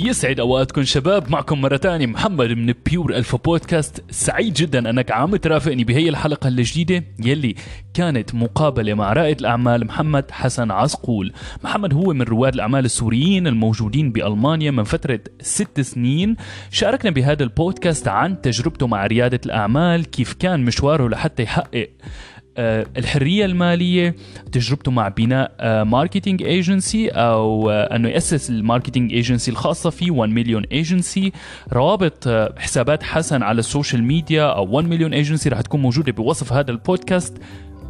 [0.00, 1.30] يسعد أوقاتكم شباب.
[1.30, 6.48] معكم مرة تانية محمد من Pure Alpha بودكاست سعيد جدا أنك عم ترافقني بهي الحلقة
[6.48, 7.54] الجديدة يلي
[7.94, 11.32] كانت مقابلة مع رائد الأعمال محمد حسن عزقول.
[11.64, 16.36] محمد هو من رواد الأعمال السوريين الموجودين بألمانيا من فترة ست سنين.
[16.70, 21.88] شاركنا بهذا البودكاست عن تجربته مع ريادة الأعمال كيف كان مشواره لحتى يحقق
[22.58, 24.14] الحرية المالية
[24.52, 30.10] تجربته مع بناء marketing آه، agency أو آه، أنه يأسس ال marketing agency الخاصة فيه
[30.10, 31.32] 1 Million Agency
[31.72, 36.52] روابط حسابات حسن على ال social media أو 1 Million Agency رح تكون موجودة بوصف
[36.52, 37.38] هذا البودكاست.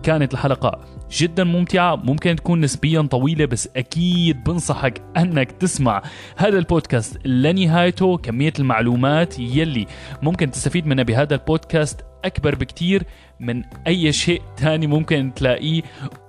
[0.03, 0.81] كانت الحلقة
[1.13, 6.03] جدا ممتعة ممكن تكون نسبيا طويلة بس أكيد بنصحك أنك تسمع
[6.37, 8.17] هذا البودكاست لنهايته.
[8.17, 9.87] كمية المعلومات يلي
[10.23, 13.03] ممكن تستفيد منها بهذا البودكاست أكبر بكتير.
[13.41, 15.83] من أي شيء تاني ممكن تلاقيه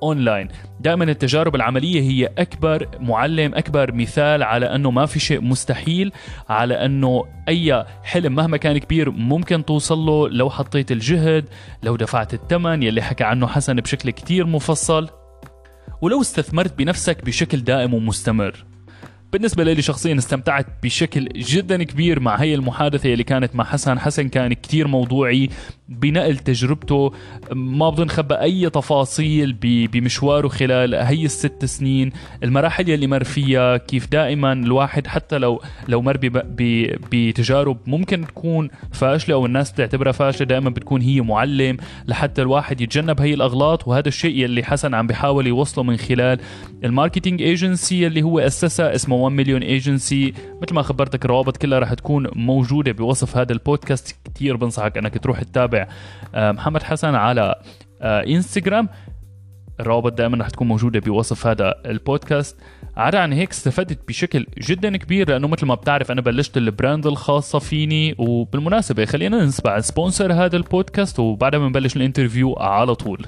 [0.04, 0.48] أونلاين
[0.80, 6.12] دائما التجارب العملية هي أكبر معلم أكبر مثال على أنه ما في شيء مستحيل
[6.50, 10.30] على أنه أي حلم مهما كان كبير ممكن توصل له.
[10.30, 11.50] لو حطيت الجهد
[11.84, 15.10] لو دفعت الثمن يلي حكى عنه حسن بشكل كتير مفصل.
[16.02, 18.69] ولو استثمرت بنفسك بشكل دائم ومستمر.
[19.34, 24.00] بالنسبة لي شخصيا استمتعت بشكل جدا كبير مع هي المحادثة اللي كانت مع حسن.
[24.00, 25.50] حسن كان كتير موضوعي
[25.90, 27.14] بنقل تجربته.
[27.52, 32.12] ما بدون خبى أي تفاصيل بمشواره خلال هي الست سنين.
[32.44, 36.18] المراحل اللي مر فيها كيف دائما الواحد حتى لو لو مر
[37.12, 43.22] بتجارب ممكن تكون فاشلة أو الناس تعتبرها فاشلة دائما بتكون هي معلم لحتى الواحد يتجنب
[43.22, 43.88] هي الأغلاط.
[43.88, 46.40] وهذا الشيء اللي حسن عم بيحاول يوصله من خلال
[46.84, 51.80] ال marketing agency اللي هو أسسها اسمه 1 Million Agency مثل ما خبرتك الروابط كلها
[51.80, 54.16] رح تكون موجودة بوصف هذا البودكاست.
[54.36, 55.88] كثير بنصحك إنك تروح تتابع
[56.36, 57.56] آه، محمد حسن على
[58.02, 62.58] انستغرام آه، الروابط دائما رح تكون موجودة بوصف هذا البودكاست.
[62.98, 67.08] عدا عن هيك استفدت بشكل جدا كبير لأنه مثل ما بتعرف أنا بلشت ال brand
[67.08, 68.16] الخاصة فيني.
[68.18, 73.26] وبالمناسبة خلينا نسمع sponsor هذا البودكاست وبعدها بنبلش ال interview على طول.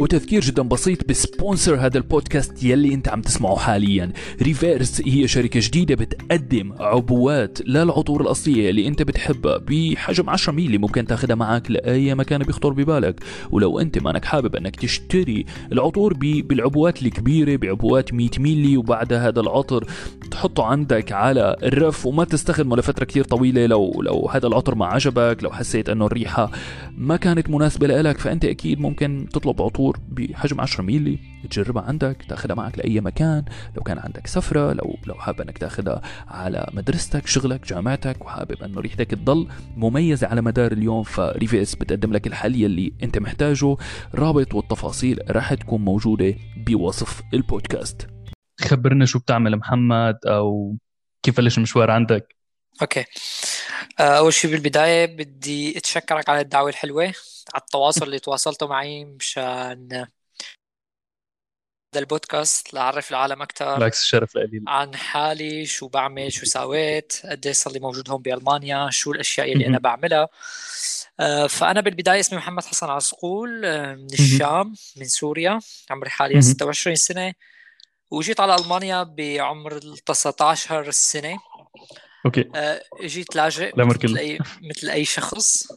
[0.00, 4.12] وتذكير جدا بسيط ب sponsor هذا البودكاست يلي أنت عم تسمعه حاليا.
[4.42, 11.06] ريفيرس هي شركة جديدة بتقدم عبوات للعطور الأصلية اللي أنت بتحبها بحجم 10 ميلي ممكن
[11.06, 13.20] تاخدها معك لأي مكان بيخطر ببالك.
[13.50, 19.84] ولو أنت مانك حابب أنك تشتري العطور بالعبوات الكبيرة بعبوات 100 ميلي وبعدها هذا العطر
[20.30, 23.66] تحطه عندك على الرف وما تستخدمه لفترة كثير طويلة.
[23.66, 26.50] لو لو هذا العطر ما عجبك لو حسيت إنه الريحة
[26.98, 31.18] ما كانت مناسبة لك فأنت أكيد ممكن تطلب عطور عطور بحجم 10 ميلي
[31.50, 33.44] تجربها عندك تاخذها معك لأي مكان.
[33.76, 38.80] لو كان عندك سفرة لو لو حابب إنك تاخذها على مدرستك شغلك جامعتك وحابب إنه
[38.80, 43.76] ريحتك تضل مميزة على مدار اليوم ريفيرس بتقدم لك الحل اللي أنت محتاجه.
[44.14, 46.34] رابط والتفاصيل راح تكون موجودة
[46.66, 48.06] بوصف البودكاست.
[48.60, 50.76] خبرنا شو بتعمل محمد أو
[51.22, 52.36] كيف بلش المشوار عندك؟
[52.82, 53.04] okay.
[54.00, 57.04] آه، أول شيء بالبداية بدي أتشكرك على الدعوة الحلوة
[57.54, 60.06] على التواصل اللي تواصلتوا معي مشان
[61.94, 64.62] هذا البودكاست لأعرف العالم أكثر بالعكس الشرف لي.
[64.66, 69.66] عن حالي شو بعمل شو سويت قد صار لي موجود هون بألمانيا شو الأشياء اللي
[69.66, 70.28] أنا بعملها.
[71.20, 76.96] آه، فأنا بالبداية اسمي محمد حسن عزقول آه، من الشام من سوريا عمري حاليا 26
[76.96, 77.34] سنة
[78.10, 81.38] وجيت على ألمانيا بعمر 19 سنة.
[82.26, 85.68] okay آه، جيت لاجئ مثل اي مثل أي شخص.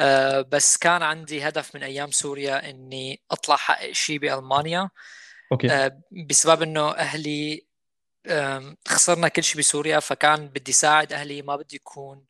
[0.00, 4.90] آه، بس كان عندي هدف من أيام سوريا إني أطلع احقق شيء بألمانيا.
[5.52, 7.66] okay آه، بسبب إنه أهلي
[8.88, 12.24] خسرنا كل شيء بسوريا فكان بدي ساعد أهلي ما بدي يكون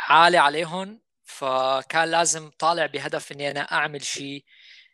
[0.00, 1.00] عالي عليهم.
[1.24, 4.44] فكان لازم طالع بهدف إني أنا أعمل شيء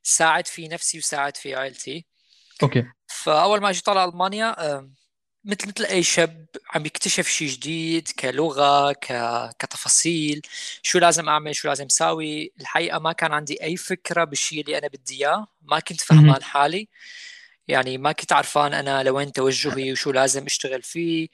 [0.02, 2.06] ساعد فيه نفسي وساعد فيه عائلتي.
[2.62, 4.56] okay فأول ما اجيت على ألمانيا
[5.48, 9.06] مثل مثل أي شاب عم يكتشف شيء جديد كلغة ك...
[9.58, 10.42] كتفاصيل
[10.82, 14.88] شو لازم أعمل شو لازم أسوي الحقيقة ما كان عندي أي فكرة بالشيء اللي أنا
[14.88, 15.46] بدي إياه.
[15.62, 16.88] ما كنت فهمان حالي.
[17.68, 21.28] يعني ما كنت عرفان أنا لوين توجهي وشو لازم أشتغل فيه.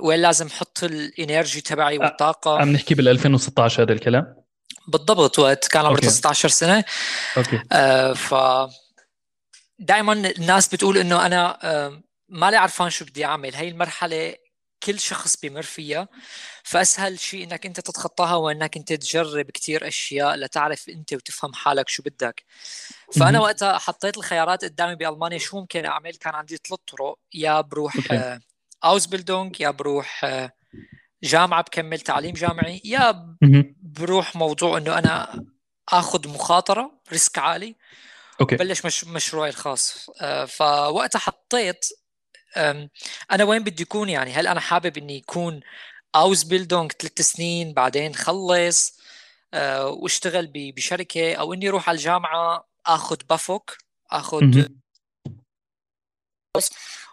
[0.00, 2.60] وين لازم أحط ال energy تبعي والطاقة.
[2.60, 4.36] عم نحكي بال 2016 هذا الكلام؟
[4.88, 6.84] بالضبط وقت كان عمري 19 سنة.
[7.36, 7.62] okay.
[7.72, 8.34] آه ف
[9.78, 13.54] دائما الناس بتقول إنه أنا آه مالي عرفان شو بدي أعمل.
[13.54, 14.34] هاي المرحلة
[14.82, 16.08] كل شخص بيمر فيها.
[16.62, 22.02] فأسهل شيء إنك أنت تتخطاها وانك أنت تجرب كثير أشياء لتعرف أنت وتفهم حالك شو
[22.02, 22.44] بدك.
[23.18, 26.14] فأنا وقتها حطيت الخيارات قدامي بألمانيا شو ممكن أعمل.
[26.16, 27.18] كان عندي ثلاث طرق.
[27.34, 28.40] يا بروح آه
[28.84, 30.52] Ausbildung يا بروح آه
[31.22, 33.36] جامعة بكمل تعليم جامعي يا
[33.82, 35.44] بروح موضوع إنه أنا
[35.88, 37.76] آخذ مخاطرة risk عالي
[38.40, 38.56] okay.
[38.56, 40.10] بلش مش مشروعي الخاص.
[40.20, 41.86] آه، فوقتها حطيت
[43.32, 45.60] أنا وين بدي اكون يعني؟ هل أنا حابب إني يكون
[46.14, 48.98] Ausbildung ثلاث سنين بعدين خلص
[49.54, 53.76] آه، واشتغل بشركة أو إني أروح على الجامعة آخذ BAföG
[54.10, 54.40] آخذ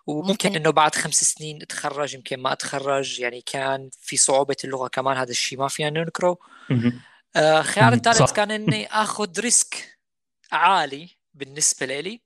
[0.08, 5.18] وممكن إنه بعد خمس سنين أتخرج يمكن ما أتخرج يعني كان في صعوبة اللغة كمان
[5.18, 6.38] هذا الشيء ما فينا ننكره
[7.36, 10.00] آه خيار الثالث كان إني آخذ risk
[10.52, 12.22] عالي بالنسبة لي.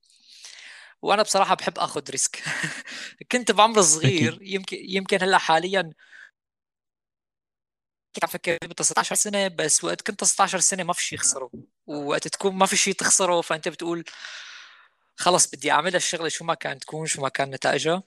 [1.02, 2.44] وأنا بصراحة بحب آخذ risk.
[3.32, 5.94] كنت بعمر صغير يمكن يمكن هلأ حاليا
[8.16, 11.52] كنت عم فكر ب 19 سنة بس وقت كنت 16 سنة ما في شيء يخسره
[11.88, 14.04] وقت تكون ما في شيء تخسره فأنت بتقول
[15.18, 18.04] خلص بدي أعمل الشغلة شو ما كانت تكون شو ما كان نتائجها.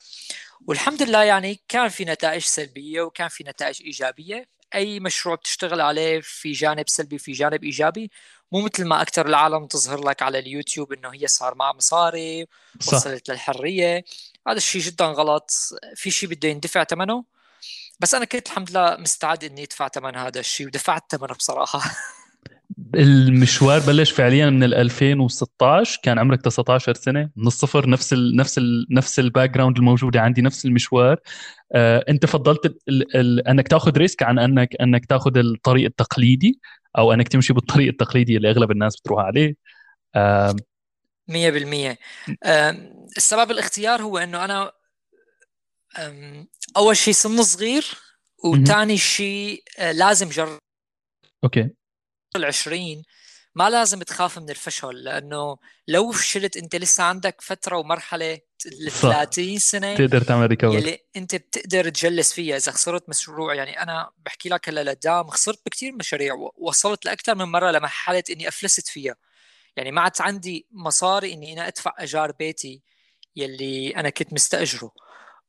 [0.67, 4.49] والحمد لله يعني كان في نتائج سلبية وكان في نتائج إيجابية.
[4.75, 8.11] أي مشروع بتشتغل عليه في جانب سلبي في جانب إيجابي.
[8.53, 12.47] مو مثل ما أكثر العالم تظهر لك على اليوتيوب إنه هي صار معها مصاري
[12.81, 12.95] صح.
[12.95, 14.05] وصلت للحرية.
[14.49, 15.51] هذا الشيء جدا غلط.
[15.97, 17.25] في شيء بده يندفع ثمنه
[18.01, 21.81] بس أنا كنت الحمد لله مستعد إني ادفع ثمن هذا الشيء ودفعت ثمنه بصراحة.
[22.95, 28.87] المشوار بلش فعليا من 2016 كان عمرك 19 سنة من الصفر نفس ال نفس ال
[28.91, 31.21] نفس ال background الموجودة عندي نفس المشوار.
[31.73, 36.61] آه أنت فضلت ال ال أنك تأخذ risk عن أنك أنك تأخذ الطريق التقليدي.
[36.99, 39.55] أو أنك تمشي بالطريق التقليدي اللي أغلب الناس بتروح عليه.
[41.29, 41.99] 100%
[42.43, 42.71] آه
[43.17, 44.73] السبب الاختيار هو إنه أنا
[46.77, 47.85] أول شيء سن صغير
[48.45, 50.59] وثاني شيء آه، لازم جرب
[51.45, 51.71] أوكي.
[52.37, 53.03] العشرين.
[53.59, 55.57] ما لازم تخاف من الفشل لأنه
[55.89, 61.35] لو فشلت أنت لسه عندك فترة ومرحلة ال 30 سنة تقدر تعمل ريكفر يلي أنت
[61.35, 62.57] بتقدر تجلس فيها.
[62.57, 67.45] إذا خسرت مشروع يعني أنا بحكي لك هلا لقدام خسرت بكثير مشاريع وصلت لاكثر من
[67.45, 69.17] مرة لمرحلة إني أفلست فيها.
[69.77, 72.83] يعني ما عاد عندي مصاري إني أنا أدفع ايجار بيتي
[73.37, 74.91] يلي أنا كنت مستأجره.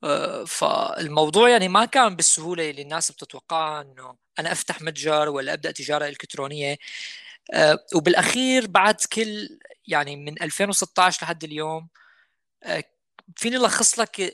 [0.03, 5.71] آه، فالموضوع يعني ما كان بالسهولة اللي الناس بتتوقعها إنه أنا أفتح متجر ولا أبدأ
[5.71, 6.77] تجارة إلكترونية.
[7.95, 11.87] وبالأخير بعد كل يعني من 2016 لحد اليوم
[12.63, 12.83] آه،
[13.35, 14.33] فيني لخص لك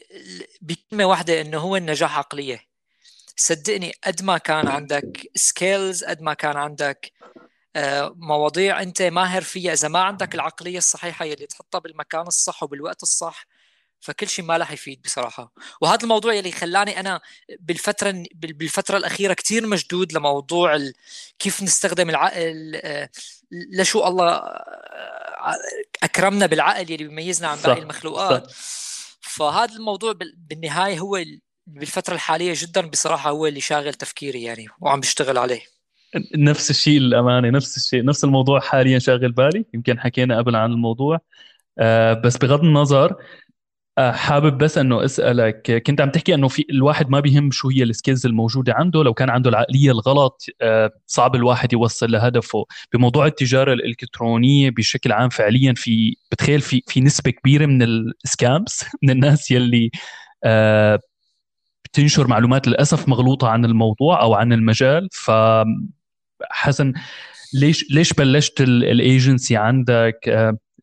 [0.61, 2.61] بكلمة واحدة إنه هو النجاح عقلية.
[3.35, 7.11] صدقني قد ما كان عندك سكيلز قد ما كان عندك
[8.15, 13.47] مواضيع أنت ماهر فيها إذا ما عندك العقلية الصحيحة اللي تحطها بالمكان الصح وبالوقت الصح
[13.99, 15.53] فكل شيء ما راح يفيد بصراحة.
[15.81, 17.21] وهذا الموضوع يلي خلاني أنا
[17.59, 20.93] بالفترة بالفترة الأخيرة كثير مشدود لموضوع ال...
[21.39, 22.81] كيف نستخدم العقل
[23.51, 24.43] لشو الله
[26.03, 28.51] أكرمنا بالعقل يلي بيميزنا عن باقي المخلوقات.
[28.51, 28.55] صح.
[29.21, 31.23] فهذا الموضوع بالنهاية هو
[31.67, 35.61] بالفترة الحالية جدا بصراحة هو اللي شاغل تفكيري يعني وعم بشتغل عليه.
[36.35, 39.65] نفس الشيء للأمانة نفس الشيء نفس الموضوع حاليا شاغل بالي.
[39.73, 41.19] يمكن حكينا قبل عن الموضوع.
[41.79, 43.15] آه بس بغض النظر
[43.99, 48.25] حابب بس إنه أسألك كنت عم تحكي إنه في الواحد ما بيهم شو هي السكيلز
[48.25, 52.65] الموجودة عنده لو كان عنده العقلية الغلط آه، صعب الواحد يوصل لهدفه.
[52.93, 59.09] بموضوع التجارة الإلكترونية بشكل عام فعليا في بتخيل في في نسبة كبيرة من السكامز من
[59.09, 59.91] الناس يلي
[60.43, 60.99] آه،
[61.85, 65.09] بتنشر معلومات للأسف مغلوطة عن الموضوع أو عن المجال.
[65.11, 65.31] ف
[66.51, 66.93] حسن
[67.53, 70.19] ليش ليش بلشت الايجنسي عندك؟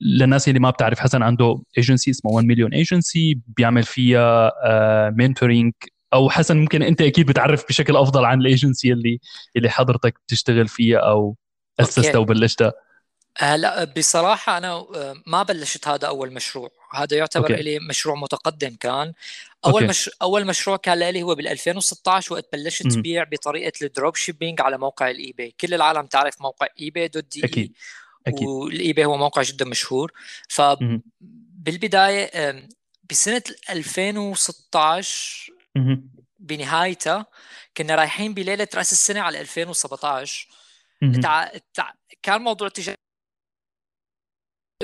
[0.05, 4.53] للناس اللي ما بتعرف حسن عنده ايجنسي اسمه 1 Million Agency بيعمل فيها
[5.11, 9.21] mentoring آه، أو حسن ممكن أنت أكيد بتعرف بشكل أفضل عن الايجنسي اللي
[9.57, 11.37] اللي حضرتك بتشتغل فيها أو
[11.81, 12.73] اسستها وبلشتها
[13.39, 17.63] هلا بصراحة أنا آه، ما بلشت هذا أول مشروع، هذا يعتبر okay.
[17.63, 19.13] لي مشروع متقدم كان،
[19.67, 20.11] أول مش...
[20.23, 25.11] أول مشروع كان لي هو بال 2016 وقت بلشت بيع بطريقة ال dropshipping على موقع
[25.11, 27.73] ال eBay، كل العالم تعرف موقع eBay dot de أكيد.
[28.27, 28.49] أكيد.
[28.49, 30.13] والاي هو موقع جدا مشهور.
[30.49, 32.31] فبالبدايه
[33.11, 35.53] بسنة 2016
[36.39, 37.27] بنهايتها
[37.77, 40.49] كنا رايحين بليلة رأس السنة على 2017
[41.23, 41.51] تع...
[41.75, 41.93] تع...
[42.23, 42.97] كان موضوع تجاري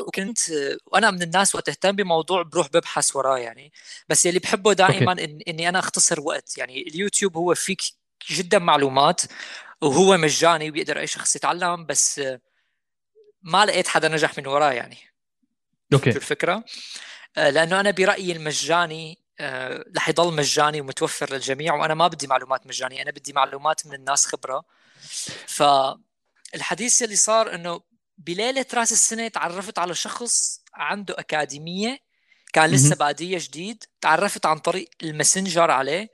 [0.00, 0.38] وكنت
[0.86, 3.72] وأنا من الناس وقت اهتم بموضوع بروح ببحث وراه يعني.
[4.08, 6.58] بس اللي بحبه دائما إن إني أنا أختصر وقت.
[6.58, 7.82] يعني اليوتيوب هو فيك
[8.30, 9.22] جدا معلومات
[9.80, 11.86] وهو مجاني وبيقدر أي شخص يتعلم.
[11.86, 12.20] بس
[13.42, 14.98] ما لقيت حدا نجح من وراه يعني.
[15.92, 16.10] okay.
[16.10, 16.64] الفكرة؟
[17.36, 22.66] آه، لأنه أنا برأيي المجاني آه، رح يضل مجاني ومتوفر للجميع وأنا ما بدي معلومات
[22.66, 24.64] مجانية أنا بدي معلومات من الناس خبرة.
[25.46, 27.80] فالحديث اللي صار إنه
[28.18, 32.00] بليلة رأس السنة تعرفت على شخص عنده أكاديمية
[32.52, 36.10] كان لسه بادية جديد تعرفت عن طريق ال Messenger عليه.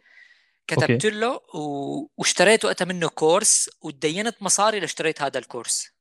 [0.67, 2.09] كتبت له و...
[2.17, 5.94] واشتريت وقتها منه course وتدينت مصاري لاشتريت هذا ال course.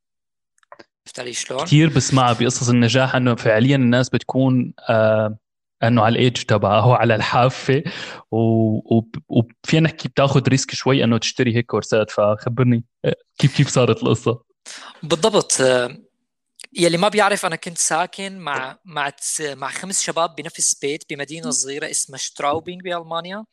[1.19, 5.37] عرفت شلون؟ كثير بسمعها بقصص النجاح إنه فعليا الناس بتكون آه
[5.83, 7.83] إنه على ال edge تبعها هو على الحافة
[8.31, 14.43] وفينا نحكي بتاخذ risk شوي إنه تشتري هيك كورسات فخبرني آه، كيف كيف صارت القصة؟
[15.03, 15.97] بالضبط آه،
[16.73, 21.91] يلي ما بيعرف أنا كنت ساكن مع مع مع خمس شباب بنفس بيت بمدينة صغيرة
[21.91, 23.45] اسمها شتراوبينغ بألمانيا.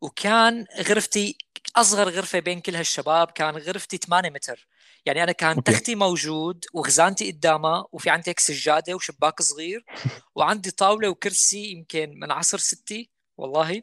[0.00, 1.36] وكان غرفتي
[1.76, 4.66] أصغر غرفة بين كل هالشباب كان غرفتي 8 متر.
[5.06, 5.72] يعني أنا كان okay.
[5.72, 9.84] تختي موجود وخزانتي قدامها وفي عندي هيك سجاده وشباك صغير
[10.36, 13.82] وعندي طاولة وكرسي يمكن من عصر ستي والله.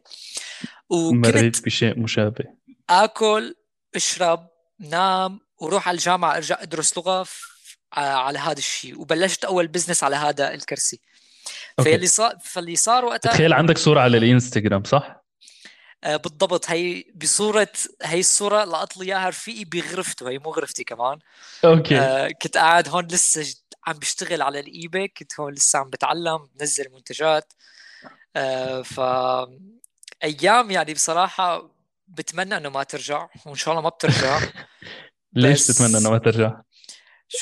[0.90, 2.44] وكنت مريت بشيء مشابه.
[2.90, 3.54] آكل
[3.94, 4.48] أشرب
[4.80, 7.26] نام وروح على الجامعة أرجع أدرس لغة
[7.92, 9.00] على هذا الشيء.
[9.00, 11.00] وبلشت أول business على هذا الكرسي.
[11.78, 15.19] فاللي صار فاللي صار وقتها تخيل عندك صورة على الإنستغرام صح؟
[16.04, 16.70] آه بالضبط.
[16.70, 20.28] هي بصورة هي الصورة لقط لي إياها رفيقي بغرفته.
[20.28, 21.18] هي مو غرفتي كمان.
[21.64, 21.98] okay.
[21.98, 23.54] آه كنت قاعد هون لسه
[23.86, 25.08] عم بشتغل على ال eBay.
[25.08, 27.52] كنت هون لسه عم بتعلم بنزل منتجات.
[28.36, 29.00] آه ف
[30.24, 31.70] أيام يعني بصراحة
[32.08, 33.28] بتمنى إنه ما ترجع.
[33.46, 34.40] وإن شاء الله ما بترجع.
[35.32, 36.60] ليش بتتمنى إنه ما ترجع؟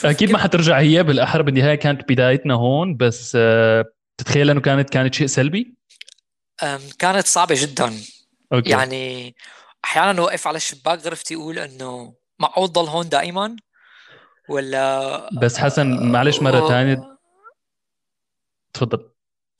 [0.04, 1.42] أكيد ما حترجع هي بالأحرى.
[1.42, 2.96] بالنهاية كانت بدايتنا هون.
[2.96, 3.84] بس آه،
[4.18, 5.74] تتخيل إنه كانت كانت شيء سلبي؟
[6.98, 8.00] كانت صعبة جدا.
[8.52, 8.70] okay.
[8.70, 9.34] يعني
[9.84, 13.56] أحيانا اوقف على الشباك غرفتي أقول إنه معقول ضل هون دائما
[14.48, 17.18] ولا بس حسن معلش مرة ثانية
[18.72, 19.10] تفضل.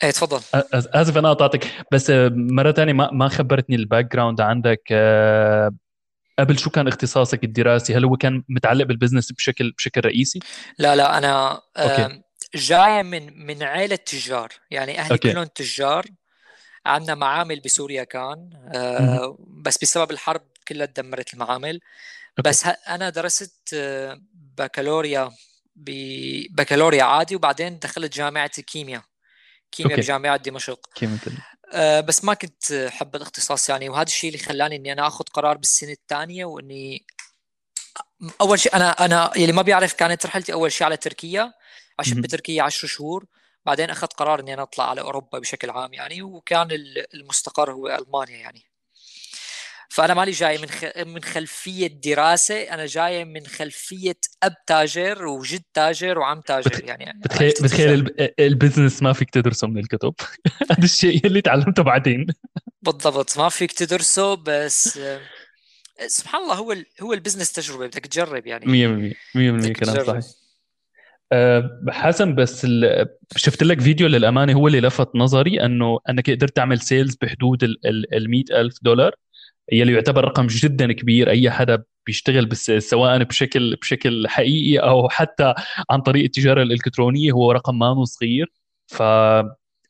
[0.03, 0.41] إيه تفضل.
[0.75, 1.73] آسف أنا قطعتك.
[1.93, 4.83] بس آه، مرة ثانية ما ما خبرتني ال background عندك.
[4.91, 5.71] آه،
[6.39, 10.39] قبل شو كان اختصاصك الدراسي؟ هل هو كان متعلق بال business بشكل بشكل رئيسي؟
[10.79, 12.23] لا لا أنا okay.
[12.55, 14.49] جاية من من عائله تجار.
[14.71, 15.33] يعني أهلي okay.
[15.33, 16.07] كلهم تجار.
[16.89, 21.81] عندنا معامل بسوريا كان آه بس بسبب الحرب كلها تدمرت المعامل.
[22.39, 22.49] okay.
[22.51, 24.21] بس أنا درست آه،
[24.59, 25.31] بكالوريا
[26.51, 29.03] بكالوريا عادي وبعدين دخلت جامعة الكيمياء
[29.73, 30.81] كيمياء بجامعة دمشق.
[30.95, 31.19] كيمياء
[31.73, 35.57] أه بس ما كنت حب الاختصاص يعني وهذا الشيء اللي خلاني إني أنا آخذ قرار
[35.57, 37.07] بالسنة الثانية وإني
[38.41, 41.53] أول شيء أنا أنا يلي ما بيعرف كانت رحلتي أول شيء على تركيا
[41.99, 43.27] عشت بتركيا 10 شهور.
[43.69, 46.69] بعدين اخذت قرار إني أنا أطلع على أوروبا بشكل عام يعني وكان
[47.15, 48.63] المستقر هو ألمانيا يعني.
[49.89, 50.69] فأنا مالي جاي من
[51.15, 57.21] من خلفية دراسة أنا جاي من خلفية أب تاجر وجد تاجر وعم تاجر يعني.
[57.25, 60.15] بتخيل بتخيل ال business ما فيك تدرسه من الكتب.
[60.71, 62.27] هذا الشيء اللي تعلمته بعدين.
[62.83, 64.99] بالضبط ما فيك تدرسه بس
[66.07, 69.15] سبحان الله هو هو ال business تجربة بدك تجرب يعني.
[69.35, 70.38] 100% 100% كلام صحيح.
[71.33, 72.67] أه حسن بس
[73.37, 78.31] شفت لك فيديو للأمانة هو اللي لفت نظري إنه إنك قدرت تعمل sales بحدود ال
[78.31, 79.13] 100000 دولار
[79.73, 81.31] يلي يعتبر رقم جدا كبير.
[81.31, 85.55] أي حدا بيشتغل بس سواء بشكل بشكل حقيقي أو حتى
[85.91, 88.53] عن طريق التجارة الإلكترونية هو رقم ما صغير.
[88.87, 89.03] ف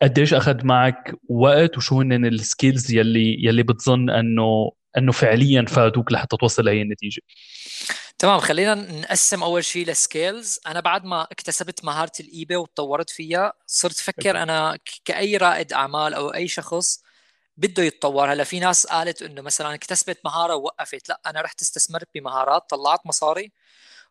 [0.03, 6.13] قديش أخذ معك وقت وشو هن ال skills يلي يلي بتظن انه إنه فعليا فادوك
[6.13, 7.23] لحتى توصل لهي النتيجة؟
[8.19, 13.11] تمام خلينا نقسم أول شيء ل skills أنا بعد ما اكتسبت مهارة ال eBay وتطورت
[13.11, 17.03] فيها صرت أفكر أنا كأي رائد أعمال أو أي شخص
[17.57, 18.33] بده يتطور.
[18.33, 21.09] هلأ في ناس قالت إنه مثلا اكتسبت مهارة ووقفت.
[21.09, 23.53] لأ أنا رحت استثمرت بمهارات طلعت مصاري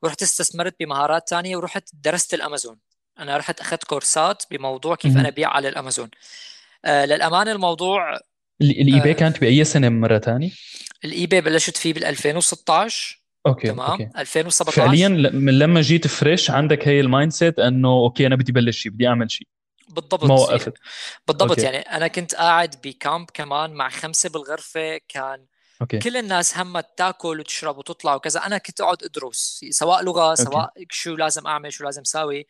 [0.02, 2.78] ورحت استثمرت بمهارات ثانية ورحت درست الأمازون.
[3.20, 6.10] أنا رحت أخذت كورسات بموضوع كيف أنا أبيع على الأمازون.
[6.86, 8.20] آه للأمانة الموضوع
[8.62, 10.52] ال eBay آه كانت بأي سنة مرة ثانية
[11.06, 13.17] ال eBay بلشت فيه بال 2016
[13.48, 14.10] okay تمام okay.
[14.18, 18.78] 2017 فعليا من لما جيت fresh عندك هي ال mindset إنه okay أنا بدي بلش
[18.78, 19.48] شيء بدي أعمل شيء
[19.90, 20.74] بالضبط ما وقفت
[21.28, 21.62] بالضبط okay.
[21.62, 25.46] يعني أنا كنت قاعد ب camp كمان مع خمسة بالغرفة كان
[25.82, 26.00] okay.
[26.00, 30.86] كل الناس همها تاكل وتشرب وتطلع وكذا أنا كنت أقعد أدرس سواء لغة سواء okay.
[30.90, 32.48] شو لازم أعمل شو لازم أسوي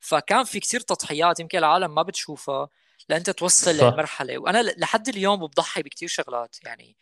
[0.00, 2.68] فكان في كثير تضحيات يمكن العالم ما بتشوفها
[3.08, 3.84] لأنت توصل صح.
[3.84, 6.96] للمرحله وأنا لحد اليوم بضحي بكثير شغلات يعني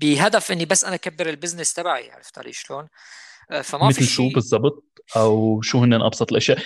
[0.00, 2.88] بهدف إني بس أنا أكبر ال business تبعي عرفت علي شلون؟
[3.50, 6.58] آه، فما مثل في شو بالضبط؟ أو شو هن ابسط الأشياء؟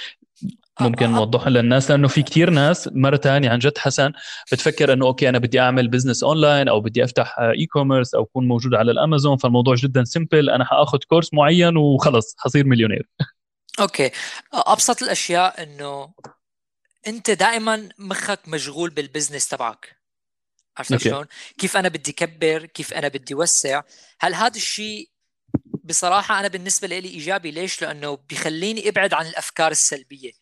[0.80, 1.12] ممكن آه، آه.
[1.12, 4.12] نوضحها للناس لأنه في كتير ناس مرة ثانية عن جد حسن
[4.52, 8.74] بتفكر إنه okay أنا بدي أعمل business online أو بدي أفتح e-commerce أو أكون موجود
[8.74, 13.08] على الامازون فالموضوع جدا simple أنا حآخذ course معين وخلص حصير مليونير.
[13.80, 14.10] okay.
[14.52, 16.14] أبسط الأشياء إنه
[17.06, 19.95] أنت دائما مخك مشغول بال business تبعك.
[20.76, 21.26] عرفت شلون؟
[21.58, 23.82] كيف أنا بدي كبر، كيف أنا بدي وسع،
[24.20, 25.10] هل هذا الشيء
[25.84, 30.32] بصراحة أنا بالنسبة لي إيجابي؟ ليش؟ لأنه بيخليني أبعد عن الأفكار السلبية.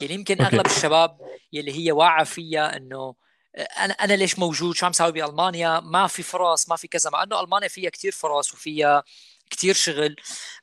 [0.00, 0.56] يعني يمكن أوكي.
[0.56, 1.18] أغلب الشباب
[1.52, 3.14] يلي هي واعية فيها إنه
[3.56, 7.22] أنا أنا ليش موجود؟ شو عم ساوي بألمانيا؟ ما في فرص ما في كذا مع
[7.22, 9.04] إنه ألمانيا فيها كثير فرص وفيها
[9.50, 10.16] كثير شغل.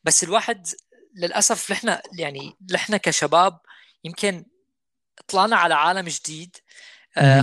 [0.04, 0.68] بس الواحد
[1.16, 3.60] للأسف نحن يعني نحن كشباب
[4.04, 4.46] يمكن
[5.28, 6.58] طلعنا على عالم جديد.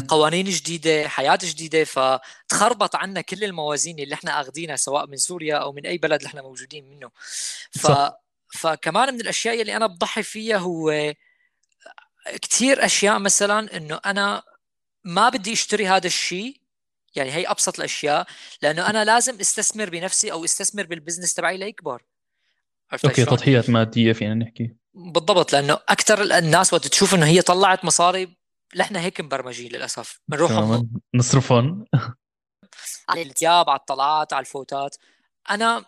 [0.09, 5.73] قوانين جديدة حياة جديدة فتخربط عنا كل الموازين اللي إحنا أخذينها سواء من سوريا أو
[5.73, 7.11] من أي بلد اللي إحنا موجودين منه.
[7.71, 8.21] ف صح.
[8.53, 11.15] فكمان من الأشياء اللي أنا بضحي فيها هو
[12.43, 14.43] كثير أشياء مثلا إنه أنا
[15.05, 16.61] ما بدي أشتري هذا الشيء
[17.15, 18.27] يعني هي أبسط الأشياء
[18.63, 22.03] لأنه أنا لازم أستثمر بنفسي أو أستثمر بال business تبعي ليكبر.
[23.05, 24.77] okay تضحيات مادية فينا نحكي.
[24.95, 28.37] بالضبط لأنه أكثر الناس وقت تشوف إنه هي طلعت مصاري
[28.77, 30.83] نحن هيك مبرمجين للأسف بنروح
[31.15, 31.85] نصرفهم
[33.09, 34.97] على الثياب على الطلعات على الفوتات.
[35.51, 35.85] أنا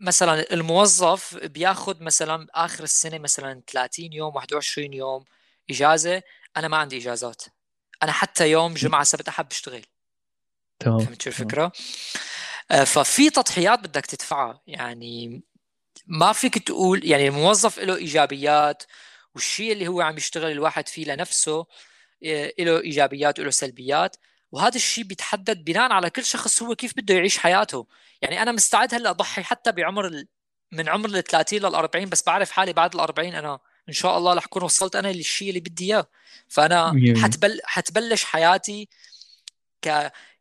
[0.00, 5.24] مثلا الموظف بياخذ مثلا آخر السنة مثلا 30 يوم 21 يوم
[5.70, 6.22] إجازة
[6.56, 7.42] أنا ما عندي إجازات.
[8.02, 9.84] أنا حتى يوم جمعة سبت احب اشتغل
[10.78, 11.72] تمام فهمت شو الفكرة؟
[12.70, 14.60] آه، ففي تضحيات بدك تدفعها.
[14.66, 15.42] يعني
[16.06, 18.82] ما فيك تقول يعني الموظف له إيجابيات
[19.34, 21.66] والشيء اللي هو عم يشتغل الواحد فيه لنفسه
[22.24, 24.16] آه، له إيجابيات وله سلبيات.
[24.52, 27.86] وهذا الشيء بيتحدد بناء على كل شخص هو كيف بده يعيش حياته.
[28.22, 30.28] يعني أنا مستعد هلأ أضحي حتى بعمر ال...
[30.72, 33.58] من عمر ال 30 لل 40 بس بعرف حالي بعد ال 40 أنا
[33.88, 36.06] إن شاء الله رح أكون وصلت أنا للشيء اللي بدي إياه.
[36.48, 38.88] فأنا حتبل حتبلش حياتي
[39.82, 39.88] ك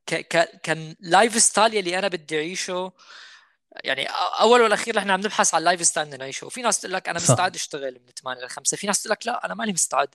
[0.05, 2.91] ك ك كان lifestyle يلي أنا بدي أعيشه.
[3.83, 4.05] يعني
[4.39, 7.19] أول والأخير نحن عم نبحث على ال lifestyle بدنا نعيشه وفي ناس تقول لك أنا
[7.19, 10.09] مستعد أشتغل من 8 ل 5 في ناس تقول لك لا أنا ماني مستعد.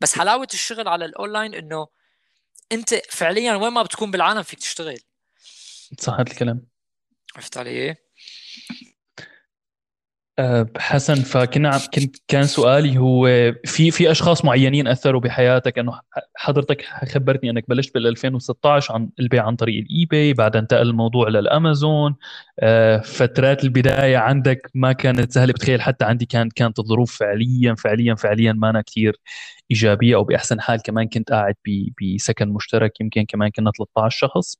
[0.00, 1.88] بس حلاوة الشغل على الأونلاين إنه
[2.72, 5.00] أنت فعليا وين ما بتكون بالعالم فيك تشتغل.
[6.00, 6.66] صح هذا الكلام.
[7.36, 7.96] عرفت علي؟ أه،
[10.76, 13.26] حسن فكنا كنت كان سؤالي هو
[13.64, 16.00] في في أشخاص معينين أثروا بحياتك؟ إنه
[16.36, 21.28] حضرتك خبرتني إنك بلشت بال 2016 عن البيع عن طريق ال eBay بعدين انتقل الموضوع
[21.28, 22.16] للامازون
[22.60, 28.14] أه، فترات البداية عندك ما كانت سهلة بتخيل حتى عندي كانت كانت الظروف فعليا فعليا
[28.14, 29.16] فعليا ما أنا كثير
[29.70, 31.54] إيجابية أو بأحسن حال كمان كنت قاعد
[32.16, 34.56] بسكن مشترك يمكن كمان كنا 13 شخص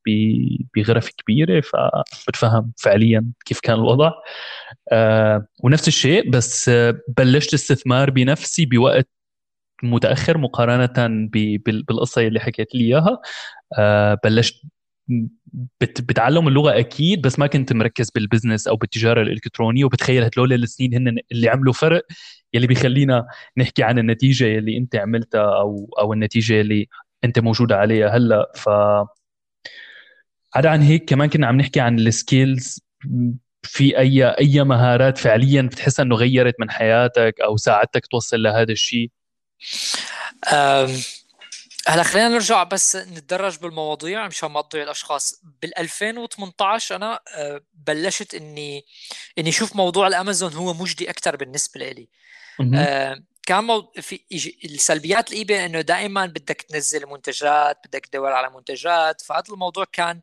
[0.77, 1.63] بغرف كبيرة
[2.27, 4.13] فبتفهم فعليا كيف كان الوضع.
[4.93, 6.71] آه ونفس الشيء بس
[7.09, 9.09] بلشت استثمار بنفسي بوقت
[9.83, 11.29] متأخر مقارنة
[11.67, 13.19] بالقصة اللي حكيت لي إياها.
[13.79, 14.63] آه بلشت
[15.81, 21.19] بتعلم اللغة أكيد بس ما كنت مركز بالبزنس أو بالتجارة الإلكترونية وبتخيل هدول السنين هن
[21.33, 22.03] اللي عملوا فرق
[22.55, 26.89] يلي بيخلينا نحكي عن النتيجة يلي انت عملتها أو أو النتيجة اللي
[27.25, 28.53] انت موجودة عليها هلأ.
[28.55, 28.69] ف
[30.55, 32.81] عدا عن هيك كمان كنا عم نحكي عن السكيلز
[33.63, 39.11] في اي أي مهارات فعليا بتحس إنه غيرت من حياتك أو ساعدتك توصل لهذا الشيء
[41.89, 45.41] هلا خلينا نرجع بس نتدرج بالمواضيع مشان ما تضيع الأشخاص.
[45.63, 48.85] بال 2018 أنا آه، بلشت إني
[49.39, 52.09] إني أشوف موضوع الأمازون هو مجدي أكثر بالنسبة لي.
[52.75, 53.93] آه، كان مو...
[54.01, 54.21] في
[54.65, 60.21] السلبيات ال eBay إنه دائما بدك تنزل منتجات بدك تدور على منتجات فهذا الموضوع كان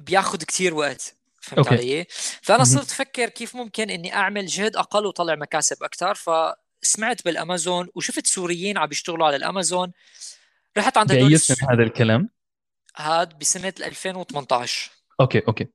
[0.00, 1.74] بياخذ كثير وقت فهمت okay.
[1.74, 2.06] علي؟
[2.42, 8.26] فأنا صرت أفكر كيف ممكن إني أعمل جهد أقل وطلع مكاسب أكثر فسمعت بالأمازون وشفت
[8.26, 9.92] سوريين عم بيشتغلوا على الأمازون.
[10.78, 12.30] رحت عند هدول سنة هذا الكلام؟
[12.96, 15.66] هذا بسنة 2018 okay okay.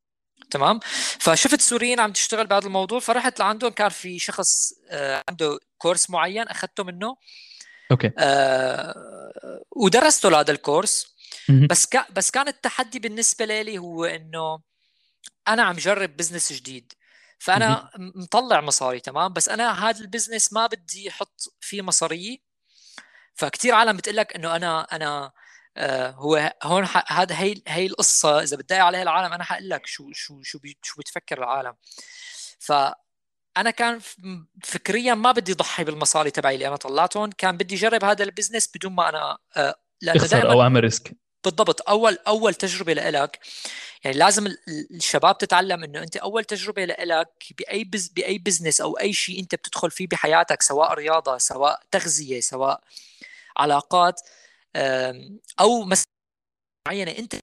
[0.52, 0.80] تمام؟
[1.20, 3.72] فشفت سوريين عم تشتغل بهذا الموضوع فرحت لعندهم.
[3.72, 7.18] كان في شخص آه، عنده course معين أخذته منه.
[7.92, 8.12] okay.
[8.18, 8.94] آه
[9.72, 11.16] ودرسته لهذا ال course.
[11.70, 14.60] بس كا بس كان التحدي بالنسبة لي هو إنه
[15.48, 16.94] أنا عم جرب business جديد.
[17.40, 22.42] فأنا مطلع مصاري تمام؟ بس أنا هذا ال business ما بدي أحط فيه مصاري
[23.40, 25.32] فكتير عالم بتقول لك إنه أنا أنا
[25.78, 30.12] آه هو هون هذا هي هي القصة إذا بتضايق عليها العالم أنا حقول لك شو
[30.14, 31.74] شو شو بي شو بتفكر العالم.
[32.60, 32.72] ف
[33.58, 34.00] أنا كان
[34.64, 38.70] فكريا ما بدي اضحي بالمصاري تبعي اللي أنا طلعتهم كان بدي اجرب هذا ال business
[38.76, 41.12] بدون ما أنا آه لأنه دائما أو أعمل risk.
[41.44, 41.90] بالضبط.
[41.90, 43.40] أول أول تجربة لإلك
[44.04, 44.48] يعني لازم
[44.92, 49.56] الشباب تتعلم إنه أنت أول تجربة لإلك بأي بز بأي business أو أي شيء أنت
[49.56, 52.82] بتدخل فيه بحياتك سواء رياضة سواء تغذية سواء
[53.60, 54.22] علاقات
[55.60, 56.08] أو مثلا
[56.88, 57.36] معينة أنت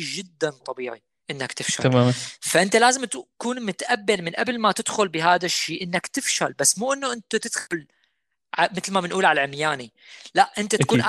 [0.00, 1.82] جدا طبيعي إنك تفشل.
[1.82, 2.12] تماما.
[2.40, 6.52] فأنت لازم تكون متقبل من قبل ما تدخل بهذا الشيء إنك تفشل.
[6.52, 7.86] بس مو إنه أنت تدخل
[8.58, 9.92] مثل ما بنقول على العمياني
[10.34, 11.04] لا أنت تكون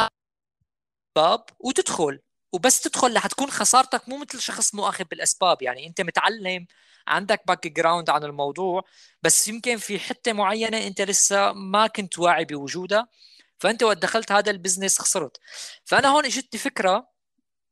[1.16, 2.20] باب وتدخل.
[2.54, 5.62] وبس تدخل رح تكون خسارتك مو مثل شخص مو اخذ بالأسباب.
[5.62, 6.68] يعني أنت متعلم
[7.08, 8.84] عندك background عن الموضوع.
[9.24, 13.08] بس يمكن في حتة معينة أنت لسه ما كنت واعي بوجودها.
[13.58, 15.38] فأنت وقت دخلت هذا ال business خسرت.
[15.86, 17.16] فأنا هون اجتني فكرة.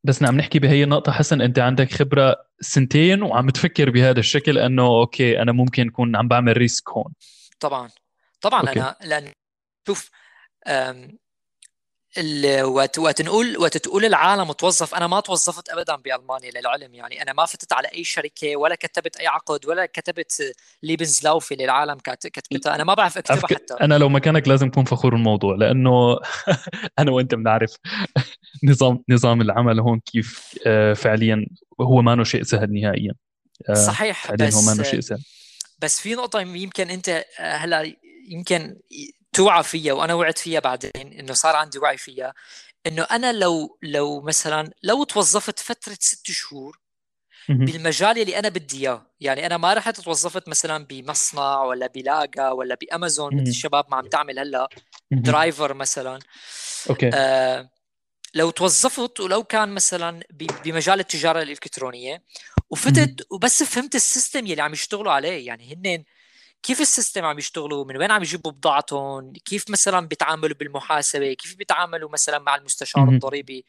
[0.04, 4.86] بس نعم نحكي بهي النقطة حسن أنت عندك خبرة سنتين وعم تفكر بهذا الشكل أنه
[4.86, 7.12] okay أنا ممكن أكون عم بعمل risk هون.
[7.60, 7.90] طبعا.
[8.40, 8.80] طبعا أوكي.
[8.80, 9.32] أنا لأن
[9.86, 10.10] شوف
[12.62, 14.94] وقت وقت نقول وقت تقول العالم توظف.
[14.94, 19.16] أنا ما توظفت ابدا بألمانيا للعلم يعني أنا ما فتت على أي شركة ولا كتبت
[19.16, 22.74] أي عقد ولا كتبت Lebensläufe للعالم كتبتها.
[22.74, 23.74] أنا ما بعرف أكتبها حتى.
[23.80, 26.18] أنا لو مكانك لازم اكون فخور بالموضوع لأنه
[26.98, 27.76] أنا وأنت بنعرف
[28.70, 31.46] نظام نظام العمل هون كيف آه، فعليا
[31.80, 33.12] هو ما شيء سهل نهائيا.
[33.68, 35.24] آه، صحيح بس هو ما شيء سهل.
[35.78, 37.08] بس في نقطة يمكن أنت
[37.40, 37.94] آه، هلأ
[38.28, 38.76] يمكن
[39.34, 42.34] توعى فيها وأنا وعيت فيها بعدين إنه صار عندي وعي فيها
[42.86, 46.80] إنه أنا لو لو مثلا لو توظفت فترة ست شهور
[47.48, 52.50] بالمجال اللي أنا بدي إياه يعني أنا ما رحت توظفت مثلا بمصنع ولا ب Lager
[52.50, 54.68] ولا بأمازون مثل الشباب ما عم تعمل هلأ
[55.10, 56.18] driver مثلا.
[56.90, 57.10] okay.
[57.14, 57.70] آه
[58.34, 60.20] لو توظفت ولو كان مثلا
[60.64, 62.22] بمجال التجارة الإلكترونية
[62.70, 66.04] وفتت وبس فهمت ال system يلي عم يشتغلوا عليه يعني هن
[66.64, 71.56] كيف ال system عم يشتغلوا؟ من وين عم يجيبوا بضاعتهم؟ كيف مثلا بيتعاملوا بالمحاسبة؟ كيف
[71.56, 73.64] بيتعاملوا مثلا مع المستشار الضريبي؟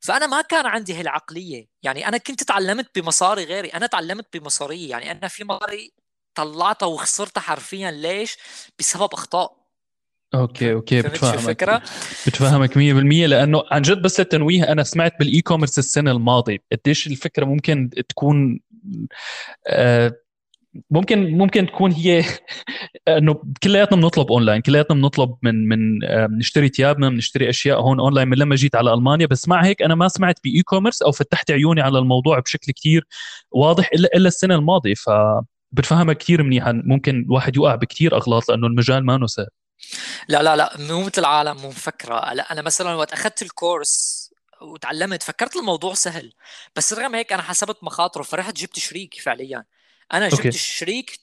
[0.00, 1.66] فأنا ما كان عندي هالعقلية.
[1.82, 3.68] يعني أنا كنت تعلمت بمصاري غيري.
[3.68, 4.88] أنا تعلمت بمصاري.
[4.88, 5.92] يعني أنا في مصاري
[6.34, 7.90] طلعتها وخسرتها حرفيا.
[7.90, 8.36] ليش؟
[8.78, 9.56] بسبب أخطاء.
[10.34, 11.02] okay okay.
[11.02, 11.34] بتفهمك.
[11.34, 11.82] الفكرة؟
[12.26, 16.58] بتفهمك 100% لأنه عن جد بس للتنويه أنا سمعت بال e-commerce السنة الماضية.
[16.72, 18.60] قديش الفكرة ممكن تكون
[19.66, 20.16] آه
[20.90, 22.24] ممكن ممكن تكون هي
[23.08, 28.38] إنه كلياتنا بنطلب اونلاين كلياتنا بنطلب من من بنشتري ثيابنا بنشتري أشياء هون اونلاين من
[28.38, 29.26] لما جيت على ألمانيا.
[29.26, 33.06] بس مع هيك أنا ما سمعت ب e-commerce أو فتحت عيوني على الموضوع بشكل كثير
[33.50, 34.94] واضح إلا إلا السنة الماضية.
[34.94, 35.10] ف
[35.72, 39.46] بتفهمها كثير منيحا ممكن الواحد يوقع بكثير أغلاط لأنه المجال ما سهل
[40.28, 42.34] لا لا لا مو مثل العالم مو مفكرة.
[42.34, 44.30] لا أنا مثلا وقت أخذت ال course
[44.62, 46.32] وتعلمت فكرت الموضوع سهل.
[46.76, 49.64] بس رغم هيك أنا حسبت مخاطره فرحت جبت شريك فعليا.
[50.12, 50.58] أنا جبت okay.
[50.58, 51.20] شريك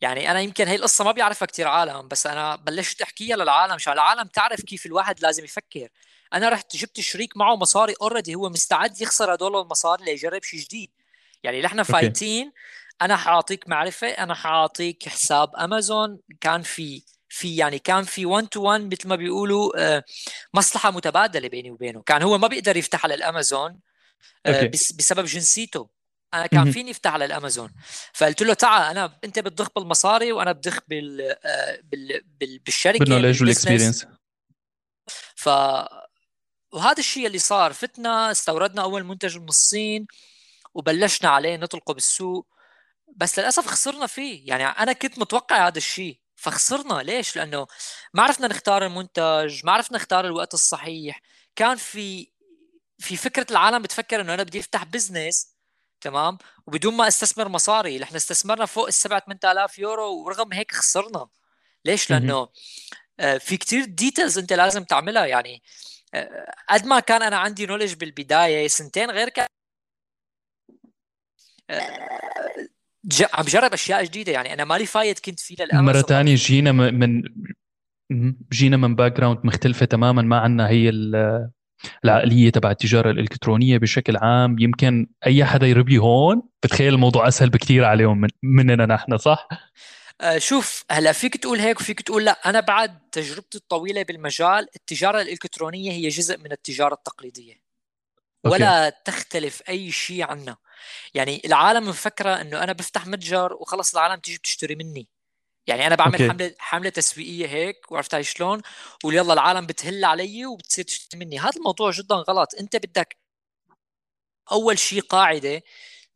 [0.00, 3.92] يعني أنا يمكن هي القصة ما بيعرفها كثير عالم بس أنا بلشت أحكيها للعالم عشان
[3.92, 5.88] العالم تعرف كيف الواحد لازم يفكر.
[6.34, 10.90] أنا رحت جبت شريك معه مصاري already هو مستعد يخسر هدول المصاري ليجرب شيء جديد.
[11.42, 12.52] يعني نحن فايتين
[13.02, 18.62] أنا حأعطيك معرفة أنا حأعطيك حساب أمازون كان في في يعني كان في 1 to
[18.62, 20.04] 1 مثل ما بيقولوا آه،
[20.54, 22.02] مصلحة متبادلة بيني وبينه.
[22.02, 23.80] كان هو ما بيقدر يفتح على الامازون
[24.46, 25.88] آه، بسبب جنسيته.
[26.34, 27.72] أنا كان فيني افتح على الأمازون.
[28.12, 32.22] فقلت له تعال أنا أنت بتضخ بالمصاري وأنا بدخ بال, آه، بال...
[32.40, 32.58] بال...
[32.58, 34.06] بالشركة بالنولج والاكسبيرينس
[35.34, 35.48] ف
[36.72, 40.06] وهذا الشيء اللي صار فتنا استوردنا أول منتج من الصين
[40.74, 42.46] وبلشنا عليه نطلقه بالسوق.
[43.16, 44.48] بس للأسف خسرنا فيه.
[44.48, 46.20] يعني أنا كنت متوقع هذا الشيء.
[46.36, 47.02] فخسرنا.
[47.02, 47.66] ليش؟ لأنه
[48.14, 51.20] ما عرفنا نختار المنتج ما عرفنا نختار الوقت الصحيح.
[51.56, 52.32] كان في
[52.98, 55.59] في فكرة العالم بتفكر إنه أنا بدي أفتح business
[56.00, 61.28] تمام؟ وبدون ما أستثمر مصاري إحنا استثمرنا فوق ال 7 8000 يورو ورغم هيك خسرنا.
[61.84, 62.48] ليش؟ لأنه
[63.20, 65.26] آه، في كتير details أنت لازم تعملها.
[65.26, 65.62] يعني
[66.14, 69.46] آه، قد ما كان أنا عندي knowledge بالبداية سنتين غير كان
[71.70, 72.18] آه،
[73.34, 74.32] عم بجرب أشياء جديدة.
[74.32, 77.22] يعني أنا مالي فايت كنت فيه للامانه مرة ثانية جينا من
[78.52, 80.22] جينا من background مختلفة تماما.
[80.22, 80.90] ما عندنا هي
[82.04, 84.56] العقلية تبع التجارة الإلكترونية بشكل عام.
[84.58, 89.48] يمكن أي حدا يربي هون بتخيل الموضوع أسهل بكثير عليهم من مننا نحن صح؟
[90.20, 92.32] آه، شوف هلا فيك تقول هيك وفيك تقول لا.
[92.50, 97.70] أنا بعد تجربتي الطويلة بالمجال التجارة الإلكترونية هي جزء من التجارة التقليدية.
[98.44, 98.96] ولا okay.
[99.04, 100.56] تختلف أي شيء عنها
[101.14, 105.08] يعني العالم مفكرة إنه أنا بفتح متجر وخلص العالم تيجي بتشتري مني.
[105.66, 106.28] يعني أنا بعمل okay.
[106.28, 108.62] حملة حملة تسويقية هيك وعرفت هاي شلون؟
[109.04, 111.38] ويلا العالم بتهل علي وبتصير تشتري مني.
[111.38, 112.54] هذا الموضوع جدا غلط.
[112.60, 113.16] أنت بدك
[114.52, 115.62] أول شيء قاعدة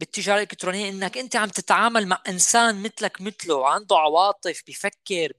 [0.01, 5.33] بالتجارة الإلكترونية إنك أنت عم تتعامل مع إنسان مثلك مثله عنده عواطف بيفكر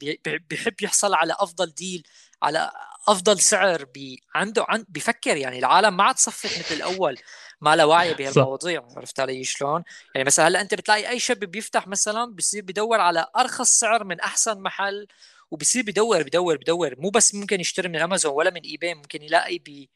[0.49, 2.03] بيحب يحصل على أفضل deal
[2.43, 2.71] على
[3.07, 7.17] أفضل سعر بي عنده عن بيفكر يعني العالم ما عاد صفت مثل الأول
[7.61, 9.83] ما له وعي بهالمواضيع عرفت علي شلون؟
[10.15, 14.19] يعني مثلا هلأ أنت بتلاقي أي شاب بيفتح مثلا بصير بدور على أرخص سعر من
[14.19, 15.07] أحسن محل
[15.51, 19.57] وبصير بدور بدور بدور مو بس ممكن يشتري من امازون ولا من ايباي ممكن يلاقي
[19.57, 19.87] ب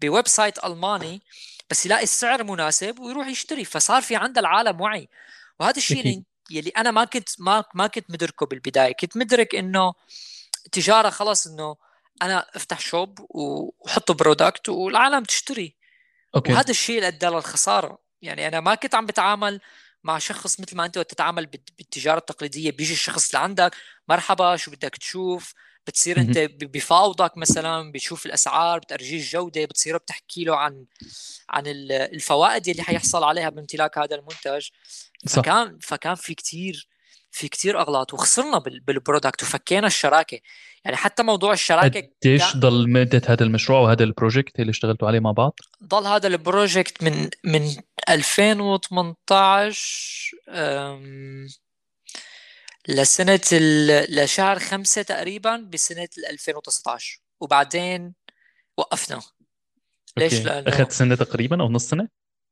[0.00, 1.22] ب website ألماني
[1.70, 5.08] بس يلاقي السعر مناسب ويروح يشتري فصار في عند العالم وعي.
[5.60, 8.92] وهذا الشيء يلي أنا ما كنت ما ما كنت مدركه بالبداية.
[8.92, 9.92] كنت مدرك إنه
[10.72, 11.76] تجارة خلص إنه
[12.22, 15.76] أنا أفتح shop وحط product والعالم تشتري.
[16.34, 16.52] okay.
[16.52, 17.98] وهذا الشيء اللي أدى للخسارة.
[18.22, 19.60] يعني أنا ما كنت عم بتعامل
[20.04, 22.70] مع شخص مثل ما أنت تتعامل بالتجارة التقليدية.
[22.70, 23.76] بيجي الشخص لعندك
[24.08, 25.54] مرحبا شو بدك تشوف؟
[25.86, 30.84] بتصير انت بفاوضك مثلا بتشوف الأسعار بترجيه الجودة بتصير بتحكي له عن
[31.50, 34.68] عن الفوائد اللي حيحصل عليها بامتلاك هذا المنتج
[35.26, 35.42] صح.
[35.42, 36.88] فكان فكان في كثير
[37.30, 40.40] في كثير أغلاط وخسرنا بال product وفكينا الشراكة
[40.84, 45.20] يعني حتى موضوع الشراكة قديش ضل مدة هذا المشروع وهذا ال project اللي اشتغلتوا عليه
[45.20, 47.76] مع بعض؟ ضل هذا ال project من من
[48.08, 50.36] 2018
[52.90, 53.40] لسنة
[54.08, 58.14] لشهر خمسة تقريبا بسنة 2019 وبعدين
[58.76, 59.22] وقفنا
[60.16, 62.08] ليش؟ لأنه أخذت سنة تقريبا أو نص سنة؟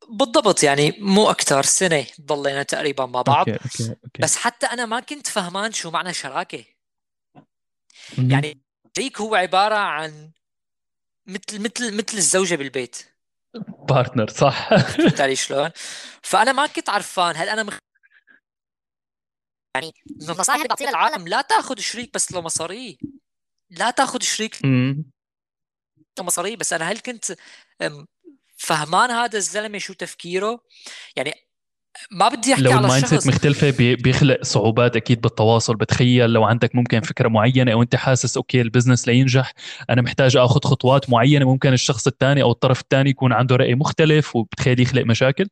[0.08, 3.52] بالضبط يعني مو أكثر سنة ضلينا تقريبا مع بعض okay.
[3.64, 3.88] okay.
[4.04, 4.22] okay.
[4.22, 6.64] بس حتى أنا ما كنت فهمان شو معنى شراكة
[8.18, 8.62] يعني
[8.96, 10.30] شريك هو عبارة عن
[11.26, 12.96] مثل مثل مثل الزوجة بالبيت
[13.88, 15.70] partner صح فهمت علي شلون؟
[16.22, 17.78] فأنا ما كنت عرفان هل أنا مخ...
[19.78, 22.96] يعني النصائح اللي بعطيها العالم لا تاخذ شريك بس لمصاريه
[23.70, 24.58] لا تاخذ شريك
[26.18, 27.36] لمصاريه بس أنا هل كنت
[28.56, 30.60] فهمان هذا الزلمة شو تفكيره؟
[31.16, 31.34] يعني
[32.10, 35.76] ما بدي أحكي لو على ال mindset مختلفة بيخلق صعوبات أكيد بالتواصل.
[35.76, 39.52] بتخيل لو عندك ممكن فكرة معينة أو أنت حاسس okay ال business لينجح
[39.90, 41.44] أنا محتاج آخذ خطوات معينة.
[41.44, 45.48] ممكن الشخص الثاني أو الطرف الثاني يكون عنده رأي مختلف وبتخيل يخلق مشاكل.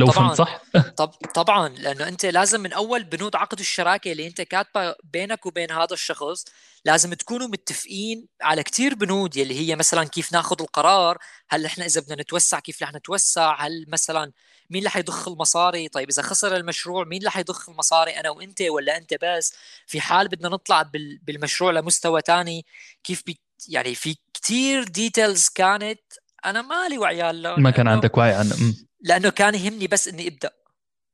[0.00, 0.34] لو طبعًا.
[0.34, 0.62] فهمت صح؟
[1.00, 5.70] طب طبعا لأنه أنت لازم من أول بنود عقد الشراكة اللي أنت كاتبة بينك وبين
[5.70, 6.44] هذا الشخص
[6.84, 12.00] لازم تكونوا متفقين على كتير بنود يلي هي مثلا كيف ناخذ القرار هل إحنا إذا
[12.00, 14.32] بدنا نتوسع كيف رح نتوسع هل مثلا
[14.70, 18.96] مين اللي حيضخ المصاري طيب إذا خسر المشروع مين اللي حيضخ المصاري أنا وأنت ولا
[18.96, 19.54] أنت بس؟
[19.86, 20.90] في حال بدنا نطلع
[21.22, 22.66] بالمشروع لمستوى ثاني
[23.04, 26.00] كيف بي يعني في كتير details كانت
[26.44, 28.56] أنا مالي وعيان ما كان عندك وعي عنه.
[29.02, 30.50] لأنه كان يهمني بس إني أبدأ.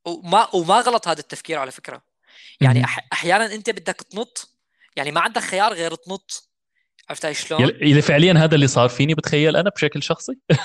[0.05, 2.03] وما وما غلط هذا التفكير على فكرة.
[2.61, 4.51] يعني أحيانا أنت بدك تنط.
[4.97, 6.51] يعني ما عندك خيار غير تنط.
[7.11, 10.33] عرفت شلون؟ اللي فعليا هذا اللي صار فيني بتخيل أنا بشكل شخصي.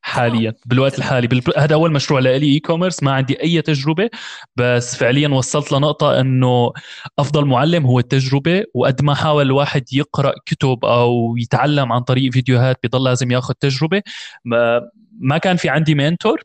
[0.00, 1.26] حاليا بالوقت الحالي.
[1.26, 1.50] بالب...
[1.58, 4.10] هذا أول مشروع لي e-commerce ما عندي أي تجربة
[4.56, 6.72] بس فعليا وصلت لنقطة إنه
[7.18, 8.64] أفضل معلم هو التجربة.
[8.74, 14.02] وقد ما حاول الواحد يقرأ كتب أو يتعلم عن طريق فيديوهات بضل لازم ياخذ تجربة.
[14.44, 14.80] ما
[15.20, 16.42] ما كان في عندي mentor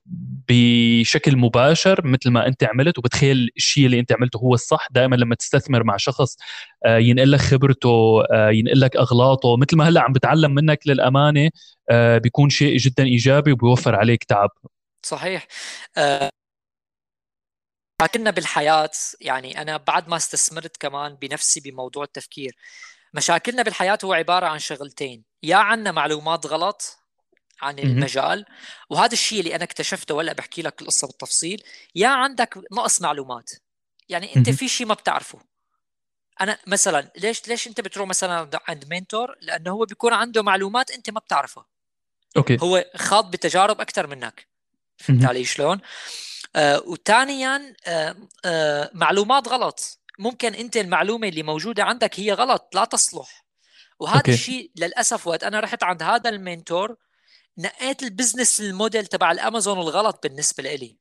[0.50, 4.88] بشكل مباشر مثل ما انت عملت وبتخيل الشيء اللي انت عملته هو الصح.
[4.92, 6.38] دائما لما تستثمر مع شخص
[6.86, 9.58] آه، ينقل لك خبرته آه، ينقل لك أغلاطه.
[9.58, 11.50] مثل ما هلأ عم بتعلم منك للأمانة
[11.90, 14.50] آه، بيكون شيء جدا إيجابي وبيوفر عليك تعب.
[15.06, 15.48] صحيح.
[18.02, 22.56] مشاكلنا بالحياة يعني أنا بعد ما استثمرت كمان بنفسي بموضوع التفكير
[23.14, 26.99] مشاكلنا بالحياة هو عبارة عن شغلتين يا عنا معلومات غلط
[27.62, 28.45] عن المجال.
[28.89, 31.63] وهذا الشيء اللي أنا اكتشفته ولا بحكي لك القصة بالتفصيل
[31.95, 33.52] يا عندك نقص معلومات.
[34.10, 35.39] يعني أنت في شيء ما بتعرفه.
[36.41, 41.10] أنا مثلا ليش ليش أنت بتروح مثلا عند منتور؟ لأنه هو بيكون عنده معلومات أنت
[41.10, 41.65] ما بتعرفها.
[42.38, 42.58] Okay.
[42.62, 44.48] هو خاض بتجارب أكثر منك.
[44.98, 45.82] فهمت علي شلون؟
[46.56, 50.00] آه وثانيا آه آه معلومات غلط.
[50.19, 53.45] ممكن أنت المعلومة اللي موجودة عندك هي غلط لا تصلح.
[54.00, 56.96] وهذا الشيء للأسف وقت أنا رحت عند هذا ال mentor
[57.60, 60.98] نقيت ال business ال model تبع الأمازون الغلط بالنسبة لي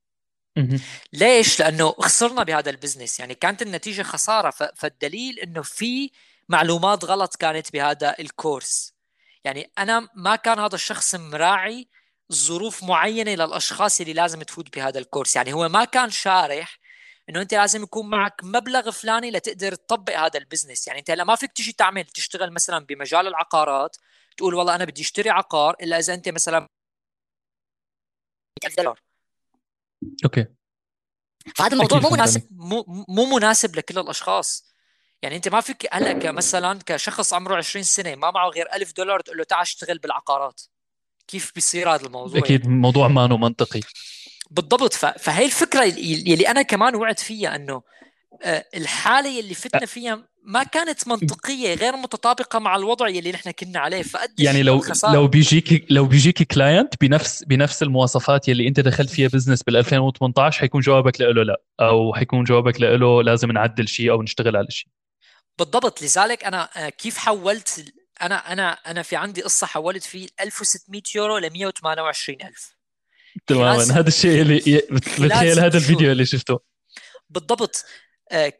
[1.12, 3.20] ليش؟ لأنه خسرنا بهذا ال business.
[3.20, 4.50] يعني كانت النتيجة خسارة.
[4.50, 6.10] فالدليل إنه في
[6.48, 8.94] معلومات غلط كانت بهذا ال course.
[9.44, 11.88] يعني أنا ما كان هذا الشخص مراعي
[12.32, 15.36] ظروف معينة للأشخاص اللي لازم تفوت بهذا ال course.
[15.36, 16.78] يعني هو ما كان شارح
[17.28, 20.86] إنه أنت لازم يكون معك مبلغ فلاني لتقدر تطبق هذا ال business.
[20.86, 23.96] يعني أنت هلا ما فيك تيجي تعمل تشتغل مثلا بمجال العقارات
[24.38, 26.68] تقول والله أنا بدي أشتري عقار إلا إذا أنت مثلا
[28.64, 29.00] 1000 دولار.
[30.24, 30.46] Okay.
[31.56, 34.68] فهذا الموضوع مو مناسب مو مو مناسب لكل الأشخاص.
[35.22, 39.20] يعني أنت ما فيك هلا كمثلا كشخص عمره 20 سنة ما معه غير 1000 دولار
[39.20, 40.60] تقول له تعال اشتغل بالعقارات.
[41.28, 43.80] كيف بيصير هذا الموضوع؟ أكيد يعني؟ الموضوع ما منطقي.
[44.50, 47.82] بالضبط فهي الفكرة اللي أنا كمان وقعت فيها إنه
[48.42, 53.78] آه، الحالة اللي فتنا فيها ما كانت منطقية غير متطابقة مع الوضع اللي نحن كنا
[53.78, 54.02] عليه.
[54.02, 55.12] فأدى يعني للخسارة.
[55.12, 60.60] لو بيجيك لو بيجيك client بنفس بنفس المواصفات يلي أنت دخلت فيها business بال 2018
[60.60, 61.62] حيكون جوابك له لا.
[61.80, 64.88] أو حيكون جوابك له لازم نعدل شيء أو نشتغل على شيء.
[65.58, 66.02] بالضبط.
[66.02, 71.38] لذلك أنا آه، كيف حولت أنا أنا أنا في عندي قصة حولت فيه 1600 يورو
[71.38, 72.76] ل 128000
[73.46, 73.82] تماما.
[73.82, 76.60] هذا الشيء اللي بتخيل هذا الفيديو اللي شفته.
[77.30, 77.84] بالضبط.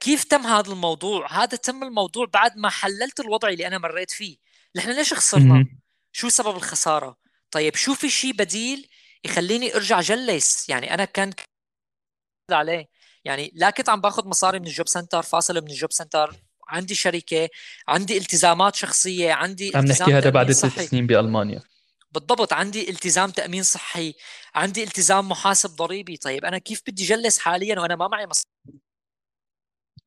[0.00, 4.37] كيف تم هذا الموضوع؟ هذا تم الموضوع بعد ما حللت الوضع اللي أنا مريت فيه،
[4.76, 5.66] نحن ليش خسرنا؟
[6.12, 7.16] شو سبب الخسارة؟
[7.50, 8.88] طيب شو في شيء بديل
[9.24, 11.33] يخليني أرجع جلس، يعني أنا كان
[12.50, 12.88] عليه،
[13.24, 16.37] يعني لا كنت عم باخذ مصاري من ال job center، فاصل من ال job center.
[16.68, 17.48] عندي شركة
[17.88, 21.62] عندي التزامات شخصية عندي عم نحكي هذا بعد ست سنين بألمانيا.
[22.11, 24.14] بالضبط عندي التزام تأمين صحي.
[24.54, 26.16] عندي التزام محاسب ضريبي.
[26.16, 28.42] طيب أنا كيف بدي جلس حاليا وأنا ما معي مص...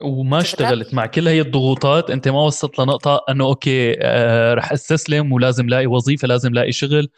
[0.04, 5.32] وما اشتغلت مع كل هي الضغوطات أنت ما وصلت لنقطة إنه okay آه رح أستسلم
[5.34, 7.10] ولازم لاقي وظيفة لازم لاقي شغل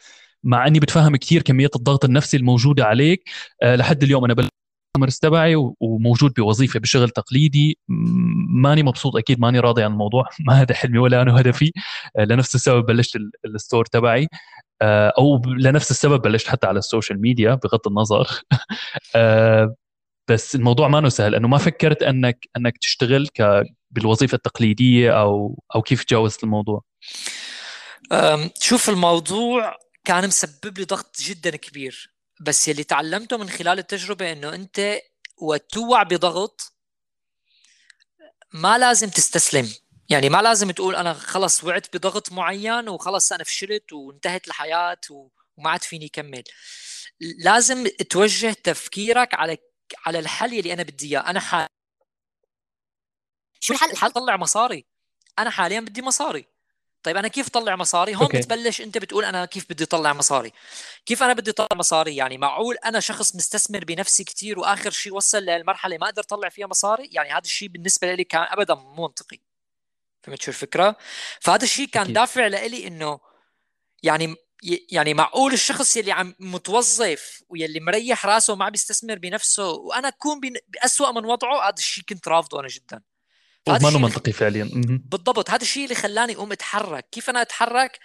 [0.44, 3.24] مع إني بتفهم كثير كمية الضغط النفسي الموجودة عليك.
[3.62, 7.78] آه لحد اليوم أنا بال e-commerce تبعي وموجود بوظيفة بشغل تقليدي.
[8.48, 10.28] ماني مبسوط أكيد ماني راضي عن الموضوع.
[10.46, 11.72] ما هذا حلمي ولا أنا هدفي.
[12.18, 14.28] آه لنفس السبب بلشت ال store تبعي.
[14.82, 18.28] آه أو لنفس السبب بلشت حتى على ال social media بغض النظر.
[19.16, 19.74] آه
[20.28, 25.82] بس الموضوع ما سهل إنه ما فكرت إنك إنك تشتغل ك بالوظيفة التقليدية أو أو
[25.82, 26.82] كيف تجاوزت الموضوع؟
[28.60, 34.54] شوف الموضوع كان مسبب لي ضغط جدا كبير بس يلي تعلمته من خلال التجربة إنه
[34.54, 34.98] أنت
[35.38, 36.72] وتوع بضغط
[38.52, 39.68] ما لازم تستسلم.
[40.08, 45.70] يعني ما لازم تقول أنا خلص وعدت بضغط معين وخلص أنا فشلت وانتهت الحياة وما
[45.70, 46.42] عاد فيني كمل
[47.20, 49.56] لازم توجه تفكيرك على
[50.06, 51.30] على الحل اللي أنا بدي إياه.
[51.30, 51.68] أنا حال
[53.60, 54.84] شو الحل؟ الحل طلع مصاري.
[55.38, 56.46] أنا حاليا بدي مصاري.
[57.02, 58.36] طيب أنا كيف طلع مصاري؟ هون okay.
[58.36, 60.52] بتبلش أنت بتقول أنا كيف بدي أطلع مصاري.
[61.06, 65.38] كيف أنا بدي أطلع مصاري؟ يعني معقول أنا شخص مستثمر بنفسي كثير وآخر شيء وصل
[65.38, 69.40] للمرحله ما أقدر أطلع فيها مصاري؟ يعني هذا الشيء بالنسبة لي كان ابدا مو منطقي.
[70.22, 70.96] فهمت شو الفكرة؟
[71.40, 72.10] فهذا الشيء كان okay.
[72.10, 73.20] دافع لإلي إنه
[74.02, 74.36] يعني
[74.90, 81.10] يعني معقول الشخص يلي عم متوظف ويلي مريح راسه وما بيستثمر بنفسه وأنا أكون بأسوأ
[81.10, 83.02] من وضعه هذا الشيء كنت رافضه أنا جدا.
[83.68, 84.70] ما منطقي فعليا.
[85.10, 87.08] بالضبط هذا الشيء اللي خلاني أقوم أتحرك.
[87.12, 87.98] كيف أنا أتحرك؟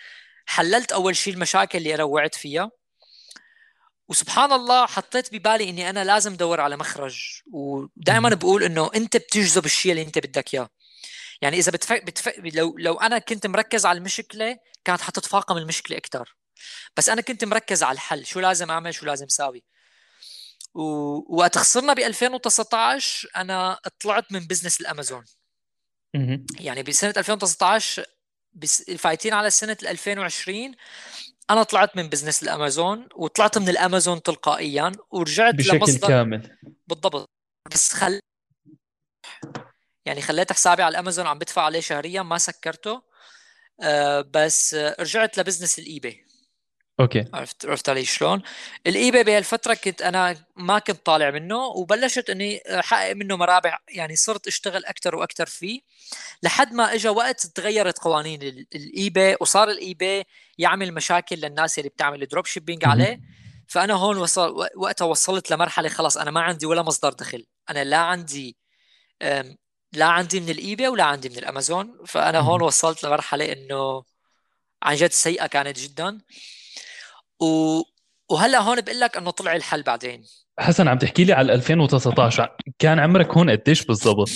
[0.45, 2.71] حللت أول شيء المشاكل اللي أنا وعدت فيها.
[4.09, 7.41] وسبحان الله حطيت ببالي إني أنا لازم أدور على مخرج.
[7.51, 10.69] ودائما بقول إنه أنت بتجذب الشيء اللي أنت بدك إياه.
[11.41, 12.03] يعني إذا بتفك...
[12.03, 12.35] بتفك...
[12.53, 16.35] لو لو أنا كنت مركز على المشكلة كانت حتتفاقم المشكلة أكثر
[16.97, 19.63] بس أنا كنت مركز على الحل شو لازم أعمل شو لازم أساوي.
[20.73, 25.25] ووقت خسرنا ب 2019 أنا طلعت من business ال Amazon.
[26.59, 28.05] يعني بسنة 2019
[28.53, 30.75] بس فايتين على سنة 2020
[31.49, 36.57] أنا طلعت من business ال Amazon وطلعت من الأمازون تلقائيا ورجعت بشكل لمصدر كامل.
[36.87, 37.29] بالضبط.
[37.71, 38.19] بس خل
[40.05, 43.01] يعني خليت حسابي على الأمازون عم بدفع عليه شهريا ما سكرته.
[43.81, 46.25] آه بس رجعت ل business ال eBay.
[46.99, 47.25] Okay.
[47.33, 48.41] عرفت عرفت علي شلون؟
[48.87, 54.15] ال eBay بهالفتره كنت أنا ما كنت طالع منه وبلشت إني أحقق منه مرابح يعني
[54.15, 55.81] صرت أشتغل أكثر وأكثر فيه
[56.43, 58.41] لحد ما اجى وقت تغيرت قوانين
[58.75, 60.25] ال eBay وصار ال eBay
[60.57, 63.19] يعمل مشاكل للناس اللي بتعمل dropshipping عليه.
[63.67, 67.45] فأنا هون وصل وقتها وصلت لمرحلة خلص أنا ما عندي ولا مصدر دخل.
[67.69, 68.57] أنا لا عندي
[69.93, 74.03] لا عندي من ال eBay ولا عندي من الامازون فأنا هون وصلت لمرحلة إنه
[74.83, 76.19] عن جد سيئة كانت جدا.
[77.39, 77.81] و...
[78.29, 80.23] وهلا هون بقول لك إنه طلع الحل بعدين.
[80.59, 84.29] حسن عم تحكي لي على 2019 كان عمرك هون قديش بالضبط؟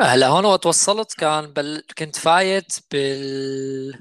[0.00, 1.82] هلا هون وقت وصلت كان بل...
[1.98, 3.94] كنت فايت بال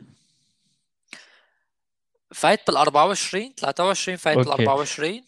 [2.33, 5.21] فايت بال 24 23 فايت بال 24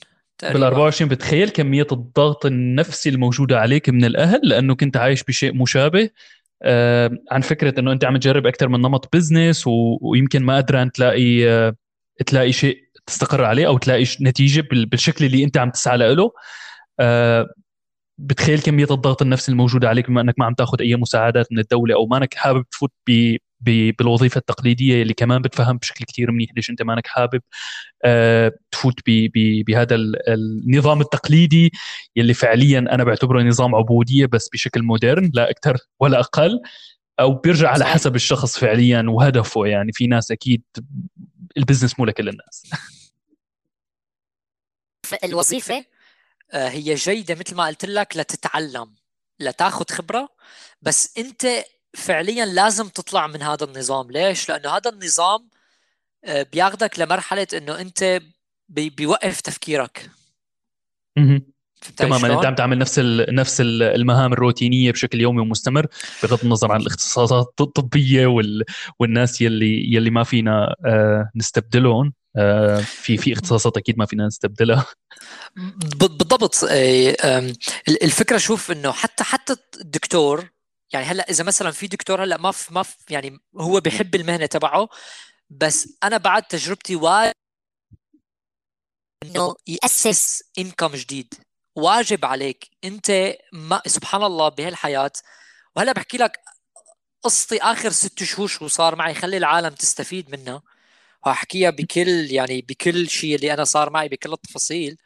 [0.43, 6.09] بال 24 بتخيل كمية الضغط النفسي الموجودة عليك من الأهل لأنه كنت عايش بشيء مشابه.
[7.31, 9.97] عن فكرة إنه أنت عم تجرب أكثر من نمط business و...
[10.01, 11.75] ويمكن ما قدران تلاقي آه،
[12.25, 16.31] تلاقي شيء تستقر عليه أو تلاقي نتيجة بالشكل اللي أنت عم تسعى له.
[16.99, 17.47] آه،
[18.17, 21.95] بتخيل كمية الضغط النفسي الموجوده عليك بما إنك ما عم تاخذ أي مساعدات من الدولة
[21.95, 22.91] أو ما إنك حابب تفوت
[23.59, 27.41] بالوظيفة التقليدية اللي كمان بتفهم بشكل كثير منيح ليش أنت مانك حابب
[28.05, 28.99] أه تفوت
[29.67, 29.95] بهذا
[30.27, 31.71] النظام التقليدي
[32.15, 36.61] يلي فعليا أنا بعتبره نظام عبودية بس بشكل modern لا أكثر ولا أقل
[37.19, 39.65] أو بيرجع على حسب الشخص فعليا وهدفه.
[39.65, 40.63] يعني في ناس أكيد
[41.57, 42.63] البزنس مو لكل الناس.
[45.23, 45.85] الوظيفة
[46.51, 48.95] آه، هي جيدة مثل ما قلت لك لتتعلم
[49.39, 50.29] لتاخذ خبرة
[50.81, 51.45] بس أنت
[51.93, 54.11] فعليا لازم تطلع من هذا النظام.
[54.11, 55.49] ليش؟ لأنه هذا النظام
[56.25, 58.21] آه، بياخذك لمرحلة إنه أنت
[58.69, 60.09] بيوقف تفكيرك.
[61.97, 62.33] تماما.
[62.33, 62.99] أنت عم تعمل نفس
[63.29, 65.87] نفس المهام الروتينية بشكل يومي ومستمر
[66.23, 68.63] بغض النظر عن الاختصاصات الطبية وال...
[68.99, 72.13] والناس يلي يلي ما فينا آه، نستبدلهم.
[72.37, 74.85] آه، في في اختصاصات أكيد ما فينا نستبدلها.
[75.55, 76.55] بالضبط.
[77.87, 80.49] الفكرة شوف إنه حتى حتى الدكتور
[80.93, 84.45] يعني هلأ إذا مثلا في دكتور هلأ ما في ما في يعني هو بحب المهنة
[84.45, 84.89] تبعه
[85.49, 87.33] بس أنا بعد تجربتي واجب
[89.23, 91.33] إنه يأسس انكم جديد.
[91.75, 92.69] واجب عليك.
[92.83, 95.11] أنت ما سبحان الله بهالحياة
[95.75, 96.39] وهلأ بحكي لك
[97.23, 100.61] قصتي آخر ست شهور شو صار معي خلي العالم تستفيد منها
[101.25, 104.97] وأحكيها بكل يعني بكل شيء اللي أنا صار معي بكل التفاصيل.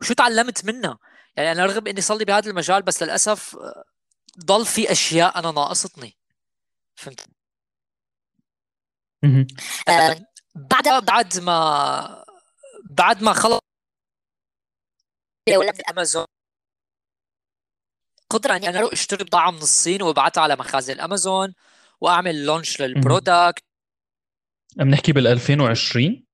[0.00, 0.98] وشو تعلمت منها
[1.36, 3.56] يعني أنا رغم إني صار لي بهذا المجال بس للأسف
[4.38, 6.16] ضل في أشياء أنا ناقصتني.
[6.94, 7.26] فهمت؟
[9.88, 12.24] آه بعد بعد ما
[12.90, 13.60] بعد ما خلص
[15.90, 16.26] أمازون
[18.30, 21.54] قدره أني أنا أروح أشتري بضاعة من الصين وابعثها على مخازن الامازون
[22.00, 23.64] وأعمل launch لل product
[24.76, 26.24] بنحكي بال 2020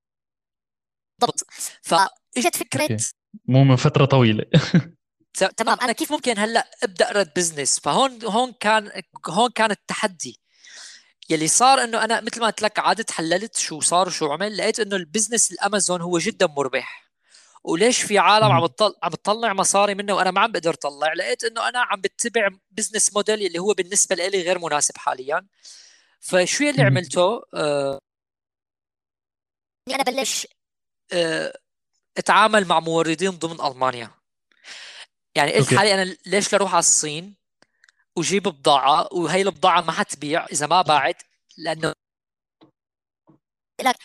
[1.20, 1.46] بالضبط.
[1.82, 3.12] فاجت فكره okay.
[3.44, 4.44] مو من فترة طويلة.
[5.36, 10.40] تمام أنا كيف ممكن هلأ أبدأ رد business فهون هون كان هون كان التحدي.
[11.30, 14.80] يلي صار إنه أنا مثل ما قلت لك قعدت حللت شو صار وشو عمل لقيت
[14.80, 17.06] إنه ال business الأمازون هو جدا مربح.
[17.64, 18.68] وليش في عالم عم
[19.02, 23.14] عم تطلع مصاري منه وأنا ما عم بقدر أطلع؟ لقيت إنه أنا عم بتبع business
[23.16, 25.46] model اللي هو بالنسبة لي غير مناسب حاليا.
[26.20, 28.00] فشو اللي عملته؟ آه
[29.90, 30.46] أنا بلش.
[31.12, 31.58] آه
[32.18, 34.10] أتعامل مع موردين ضمن ألمانيا.
[35.36, 37.34] يعني قلت حالي أنا ليش لأروح على الصين
[38.16, 41.22] وجيب بضاعة وهي البضاعة ما حتبيع إذا ما باعت؟
[41.56, 41.92] لأنه
[43.82, 43.96] لك.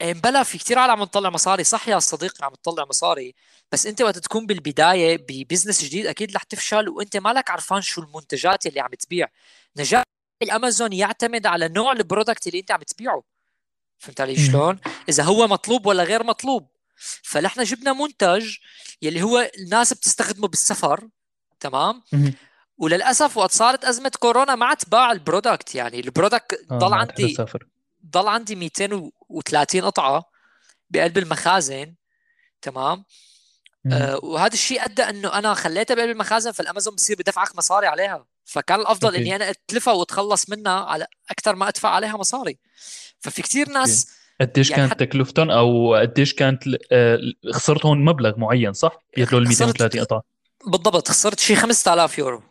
[0.00, 1.64] بلا في كثير عالم عم تطلع مصاري.
[1.64, 3.34] صح يا صديقي عم تطلع مصاري.
[3.72, 8.00] بس أنت وقت تكون بالبداية ب business جديد أكيد رح تفشل وأنت مالك عرفان شو
[8.00, 9.28] المنتجات اللي عم تبيع.
[9.76, 10.02] نجاح
[10.42, 13.22] الأمازون يعتمد على نوع ال product اللي أنت عم تبيعه.
[13.98, 16.75] فهمت علي شلون؟ إذا هو مطلوب ولا غير مطلوب.
[17.22, 18.56] فنحن جبنا منتج
[19.02, 21.08] يلي هو الناس بتستخدمه بالسفر
[21.60, 22.02] تمام؟
[22.78, 26.94] وللأسف وقت صارت أزمة كورونا ما عاد باع ال product يعني ال product آه، ضل
[26.94, 27.36] عندي
[28.10, 30.24] ضل عندي 230 قطعة
[30.90, 31.94] بقلب المخازن
[32.62, 33.04] تمام؟
[33.92, 38.26] آه وهذا الشيء أدى إنه أنا خليتها بقلب المخازن فالأمازون بصير بدفعك مصاري عليها.
[38.44, 39.14] فكان الأفضل.
[39.16, 42.58] إني أنا أتلفها وأتخلص منها على أكثر ما أدفع عليها مصاري.
[43.20, 44.06] ففي كثير ناس
[44.40, 46.62] قديش يعني كانت تكلفتهم أو قديش كانت
[46.92, 47.18] آه،
[47.52, 50.22] خسرتهم مبلغ معين صح؟ يدلوا ال 230 قطعة.
[50.66, 52.42] بالضبط خسرت شيء 5000 يورو.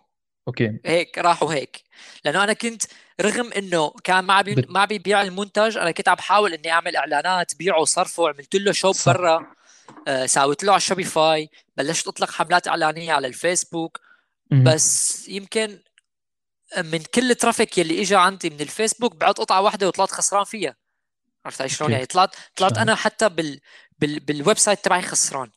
[0.47, 0.79] okay.
[0.85, 1.83] هيك راحوا هيك.
[2.25, 2.83] لأنه أنا كنت
[3.21, 4.69] رغم إنه كان ما بي بت...
[4.69, 8.95] ما بيبيع المنتج أنا كنت عم بحاول إني أعمل إعلانات بيعه وصرفه عملت له shop
[9.05, 9.47] برا
[10.07, 13.99] آه ساويت له على الشوبيفاي بلشت أطلق حملات إعلانية على الفيسبوك.
[14.51, 15.79] بس يمكن
[16.77, 20.75] من كل ال traffic يلي اجى عندي من الفيسبوك بعت قطعة واحدة وطلعت خسران فيها.
[21.45, 23.59] عرفت شلون؟ يعني طلعت طلعت أنا حتى بال
[23.99, 25.51] بال بال website تبعي خسران.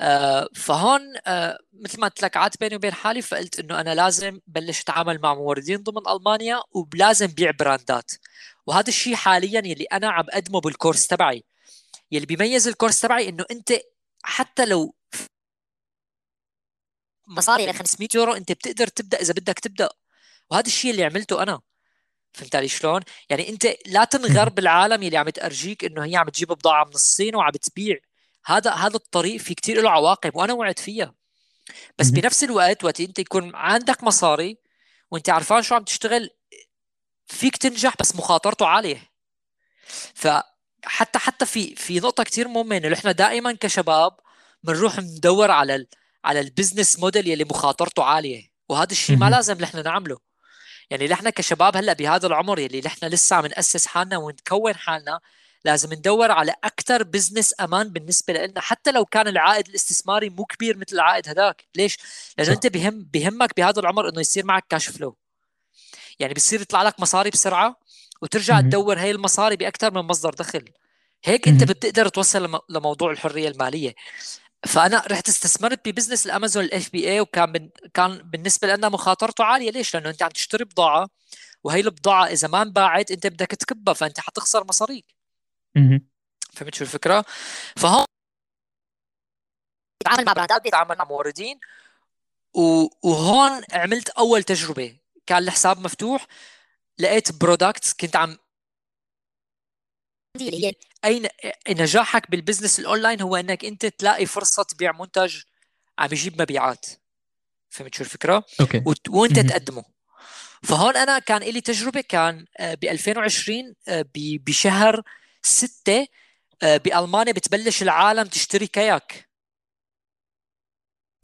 [0.00, 4.40] آه فهون آه مثل ما قلت لك قعدت بيني وبين حالي فقلت إنه أنا لازم
[4.46, 8.10] بلش أتعامل مع موردين ضمن ألمانيا ولازم بيع brandات.
[8.66, 11.44] وهذا الشيء حاليا يلي أنا عم اقدمه بال course تبعي.
[12.12, 13.72] يلي بيميز ال course تبعي إنه أنت
[14.24, 14.94] حتى لو
[17.28, 19.88] مصاري 500 يورو أنت بتقدر تبدأ إذا بدك تبدأ.
[20.50, 21.60] وهذا الشيء اللي عملته أنا.
[22.34, 26.48] فهمت علي شلون؟ يعني انت لا تنغر بالعالم يلي عم تأرجيك إنه هي عم تجيب
[26.48, 27.96] بضاعة من الصين وعم تبيع.
[28.46, 31.14] هذا هذا الطريق في كتير له عواقب وأنا وعد فيها.
[31.98, 34.58] بس بنفس الوقت وقت انت يكون عندك مصاري
[35.10, 36.30] وانت عرفان شو عم تشتغل
[37.26, 39.10] فيك تنجح بس مخاطرته عالية.
[40.14, 44.16] فحتى حتى في في نقطة كثير مهمة إنه إحنا دائما كشباب
[44.62, 45.88] بنروح ندور على ال
[46.24, 48.54] على ال business model يلي مخاطرته عالية.
[48.68, 50.23] وهذا الشيء ما لازم نحن نعمله.
[50.90, 55.20] يعني نحن كشباب هلا بهذا العمر يلي نحن لسه عم نأسس حالنا ونكون حالنا
[55.64, 60.76] لازم ندور على أكثر business أمان بالنسبة لنا حتى لو كان العائد الاستثماري مو كبير
[60.76, 61.64] مثل العائد هذاك.
[61.74, 61.98] ليش؟
[62.38, 65.16] لأنه أنت بهم بهمك بهذا العمر إنه يصير معك cash flow
[66.18, 67.76] يعني بصير يطلع لك مصاري بسرعة
[68.22, 70.64] وترجع تدور هي المصاري باكثر من مصدر دخل.
[71.24, 73.94] هيك أنت بتقدر توصل لموضوع الحرية المالية.
[74.66, 79.70] فأنا رحت استثمرت ب business الأمازون ال FBA وكان من كان بالنسبة لنا مخاطرته عالية.
[79.70, 81.08] ليش؟ لأنه أنت عم تشتري بضاعة
[81.64, 85.04] وهي البضاعة إذا ما انباعت أنت بدك تكبها فأنت حتخسر مصاريك.
[86.52, 87.24] فهمت شو الفكرة؟
[87.76, 88.04] فهون
[90.00, 91.60] بيتعامل مع براندات بيتعامل مع موردين.
[93.02, 94.96] وهون عملت أول تجربة.
[95.26, 96.26] كان الحساب مفتوح
[96.98, 98.38] لقيت product كنت عم
[101.04, 101.30] اي
[101.68, 105.42] نجاحك بال business ال online هو إنك أنت تلاقي فرصة تبيع منتج
[105.98, 106.86] عم يجيب مبيعات.
[107.70, 108.82] فهمت شو الفكرة؟ okay.
[109.08, 109.84] وانت تقدمه
[110.62, 115.02] فهون أنا كان لي تجربة كان آه، ب 2020 آه، بشهر
[115.42, 116.06] 6
[116.62, 119.28] آه، بألمانيا بتبلش العالم تشتري كاياك.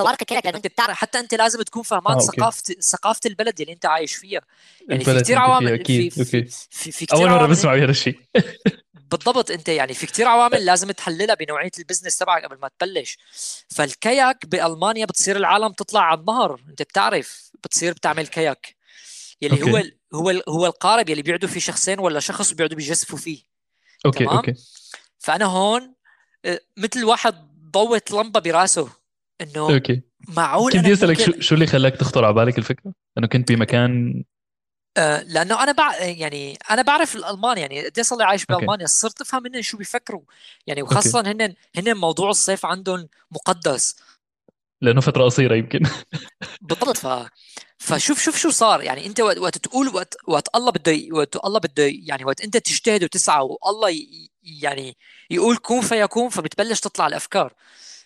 [0.00, 3.72] طوارق كاياك لأنه أنت بتعرف حتى أنت لازم تكون فهمان آه، ثقافة ثقافة البلد اللي
[3.72, 4.40] أنت عايش فيها.
[4.88, 8.18] يعني في كثير عوامل في, في, في, في, في, في أول مرة بسمع بهذا الشيء.
[9.10, 9.50] بالضبط.
[9.50, 13.18] انت يعني في كتير عوامل لازم تحللها بنوعية ال business تبعك قبل ما تبلش.
[13.68, 18.76] فال kayak بألمانيا بتصير العالم تطلع على النهر انت بتعرف بتصير بتعمل kayak.
[19.42, 19.70] يلي okay.
[19.70, 23.42] هو ال هو ال هو القارب يلي بيقعدوا فيه شخصين ولا شخص بيقعدوا بيجدفوا فيه.
[24.06, 24.54] okay تمام؟ okay.
[25.18, 25.94] فأنا هون
[26.44, 27.34] آه، مثل واحد
[27.70, 28.88] ضوت لمبة براسه
[29.40, 30.02] إنه okay.
[30.28, 31.40] معقول كنت أسألك ممكن...
[31.40, 34.24] شو اللي خلاك تخطر على بالك الفكرة؟ إنه كنت بمكان
[34.96, 35.96] آه لأنه أنا بع...
[35.96, 40.22] يعني أنا بعرف الألمان يعني قد صار لي عايش بألمانيا صرت أفهم هن شو بيفكروا.
[40.66, 43.96] يعني وخاصة هن هن موضوع الصيف عندهم مقدس.
[44.80, 45.80] لأنه فترة قصيرة يمكن.
[46.60, 47.28] بالضبط ف
[47.78, 48.82] فشوف شوف شو صار.
[48.82, 53.04] يعني أنت وقت تقول وقت وقت الله بده وقت الله بده يعني وقت أنت تجتهد
[53.04, 54.06] وتسعى والله
[54.42, 54.96] يعني
[55.30, 57.54] يقول كون فيكون فبتبلش تطلع الأفكار.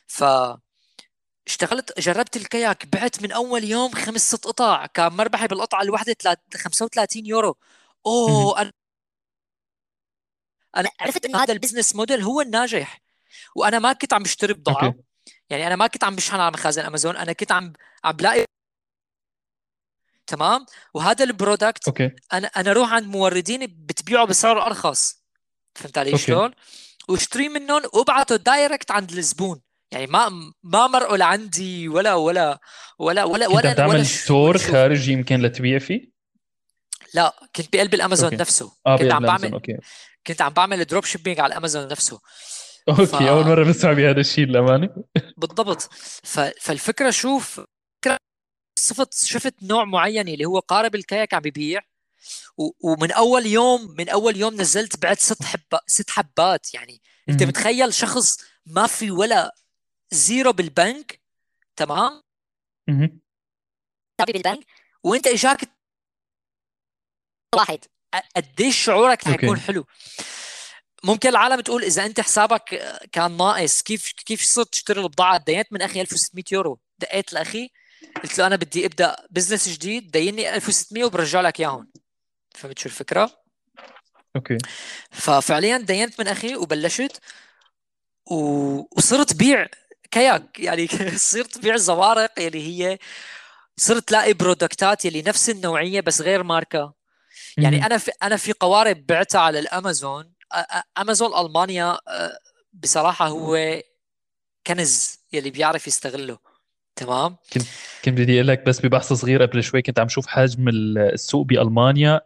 [0.06, 0.24] ف
[1.46, 6.16] اشتغلت جربت ال kayak بعت من أول يوم خمس ست قطع كان مربحي بالقطعة الواحدة
[6.56, 7.56] 35 يورو.
[8.06, 8.72] أوه أنا
[10.76, 13.00] أنا عرفت إنه هذا ال business model هو الناجح.
[13.56, 14.94] وأنا ما كنت عم بشتري بضاعة.
[15.50, 17.72] يعني أنا ما كنت عم بشحن على مخازن أمازون أنا كنت عم
[18.04, 18.44] عم بلاقي
[20.26, 22.10] تمام؟ وهذا ال product okay.
[22.32, 25.24] أنا أنا أروح عند موردين بتبيعه بسعر أرخص.
[25.74, 26.54] فهمت علي شلون؟
[27.08, 29.60] واشتري منهم وابعته direct عند الزبون
[29.94, 32.58] يعني ما ما مرقوا لعندي ولا ولا
[32.98, 36.10] ولا ولا ولا كنت تعمل store خارجي يمكن لتبيع فيه؟
[37.14, 38.36] لا كنت بقلب الأمازون okay.
[38.36, 38.72] نفسه.
[38.86, 39.76] آه كنت عم بعمل okay.
[40.26, 42.20] كنت عم بعمل drop shipping على الأمازون نفسه.
[42.88, 43.14] okay ف...
[43.14, 44.88] أول مرة بسمع بهذا الشيء للأمانة.
[45.36, 45.82] بالضبط.
[46.22, 46.40] ف...
[46.40, 47.60] فالفكرة شوف
[48.78, 51.80] صفت شفت نوع معين اللي هو قارب الكياك عم ببيع.
[52.58, 52.90] و...
[52.90, 56.74] ومن أول يوم من أول يوم نزلت بعد ست حب ست حبات.
[56.74, 59.54] يعني أنت متخيل شخص ما في ولا
[60.14, 61.20] زيرو بالبنك
[61.76, 62.22] تمام؟
[64.26, 64.66] بالبنك.
[65.02, 65.60] وانت اجاك
[67.54, 67.78] واحد.
[68.36, 69.86] قديش شعورك رح يكون حلو؟
[71.04, 72.64] ممكن العالم تقول إذا أنت حسابك
[73.12, 76.80] كان ناقص كيف كيف صرت تشتري البضاعة؟ دينت من أخي 1600 يورو.
[76.98, 77.70] دقيت لأخي
[78.22, 81.92] قلت له أنا بدي أبدأ business جديد ديني 1600 وبرجع لك إياهم.
[82.54, 83.42] فهمت شو الفكرة؟
[84.36, 84.58] okay.
[85.10, 87.20] ففعليا دينت من أخي وبلشت
[88.26, 88.36] و...
[88.96, 89.68] وصرت بيع
[90.14, 90.86] كياك يعني
[91.32, 92.98] صرت بيع زوارق يلي هي
[93.76, 96.94] صرت تلاقي product ات يلي نفس النوعية بس غير ماركة.
[97.56, 100.32] يعني أنا في أنا في قوارب بعتها على الأمازون.
[100.98, 101.98] أمازون ألمانيا
[102.72, 103.82] بصراحة هو
[104.66, 106.38] كنز يلي بيعرف يستغله.
[106.96, 107.64] تمام؟ كنت
[108.04, 112.20] كنت بدي أقول لك بس ببحث صغير قبل شوي كنت عم شوف حجم السوق بألمانيا.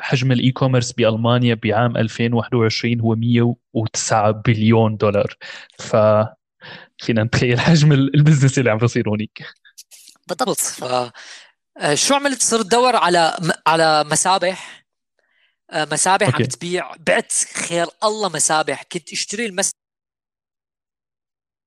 [0.00, 5.36] حجم ال e-commerce بألمانيا بعام 2021 هو 109 بليون دولار.
[5.78, 5.96] ف
[6.98, 9.44] فينا نتخيل حجم ال business اللي عم بصير هونيك.
[10.28, 10.60] بالضبط.
[10.60, 10.84] ف
[11.76, 13.36] آه، شو عملت؟ صرت دور على
[13.66, 14.84] على مسابح.
[15.70, 16.42] آه، مسابح okay.
[16.42, 16.96] عم تبيع.
[16.96, 18.82] بعت خير الله مسابح.
[18.82, 19.70] كنت اشتري المس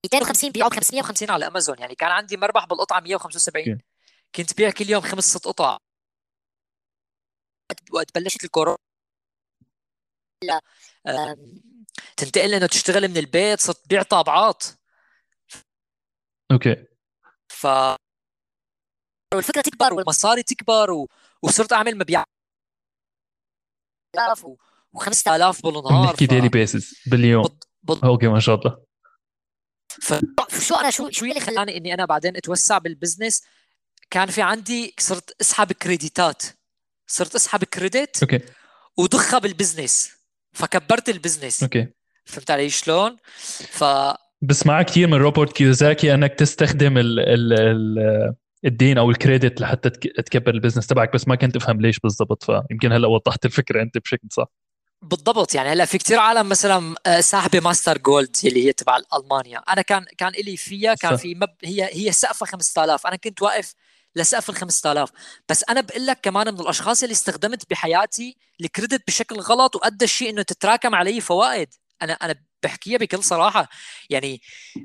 [0.06, 1.80] 250 بيعوا ب 550 على أمازون.
[1.80, 3.84] يعني كان عندي مربح بالقطعة 175 okay.
[4.36, 5.78] كنت بيع كل يوم خمس ست قطع.
[7.92, 8.78] وقت بلشت الكورونا.
[12.18, 14.64] تنتقل انه تشتغل من البيت صرت تبيع طابعات.
[16.52, 16.86] okay.
[17.48, 17.68] ف
[19.34, 21.10] والفكرة تكبر والمصاري تكبر و...
[21.42, 22.26] وصرت أعمل مبيعات.
[24.44, 24.56] و...
[24.98, 27.44] و5000 بالنهار بنحكي daily basis باليوم.
[27.44, 27.64] بض...
[27.84, 28.06] بض...
[28.06, 28.86] okay ما شاء الله.
[30.50, 33.44] فشو أنا شو شو اللي خلاني إني أنا بعدين أتوسع بال business
[34.10, 36.44] كان في عندي صرت أسحب credit ات.
[37.08, 38.40] صرت أسحب credit okay.
[38.98, 40.12] وضخها بال business
[40.54, 41.88] فكبرت ال business okay.
[42.26, 43.18] فهمت علي شلون؟
[43.72, 43.84] ف
[44.42, 49.90] بسمع كثير من روبرت كيوزاكي انك تستخدم ال ال ال الدين أو ال credit لحتى
[49.90, 53.98] تكبر ال business تبعك بس ما كنت افهم ليش بالضبط فيمكن هلا وضحت الفكرة انت
[53.98, 54.48] بشكل صح.
[55.02, 59.58] بالضبط يعني هلا في كثير عالم مثلا آه، ساحبة Mastercard Gold اللي هي تبع ألمانيا.
[59.60, 61.56] أنا كان كان لي فيها كان في مب...
[61.64, 63.74] هي هي سقفها 5000 أنا كنت واقف
[64.16, 65.12] لسقف ال 5000
[65.50, 70.06] بس أنا بقول لك كمان من الأشخاص اللي استخدمت بحياتي ال credit بشكل غلط وادى
[70.06, 71.74] الشيء إنه تتراكم علي فوائد.
[72.02, 72.36] أنا أنا
[72.66, 73.70] بحكيها بكل صراحة.
[74.10, 74.42] يعني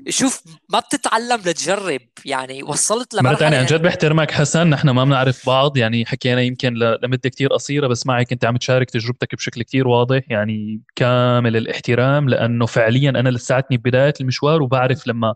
[0.09, 2.01] شوف ما بتتعلم لتجرب.
[2.25, 4.69] يعني وصلت لمرحلة ثانية عن جد بحترمك حسن.
[4.69, 5.77] نحن ما بنعرف بعض.
[5.77, 10.21] يعني حكينا يمكن لمدة كتير قصيرة بس معك أنت عم تشارك تجربتك بشكل كتير واضح.
[10.29, 15.33] يعني كامل الاحترام لأنه فعليا أنا لساتني ببدايه المشوار وبعرف لما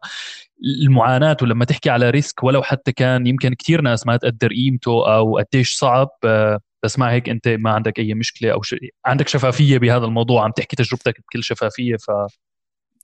[0.64, 5.38] المعاناة ولما تحكي على ريسك ولو حتى كان يمكن كثير ناس ما تقدر قيمته أو
[5.38, 9.78] قديش صعب آه، بس مع هيك انت ما عندك اي مشكلة أو شيء عندك شفافية
[9.78, 12.12] بهذا الموضوع عم تحكي تجربتك بكل شفافية ف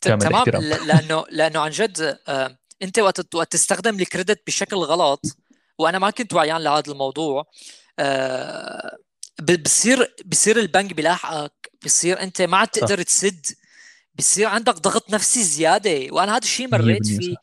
[0.02, 0.44] تمام
[0.82, 5.26] لأنه لأنه عن جد آه، انت وقت وقت تستخدم الكريدت بشكل غلط
[5.78, 7.46] وأنا ما كنت وعيان لهذا الموضوع
[8.00, 8.98] آه،
[9.64, 13.46] بصير بصير البنك بيلاحقك بصير انت ما عاد تقدر تسد
[14.16, 17.36] بصير عندك ضغط نفسي زيادة وأنا هذا الشيء مريت فيه.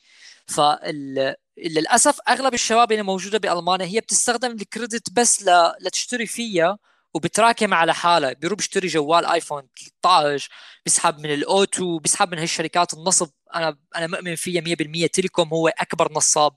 [0.46, 1.34] فال
[1.64, 5.72] للأسف أغلب الشباب اللي موجودة بألمانيا هي بتستخدم ال credit بس ل...
[5.80, 6.78] لتشتري فيها
[7.14, 8.32] وبتراكم على حالها.
[8.32, 9.68] بيروح بيشتري جوال آيفون
[10.02, 10.50] 13
[10.84, 12.94] بيسحب من الاو 2 بيسحب من هالشركات.
[12.94, 14.60] النصب أنا أنا مؤمن فيها
[15.06, 16.56] 100% تيليكوم هو أكبر نصاب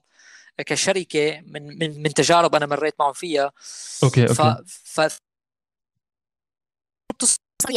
[0.58, 3.52] كشركة من من من تجارب أنا مريت معهم فيها.
[4.04, 4.34] okay okay.
[4.34, 4.42] ف,
[5.02, 5.20] ف...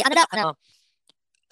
[0.05, 0.55] أنا لا أنا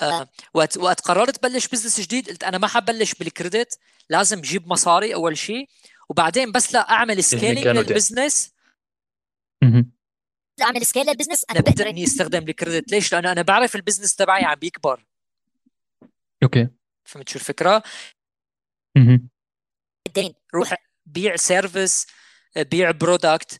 [0.03, 2.29] آه وقت وقت قررت بلش business جديد.
[2.29, 3.79] قلت أنا ما حبلش بال credit
[4.09, 5.69] لازم جيب مصاري أول شيء.
[6.09, 8.53] وبعدين بس لا أعمل scaling لل business
[10.61, 12.91] أعمل scale لل business أنا بقدر إني أستخدم ال credit.
[12.91, 15.05] ليش؟ لأنه أنا بعرف ال business تبعي عم بيكبر.
[16.43, 16.67] okay.
[17.03, 17.83] فهمت شو الفكرة؟
[20.07, 20.73] الدين روح.
[21.05, 22.07] بيع service
[22.55, 23.59] بيع product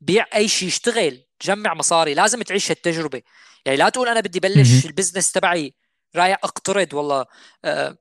[0.00, 0.68] بيع أي شيء.
[0.68, 1.24] اشتغل.
[1.42, 2.14] جمع مصاري.
[2.14, 3.22] لازم تعيش هالتجربة.
[3.66, 5.74] يعني لا تقول أنا بدي بلش ال business تبعي
[6.16, 7.26] رايح أقترض والله.
[7.64, 7.98] آه،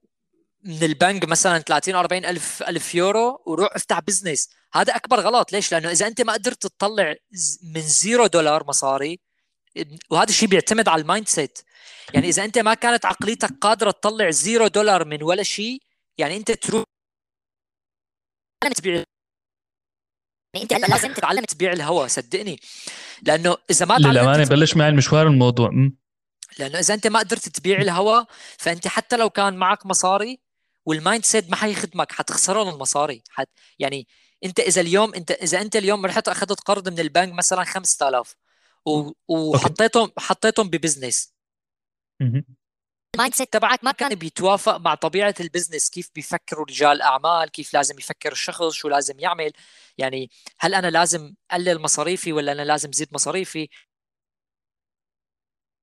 [0.63, 5.51] من البنك مثلا 30 40 ألف ألف يورو وروح افتح business هذا أكبر غلط.
[5.53, 7.15] ليش؟ لأنه إذا أنت ما قدرت تطلع
[7.63, 9.19] من zero دولار مصاري
[10.09, 11.59] وهذا الشيء بيعتمد على ال mindset
[12.13, 15.81] يعني إذا أنت ما كانت عقليتك قادرة تطلع zero دولار من ولا شيء
[16.17, 16.83] يعني أنت تروح
[18.75, 19.03] تبيع
[20.55, 22.59] انت هلا لازم تتعلم تبيع الهواء صدقني.
[23.21, 25.69] لأنه إذا ما تعلمت للامانه بلش معي المشوار الموضوع
[26.59, 28.27] لأنه إذا أنت ما قدرت تبيع الهواء
[28.57, 30.39] فأنت حتى لو كان معك مصاري
[30.85, 33.23] وال mindset ما حيخدمك حتخسرهم المصاري.
[33.29, 34.07] حت يعني
[34.45, 38.35] أنت إذا اليوم انت إذا أنت اليوم رحت أخذت قرض من البنك مثلا 5000
[39.27, 41.33] وحطيتهم حطيتهم ب business.
[43.15, 47.73] ال mindset تبعك ما كان بيتوافق مع طبيعة ال business كيف بيفكروا رجال الاعمال كيف
[47.73, 49.51] لازم يفكر الشخص شو لازم يعمل.
[49.97, 50.29] يعني
[50.59, 53.69] هل أنا لازم اقلل مصاريفي ولا أنا لازم زيد مصاريفي؟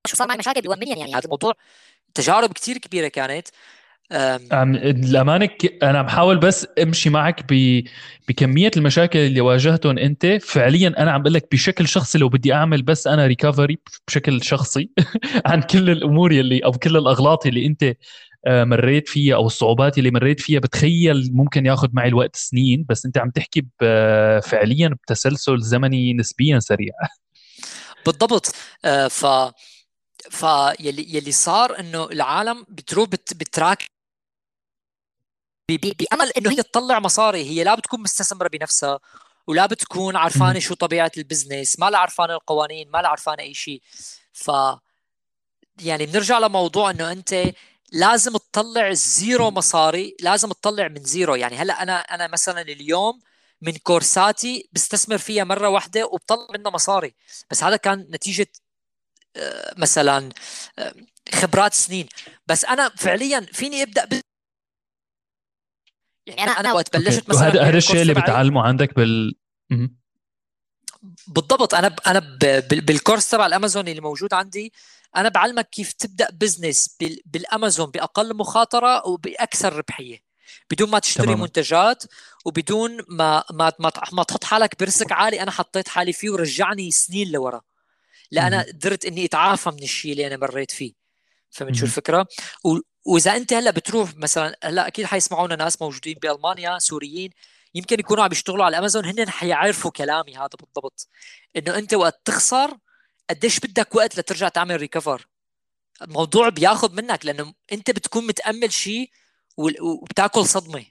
[0.06, 1.52] شو صار معي مشاكل بيوميا يعني هذا الموضوع.
[2.14, 3.48] تجارب كثير كبيرة كانت.
[4.12, 5.48] الأمانة
[5.82, 7.46] أنا بحاول بس أمشي معك
[8.28, 10.26] بكمية المشاكل اللي واجهتهم أنت.
[10.42, 13.78] فعليا أنا عم بقول لك بشكل شخصي لو بدي أعمل بس أنا ريكفري
[14.08, 14.90] بشكل شخصي
[15.46, 17.94] عن كل الأمور اللي أو كل الأغلاط اللي أنت
[18.46, 20.60] آه، مريت فيها أو الصعوبات اللي مريت فيها.
[20.60, 23.66] بتخيل ممكن ياخذ معي الوقت سنين بس أنت عم تحكي
[24.42, 26.92] فعليا بتسلسل زمني نسبيا سريع.
[28.06, 28.54] بالضبط.
[28.84, 29.26] آه، ف
[30.30, 33.93] فيلي يلي صار إنه العالم بتروح بتراكم
[35.70, 37.42] بأمل إنه هي تطلع مصاري.
[37.44, 39.00] هي لا بتكون مستثمرة بنفسها
[39.46, 43.54] ولا بتكون عرفانة شو طبيعة ال business ما لا عرفانة القوانين ما لا عرفانة أي
[43.54, 43.82] شيء.
[44.32, 44.50] ف
[45.82, 47.52] يعني بنرجع لموضوع إنه أنت
[47.92, 51.34] لازم تطلع zero مصاري لازم تطلع من zero.
[51.34, 53.20] يعني هلأ أنا أنا مثلا اليوم
[53.62, 57.14] من كورساتي بستثمر فيها مرة واحدة وبطلع منها مصاري.
[57.50, 58.46] بس هذا كان نتيجة
[59.36, 60.30] آه، مثلا
[60.78, 60.94] آه،
[61.34, 62.08] خبرات سنين.
[62.46, 64.08] بس أنا فعليا فيني أبدأ
[66.26, 69.34] يعني أنا أنا وقت بلشت مثلا هذا هذا الشيء اللي بتعلمه عندك بال
[71.26, 71.74] بالضبط.
[71.74, 72.38] أنا أنا
[72.70, 74.72] بالكورس تبع الأمازون اللي موجود عندي
[75.16, 76.96] أنا بعلمك كيف تبدأ بزنس
[77.26, 80.18] بالأمازون بأقل مخاطرة وبأكثر ربحية.
[80.70, 81.40] بدون ما تشتري تمام.
[81.40, 82.04] منتجات
[82.44, 85.42] وبدون ما ما ما, ما تحط حالك بريسك عالي.
[85.42, 87.60] أنا حطيت حالي فيه ورجعني سنين لورا.
[88.30, 90.92] لا أنا قدرت إني أتعافى من الشيء اللي أنا مريت فيه.
[91.50, 92.26] فهمت شو الفكرة؟
[93.04, 97.30] وإذا أنت هلأ بتروح مثلا هلأ أكيد حيسمعونا ناس موجودين بألمانيا سوريين
[97.74, 101.08] يمكن يكونوا عم يشتغلوا على أمازون هن حيعرفوا كلامي هذا بالضبط.
[101.56, 102.70] إنه أنت وقت تخسر
[103.30, 105.26] قديش بدك وقت لترجع تعمل ريكفر
[106.02, 109.10] الموضوع بياخذ منك لأنه أنت بتكون متأمل شيء
[109.80, 110.84] وبتاكل صدمة.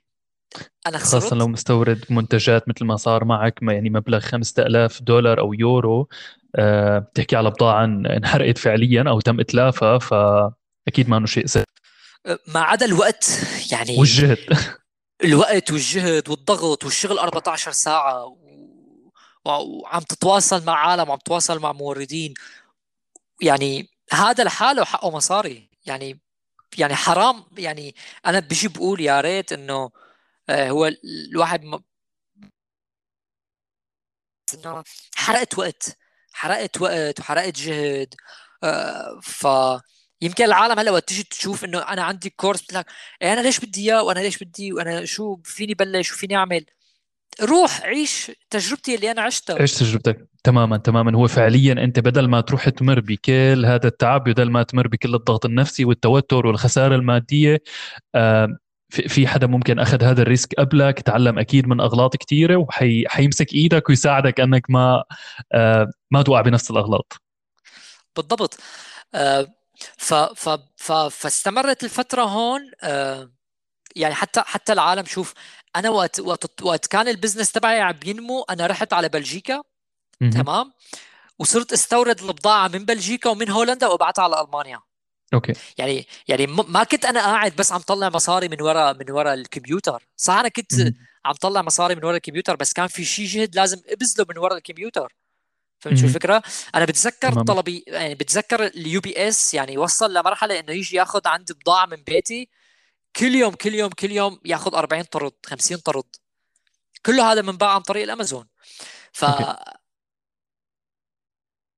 [0.87, 1.23] أنا خسرت.
[1.23, 6.09] خاصة لو مستورد منتجات مثل ما صار معك يعني مبلغ 5000 دولار أو يورو
[6.55, 11.65] أه بتحكي على بضاعة انحرقت فعليا أو تم إتلافها فأكيد ما إنه شيء سهل.
[12.25, 13.25] ما عدا الوقت
[13.71, 14.57] يعني والجهد.
[15.23, 18.37] الوقت والجهد والضغط والشغل 14 ساعة
[19.45, 22.33] وعم تتواصل مع عالم وعم تتواصل مع موردين.
[23.41, 25.69] يعني هذا لحاله حقه مصاري.
[25.85, 26.19] يعني
[26.77, 27.43] يعني حرام.
[27.57, 27.95] يعني
[28.25, 29.91] أنا بجي بقول يا ريت إنه
[30.49, 30.91] آه، هو
[31.31, 31.79] الواحد م...
[35.15, 35.97] حرقت وقت
[36.33, 38.15] حرقت وقت وحرقت جهد.
[38.63, 39.47] آه، ف
[40.23, 42.85] يمكن العالم هلا وقت تيجي تشوف إنه أنا عندي كورس بتقول لك
[43.23, 46.65] أنا ليش بدي إياه وأنا ليش بدي وأنا شو فيني بلش وفيني أعمل؟
[47.41, 49.55] روح عيش تجربتي اللي أنا عشتها.
[49.59, 51.17] عيش تجربتك؟ تماما تماما.
[51.17, 55.45] هو فعليا أنت بدل ما تروح تمر بكل هذا التعب بدل ما تمر بكل الضغط
[55.45, 57.61] النفسي والتوتر والخسارة المادية
[58.89, 64.39] في حدا ممكن أخذ هذا الريسك قبلك تعلم أكيد من أغلاط كثيره وحيمسك إيدك ويساعدك
[64.39, 65.03] إنك ما
[65.51, 67.13] آه، ما توقع بنفس الأغلاط.
[68.15, 68.59] بالضبط.
[69.15, 69.47] آه،
[69.97, 73.31] ف ف ف فاستمرت الفترة هون آه،
[73.95, 75.33] يعني حتى حتى العالم شوف
[75.75, 79.63] أنا وقت وقت وقت كان ال business تبعي عم ينمو أنا رحت على بلجيكا
[80.31, 80.73] تمام؟
[81.39, 84.79] وصرت استورد البضاعة من بلجيكا ومن هولندا وابعتها على ألمانيا.
[85.33, 85.53] okay.
[85.77, 90.07] يعني يعني ما كنت أنا قاعد بس عم طلع مصاري من ورا من ورا الكمبيوتر.
[90.17, 90.71] صح أنا كنت
[91.25, 94.57] عم طلع مصاري من ورا الكمبيوتر بس كان في شيء جهد لازم أبذله من ورا
[94.57, 95.13] الكمبيوتر.
[95.83, 96.43] فهمت شو الفكرة؟
[96.75, 101.85] أنا بتذكر طلبي يعني بتذكر ال UPS يعني وصل لمرحلة إنه يجي ياخذ عندي بضاعة
[101.85, 102.49] من بيتي
[103.15, 106.03] كل يوم كل يوم كل يوم ياخذ 40 طرد 50 طرد.
[107.05, 108.47] كله هذا منباع عن طريق الأمازون.
[109.13, 109.25] ف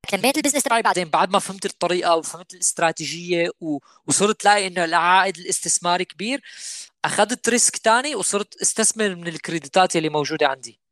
[0.08, 3.80] كملت ال business تبعي بعدين بعد ما فهمت الطريقة وفهمت الاستراتيجية و...
[4.08, 6.42] وصرت لاقي إنه العائد الاستثماري كبير
[7.06, 10.85] أخذت risk ثاني وصرت أستثمر من ال credit ات اللي موجودة عندي.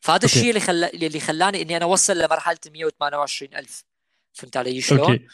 [0.00, 3.84] فهذا الشيء اللي خلى اللي خلاني إني أنا أوصل لمرحلة 128 ألف
[4.32, 5.26] فهمت علي شلون؟ okay.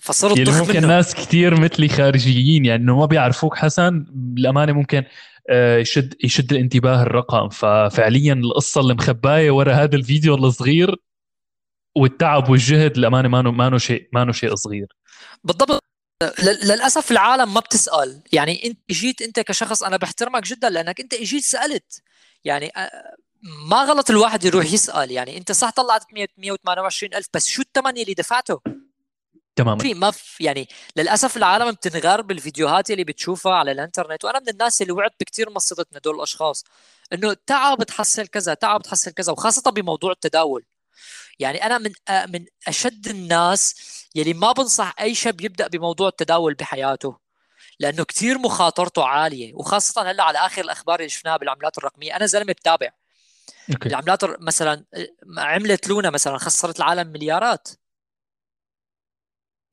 [0.00, 0.88] فصرت يعني ممكن منه.
[0.88, 5.04] ناس كثير مثلي خارجيين يعني إنه ما بيعرفوك حسن بالامانه ممكن
[5.50, 10.96] آه، يشد يشد الانتباه الرقم ففعليا القصة اللي مخباية ورا هذا الفيديو الصغير
[11.96, 14.86] والتعب والجهد للأمانة ما ما شيء ما شيء صغير
[15.44, 15.84] بالضبط
[16.42, 21.42] للأسف العالم ما بتسأل يعني إنت اجيت أنت كشخص أنا بحترمك جدا لأنك أنت إجيت
[21.42, 22.02] سألت
[22.44, 22.72] يعني
[23.68, 25.10] ما غلط الواحد يروح يسأل.
[25.10, 28.60] يعني أنت صح طلعت 128 ألف بس شو الثمن اللي دفعته؟
[29.56, 29.78] تماما.
[29.78, 34.24] في ما في يعني للأسف العالم بتنغر بالفيديوهات اللي بتشوفها على الإنترنت.
[34.24, 36.64] وأنا من الناس اللي وعدت بكثير مصيدتنا دول الأشخاص
[37.12, 40.64] إنه تعب بتحصل كذا تعب بتحصل كذا وخاصة بموضوع التداول.
[41.38, 43.74] يعني أنا من من أشد الناس
[44.14, 47.27] يلي ما بنصح أي شاب يبدأ بموضوع التداول بحياته.
[47.80, 52.16] لأنه كثير مخاطرته عالية وخاصة هلأ على آخر الأخبار اللي شفناها بالعملات الرقمية.
[52.16, 52.88] أنا زلمة بتابع.
[53.70, 53.88] أوكي.
[53.88, 54.84] العملات مثلا
[55.38, 57.68] عملت لونا مثلا خسرت العالم مليارات.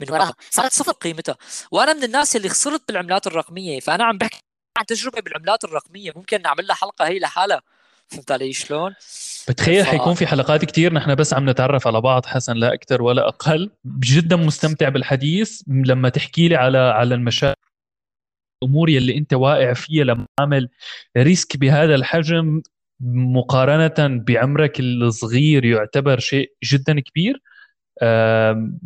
[0.02, 1.38] من وراها صارت صفر قيمتها.
[1.72, 3.80] وأنا من الناس اللي خسرت بالعملات الرقمية.
[3.80, 4.40] فأنا عم بحكي
[4.78, 6.12] عن تجربة بالعملات الرقمية.
[6.16, 7.62] ممكن نعمل لها حلقة هي لحالها.
[8.08, 8.96] فهمت علي شلون؟
[9.50, 9.88] بتخيل ف...
[9.88, 13.72] حيكون في حلقات كتير نحن بس عم نتعرف على بعض حسن لا أكثر ولا أقل.
[13.86, 15.62] جدا مستمتع بالحديث.
[15.68, 17.65] لما تحكي لي على على المشاكل
[18.66, 20.70] الأمور يلي أنت واقع فيها لما عامل
[21.18, 22.62] risk بهذا الحجم
[23.36, 27.42] مقارنة بعمرك الصغير يعتبر شيء جدا كبير.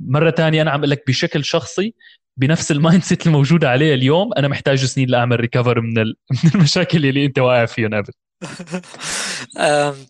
[0.07, 1.93] مرة ثانية أنا عم أقول لك بشكل شخصي
[2.38, 5.93] بنفس ال mindset الموجوده عليه اليوم أنا محتاج سنين لأعمل recover من
[6.43, 8.13] من المشاكل اللي أنت واقع فيها نابل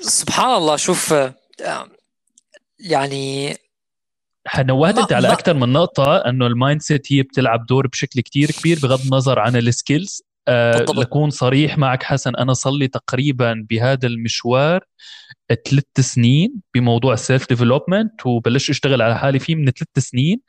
[0.00, 1.14] سبحان الله شوف
[2.78, 3.56] يعني
[4.58, 8.78] نوهت انت على أكثر من نقطة إنه ال mindset هي بتلعب دور بشكل كتير كبير
[8.82, 14.06] بغض النظر عن ال skills أه لكون صريح معك حسن أنا صار لي تقريبا بهذا
[14.08, 14.84] المشوار
[15.70, 20.40] ثلاث سنين بموضوع ال self development وبلشت أشتغل على حالي فيه من ثلاث سنين.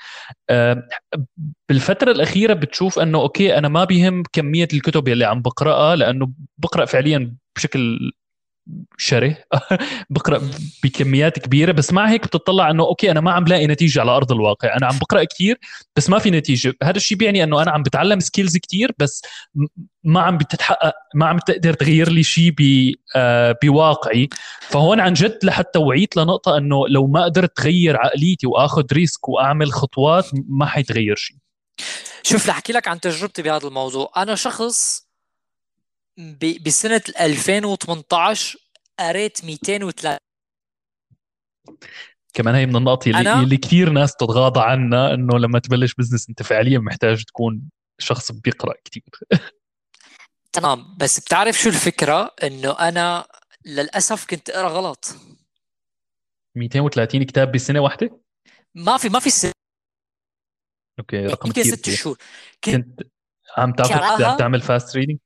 [0.49, 0.87] أه
[1.69, 6.85] بالفترة الأخيرة بتشوف إنه okay أنا ما بيهم كمية الكتب اللي عم بقرأها لأنه بقرأ
[6.85, 8.11] فعليا بشكل
[8.97, 9.37] شره
[10.09, 10.41] بقرأ
[10.83, 14.31] بكميات كبيرة بس مع هيك بتطلع إنه okay أنا ما عم بلاقي نتيجة على أرض
[14.31, 14.77] الواقع.
[14.77, 15.59] أنا عم بقرأ كثير
[15.95, 16.73] بس ما في نتيجة.
[16.83, 19.21] هذا الشيء بيعني إنه أنا عم بتعلم skills كثير بس
[20.03, 22.53] ما عم بتتحقق ما عم تقدر تغير لي شيء
[23.15, 24.29] آه بواقعي.
[24.61, 29.71] فهون عن جد لحتى وعيت لنقطة إنه لو ما قدرت تغير عقليتي وآخذ risk وأعمل
[29.71, 31.37] خطوات ما حيتغير شيء
[32.23, 34.11] شوف لحكي لك عن تجربتي بهذا الموضوع.
[34.17, 35.04] أنا شخص
[36.65, 38.59] بسنة 2018
[38.99, 40.17] قريت 203
[42.33, 43.43] كمان هي من النقط اللي, أنا...
[43.43, 48.73] اللي كثير ناس تتغاضى عنها إنه لما تبلش business أنت فعليا محتاج تكون شخص بيقرأ
[48.85, 49.03] كثير
[50.55, 53.25] تمام بس بتعرف شو الفكرة؟ إنه أنا
[53.65, 55.15] للأسف كنت أقرأ غلط.
[56.55, 58.19] 230 كتاب بسنة واحدة؟
[58.75, 59.51] ما في ما في سنه
[60.99, 62.17] okay رقم كثير ست شهور.
[62.63, 63.09] كنت, كنت
[63.57, 63.73] عم
[64.37, 65.17] تعمل fast reading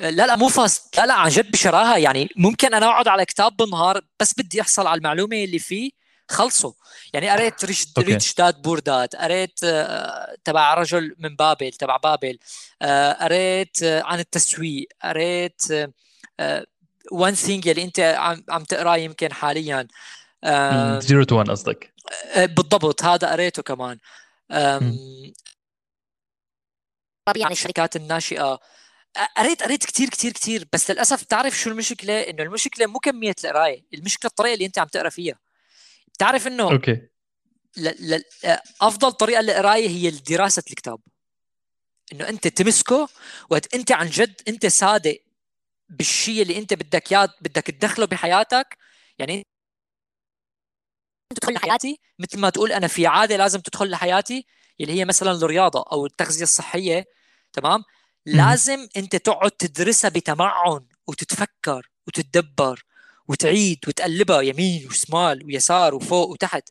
[0.00, 0.96] لا لا مو fast.
[0.96, 4.86] لا لا عن جد بشراها يعني ممكن أنا أقعد على كتاب بالنهار بس بدي أحصل
[4.86, 6.00] على المعلومة اللي فيه
[6.30, 6.72] خلصوا
[7.12, 12.38] يعني قريت Rich Rich Dad Poor Dad قريت آه، تبع رجل من بابل تبع بابل
[12.82, 15.62] آه، قريت آه، عن التسويق قريت
[17.12, 19.88] One Thing اللي أنت عم عم تقراه يمكن حاليا.
[20.98, 21.94] Zero to one قصدك.
[22.36, 23.98] بالضبط هذا قريته كمان.
[27.36, 28.60] يعني الشركات الناشئة.
[29.36, 33.84] قريت قريت كثير كثير كثير بس للأسف بتعرف شو المشكلة؟ إنه المشكلة مو كمية القراية
[33.94, 35.38] المشكلة الطريقة اللي أنت عم تقرأ فيها.
[36.14, 37.08] بتعرف إنه أوكي.
[37.76, 38.14] ل...
[38.14, 38.22] ل...
[38.80, 41.00] أفضل طريقة للقراية هي دراسة الكتاب.
[42.12, 43.08] إنه أنت تمسكه
[43.50, 45.18] وقت أنت عن جد أنت صادق
[45.88, 48.78] بالشيء اللي أنت بدك إياه بدك تدخله بحياتك.
[49.18, 49.46] يعني
[51.34, 54.46] تدخل لحياتي مثل ما تقول أنا في عادة لازم تدخل لحياتي
[54.80, 57.04] اللي هي مثلا الرياضة أو التغذية الصحية
[57.52, 57.84] تمام؟
[58.26, 62.84] لازم انت تقعد تدرسها بتمعن وتتفكر وتتدبر
[63.28, 66.68] وتعيد وتقلبها يمين وشمال ويسار وفوق وتحت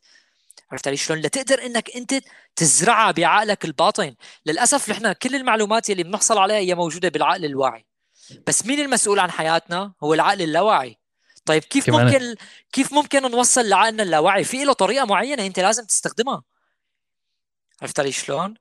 [0.72, 2.14] عرفت علي شلون؟ لتقدر انك انت
[2.56, 4.14] تزرعها بعقلك الباطن،
[4.46, 7.86] للأسف نحن كل المعلومات اللي بنحصل عليها هي موجودة بالعقل الواعي.
[8.46, 10.98] بس مين المسؤول عن حياتنا؟ هو العقل اللاواعي.
[11.44, 12.34] طيب كيف كمان ممكن
[12.72, 16.42] كيف ممكن نوصل لعقلنا اللاواعي؟ في له طريقة معينة انت لازم تستخدمها.
[17.82, 18.54] عرفت علي شلون؟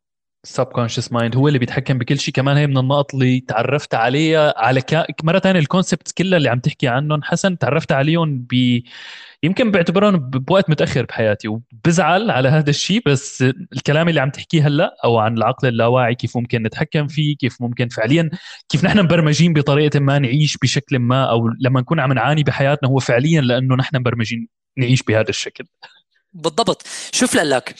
[0.48, 2.34] Subconscious mind هو اللي بيتحكم بكل شيء.
[2.34, 5.06] كمان هي من النقط اللي تعرفت عليها على كا...
[5.24, 8.82] مرة ثانية ال concept كلها اللي عم تحكي عنهم حسن تعرفت عليهم ب
[9.44, 13.42] يمكن بعتبرهم بوقت متأخر بحياتي وبزعل على هذا الشيء بس
[13.74, 17.88] الكلام اللي عم تحكيه هلأ أو عن العقل اللاواعي كيف ممكن نتحكم فيه كيف ممكن
[17.88, 18.30] فعليا
[18.70, 23.00] كيف نحن مبرمجين بطريقة ما نعيش بشكل ما أو لما نكون عم نعاني بحياتنا هو
[23.00, 25.66] فعليا لأنه نحن مبرمجين نعيش بهذا الشكل.
[26.34, 26.88] بالضبط.
[27.12, 27.76] شوف لك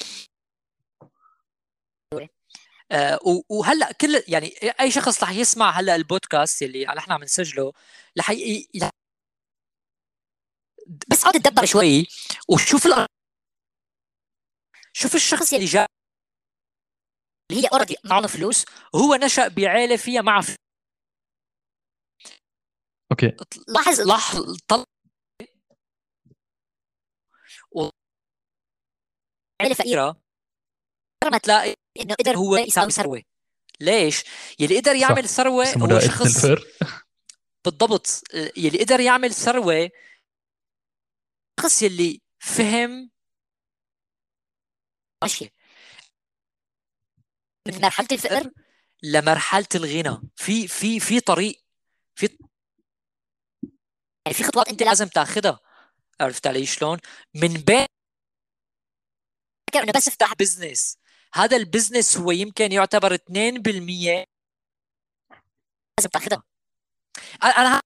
[2.92, 3.20] آه
[3.50, 7.74] وهلأ كل يعني أي شخص رح يسمع هلأ البودكاست اللي نحن عم نسجله
[8.20, 8.32] رح
[11.12, 12.08] بس اقعد تدبر شوي
[12.50, 13.06] وشوف ال...
[14.94, 15.86] شوف الشخص اللي جاء
[17.52, 20.56] اللي هي already معه فلوس وهو نشأ بعائله فيها مع فلوس.
[23.12, 23.38] okay
[23.68, 24.86] لاحظ لاحظ طل...
[27.72, 27.90] و...
[29.62, 30.29] عائله فقيرة
[31.26, 33.22] ما تلاقي إنه قدر هو يساوي ثروة.
[33.80, 34.24] ليش؟
[34.60, 36.46] يلي قدر يعمل ثروة هو شخص
[37.66, 38.24] بالضبط.
[38.58, 39.90] يلي قدر يعمل ثروة
[41.60, 43.12] الشخص يلي فهم
[45.24, 45.54] ماشي.
[47.68, 48.52] من مرحلة الفقر؟
[49.04, 50.30] لمرحلة الغنى.
[50.36, 51.64] في في في طريق.
[52.16, 52.38] في
[54.26, 55.60] يعني في خطوات أنت لازم تاخذها
[56.22, 57.00] عرفت علي شلون؟
[57.36, 57.86] من بين
[59.76, 60.98] انه بس أفتح business
[61.34, 63.20] هذا ال business هو يمكن يعتبر 2%
[65.98, 66.44] لازم تاخذها
[67.44, 67.80] أنا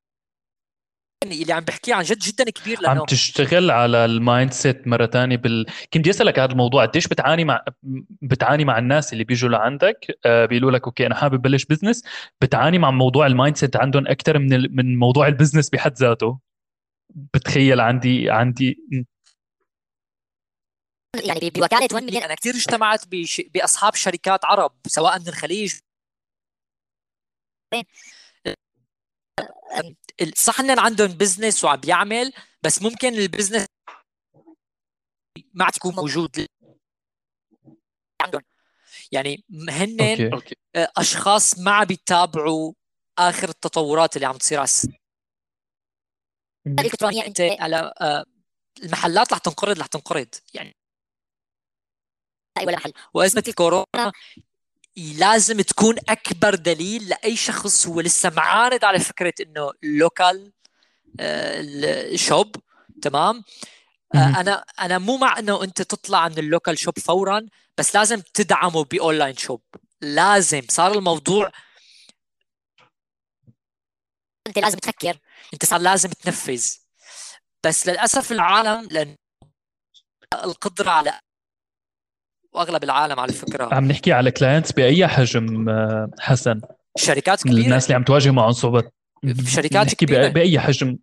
[1.24, 5.38] اللي عم بحكيه عن جد جدا كبير لأنه عم تشتغل على ال mindset مرة ثانية
[5.38, 5.66] بال...
[5.66, 7.66] كنت بدي أسألك هذا الموضوع قديش بتعاني مع
[8.22, 12.04] بتعاني مع الناس اللي بيجوا لعندك؟ آه بيقولوا لك okay أنا حابب بلش business
[12.42, 14.76] بتعاني مع موضوع ال mindset عندهم أكثر من ال...
[14.76, 16.40] من موضوع ال business بحد ذاته؟
[17.34, 18.78] بتخيل عندي عندي
[21.16, 23.42] يعني بوكالة 1 مليون أنا كثير اجتمعت بش...
[23.42, 25.80] بأصحاب شركات عرب سواء من الخليج.
[30.36, 32.34] صح ان عندهم business وعم بيعمل
[32.64, 33.66] بس ممكن ال business
[35.54, 36.48] ما عاد يكون موجود.
[38.22, 38.42] عندهم.
[39.12, 40.56] يعني هن okay.
[40.76, 42.74] أشخاص ما عم بيتابعوا
[43.20, 44.70] آخر التطورات اللي عم تصير على
[46.68, 47.26] الإلكترونية.
[47.26, 48.26] أنت على آه،
[48.84, 50.28] المحلات رح تنقرض رح تنقرض.
[50.54, 50.76] يعني
[52.62, 54.12] ولا محل وأزمة الكورونا
[54.98, 60.52] لازم تكون أكبر دليل لأي شخص هو لسه معاند على فكرة إنه local
[62.16, 62.56] shop
[63.02, 63.44] تمام؟
[64.16, 67.46] آه، أنا أنا مو مع إنه أنت تطلع من ال local shop فورا
[67.78, 69.62] بس لازم تدعمه ب online shop
[70.02, 70.62] لازم.
[70.70, 71.52] صار الموضوع
[74.48, 75.20] أنت لازم تفكر.
[75.54, 76.66] أنت صار لازم تنفذ.
[77.64, 79.16] بس للأسف العالم لأن
[80.34, 81.20] القدرة على
[82.54, 86.62] وأغلب العالم على فكرة عم نحكي على clients بأي حجم آه، حسن.
[86.98, 87.66] شركات كبيرة.
[87.66, 88.94] الناس اللي عم تواجه معهم صعوبات
[89.48, 90.28] شركات كبيرة.
[90.28, 90.98] بأي حجم.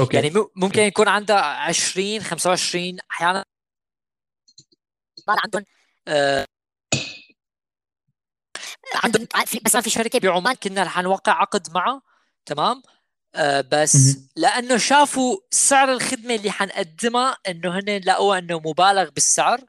[0.00, 0.16] أوكي.
[0.16, 3.44] يعني ممكن يكون عندها 20 25 أحيانا
[5.28, 5.64] عندهم
[6.08, 6.46] آه
[9.04, 9.28] عندهم
[9.64, 12.02] مثلا في شركة بعمان كنا رح نوقع عقد معها
[12.46, 12.82] تمام؟
[13.34, 19.60] آه بس لأنه شافوا سعر الخدمة اللي حنقدمها إنه هن لقوا إنه مبالغ بالسعر.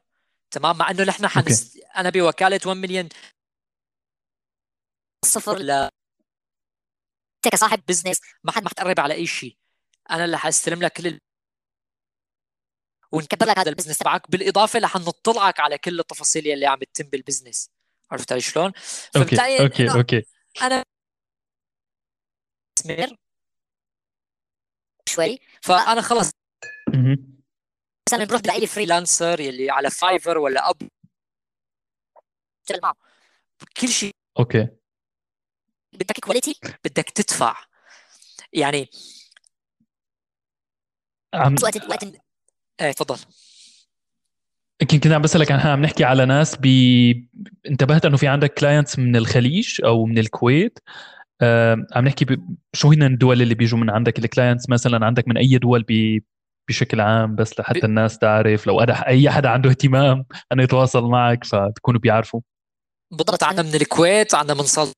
[0.54, 1.78] تمام؟ مع إنه نحن حنس...
[1.96, 3.08] أنا بوكالة 1 مليون
[5.24, 5.58] صفر.
[5.58, 8.20] ل انت كصاحب بزنس.
[8.44, 9.56] ما حد ما حتقرب على أي شيء.
[10.10, 11.20] أنا اللي حأستلم لك كل ال...
[13.12, 13.98] ونكبر لك هذا البزنس.
[13.98, 14.30] تبعك.
[14.30, 17.70] بالإضافة لحنطلعك على كل التفاصيل اللي عم بتتم بالبزنس.
[18.10, 18.72] عرفت علي شلون؟
[19.16, 20.22] okay okay okay.
[20.62, 20.84] أنا
[25.08, 25.38] شوي.
[25.62, 26.30] فأنا خلص
[28.08, 30.76] مثلا بروح بلاقي لي freelancer يلي على فايفر ولا up
[32.82, 32.94] معه
[33.80, 34.68] كل شيء أوكي.
[35.92, 37.56] بدك quality بدك تدفع.
[38.52, 38.88] يعني
[41.34, 42.04] عم وقت وقت
[42.80, 43.18] إيه تفضل.
[44.82, 47.28] يمكن كنت عم بسألك عن عم نحكي على ناس بي
[47.66, 50.78] انتبهت إنه في عندك clients من الخليج أو من الكويت.
[51.40, 52.58] آه عم نحكي ب...
[52.72, 56.24] شو هن الدول اللي بيجوا من عندك؟ ال clients مثلا عندك من أي دول بي...
[56.68, 57.84] بشكل عام بس لحتى ب...
[57.84, 62.40] الناس تعرف لو أنا أي حدا عنده اهتمام أنه يتواصل معك فتكونوا بيعرفوا.
[63.10, 64.92] بالضبط عندنا من الكويت عندنا من صل...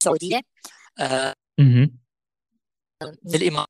[0.00, 0.40] السعوديه
[1.00, 1.90] آه من
[3.34, 3.68] الإمارات.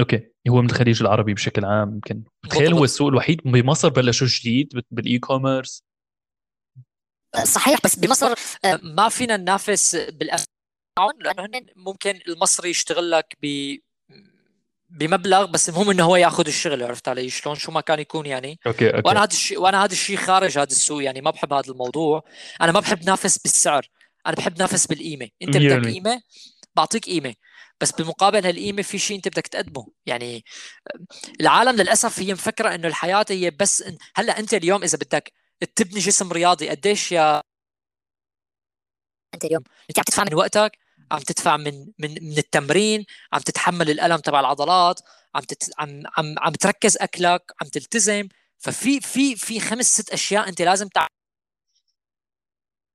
[0.00, 0.32] okay.
[0.48, 2.22] هو من الخليج العربي بشكل عام يمكن.
[2.44, 5.84] بتخيل هو السوق الوحيد بمصر بلشوا جديد بال e-commerce
[7.44, 8.34] صحيح بس بمصر
[8.64, 9.96] آه، ما فينا ننافس
[10.98, 13.76] بالاسعار لأنه هن ممكن المصري يشتغل لك ب
[14.90, 18.58] بمبلغ بس المهم إنه هو يأخذ الشغل عرفت علي؟ شلون شو ما كان يكون يعني.
[18.66, 19.08] okay okay.
[19.08, 22.24] وأنا هذا الشيء وأنا هذا الشيء خارج هذا السوق يعني ما بحب هذا الموضوع.
[22.60, 23.88] أنا ما بحب نافس بالسعر.
[24.26, 25.28] أنا بحب نافس بالقيمة.
[25.42, 26.22] أنت بدك قيمة
[26.76, 27.34] بعطيك قيمة.
[27.80, 29.88] بس بالمقابل هالقيمة في شيء أنت بدك تقدمه.
[30.06, 30.44] يعني
[31.40, 33.98] العالم للأسف هي مفكرة إنه الحياة هي بس إن...
[34.16, 35.32] هلأ أنت اليوم إذا بدك
[35.76, 37.42] تبني جسم رياضي قديش يا
[39.34, 39.62] أنت اليوم.
[39.90, 40.81] انت عم تدفع من وقتك؟
[41.12, 45.00] عم تدفع من من من التمرين عم تتحمل الألم تبع العضلات
[45.34, 45.70] عم تت...
[45.78, 48.28] عم عم عم تركز أكلك عم تلتزم.
[48.58, 51.06] ففي في في خمس ست أشياء أنت لازم تع...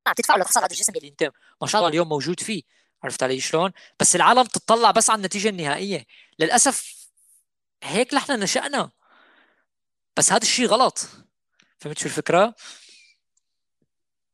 [0.07, 2.63] عم تدفع هذا الجسم اللي أنت ما شاء الله اليوم موجود فيه.
[3.03, 6.05] عرفت علي شلون؟ بس العالم تطلع بس على النتيجة النهائية.
[6.39, 7.07] للأسف
[7.83, 8.91] هيك نحن نشأنا.
[10.17, 11.09] بس هذا الشيء غلط.
[11.79, 12.55] فهمت شو الفكرة؟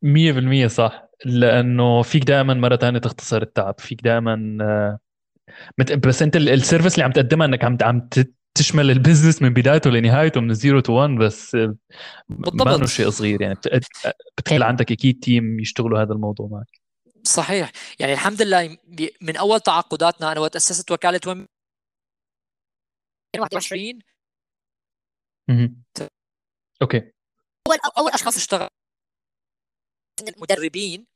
[0.06, 1.03] 100% صح.
[1.26, 5.00] لأنه فيك دائما مرة ثانية تختصر التعب فيك دائما آه،
[5.78, 8.10] بس أنت السيرفيس اللي عم تقدمها إنك عم عم
[8.58, 11.76] تشمل البزنس من بدايته لنهايته من zero to 1 بس آه،
[12.30, 12.80] بالضبط.
[12.80, 13.58] ما شيء صغير يعني.
[14.38, 16.82] بتخلي عندك أكيد team يشتغلوا هذا الموضوع معك.
[17.24, 17.72] صحيح.
[18.00, 18.78] يعني الحمد لله
[19.22, 21.48] من أول تعاقداتنا أنا وقت أسست وكالة وم
[23.36, 24.00] 2021
[26.82, 27.12] okay.
[27.68, 28.68] أول أول أشخاص اشتغل
[30.28, 31.13] المدربين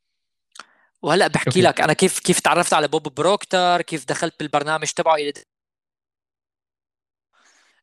[1.02, 1.60] وهلا بحكي.
[1.60, 5.32] لك أنا كيف كيف تعرفت على بوب بروكتر كيف دخلت بالبرنامج تبعه إلى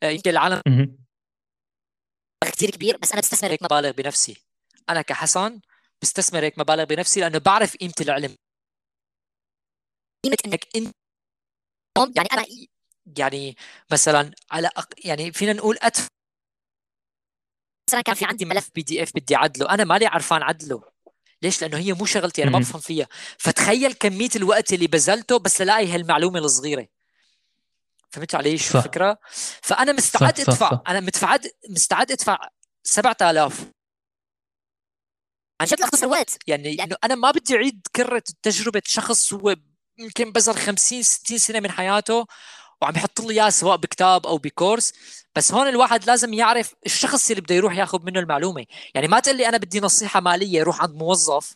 [0.04, 0.62] آه، يمكن العالم
[2.44, 4.38] كثير كبير بس أنا بستثمر هيك مبالغ بنفسي.
[4.90, 5.60] أنا كحسن
[6.02, 8.36] بستثمر هيك مبالغ بنفسي لأنه بعرف قيمة العلم.
[10.26, 10.96] قيمة انك انت
[12.18, 12.46] يعني أنا
[13.18, 13.56] يعني
[13.92, 14.94] مثلا على أق...
[15.06, 16.08] يعني فينا نقول أدفع
[17.90, 20.95] مثلا كان في عندي ملف بي دي اف بدي اعدله أنا مالي عرفان عدله.
[21.42, 23.08] ليش؟ لأنه هي مو شغلتي أنا ما بفهم فيها.
[23.38, 26.88] فتخيل كمية الوقت اللي بذلته بس للاقي هالمعلومه الصغيره
[28.10, 29.18] فهمت علي شو الفكرة؟
[29.62, 30.54] فأنا مستعد صح أدفع.
[30.54, 30.72] صح.
[30.72, 30.82] صح.
[30.88, 32.38] أنا متفعد مستعد أدفع
[32.84, 33.66] 7000
[35.62, 39.56] عن جد اختصر وقت يعني لأنه أنا ما بدي أعيد كرة تجربة شخص هو
[39.98, 42.26] يمكن بذل 50 60 سنة من حياته
[42.86, 44.94] وعم يحط لي اياه سواء بكتاب أو بكورس
[45.36, 48.66] بس هون الواحد لازم يعرف الشخص اللي بده يروح ياخذ منه المعلومة.
[48.96, 51.56] يعني ما تقول لي أنا بدي نصيحة مالية يروح عند موظف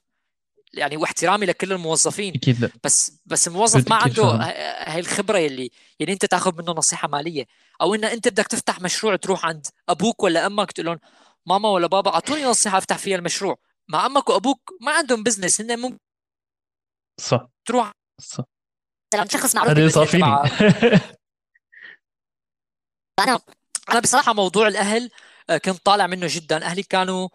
[0.73, 2.69] يعني واحترامي لكل الموظفين أكيد لا.
[2.84, 7.45] بس بس الموظف ما عنده هاي الخبرة يلي يعني أنت تاخذ منه نصيحة مالية.
[7.82, 10.99] أو إن أنت بدك تفتح مشروع تروح عند أبوك ولا أمك تقول لهم
[11.45, 13.57] ماما ولا بابا أعطوني نصيحة أفتح فيها المشروع.
[13.88, 15.99] مع أمك وأبوك ما عندهم بزنس هن ممكن
[17.19, 17.47] صح.
[17.65, 18.43] تروح صح.
[19.30, 20.07] شخص معروف هذا صار
[23.20, 23.39] أنا
[23.89, 25.11] أنا بصراحة موضوع الأهل
[25.49, 26.65] آه، كنت طالع منه جدا.
[26.65, 27.30] أهلي كانوا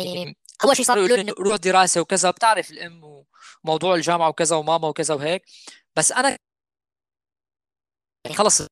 [0.00, 2.30] يعني أول شيء صاروا يقولوا لي روح دراسة وكذا.
[2.30, 3.24] بتعرف الأم
[3.64, 5.42] وموضوع الجامعة وكذا وماما وكذا وهيك.
[5.96, 6.38] بس أنا
[8.24, 8.62] يعني خلص.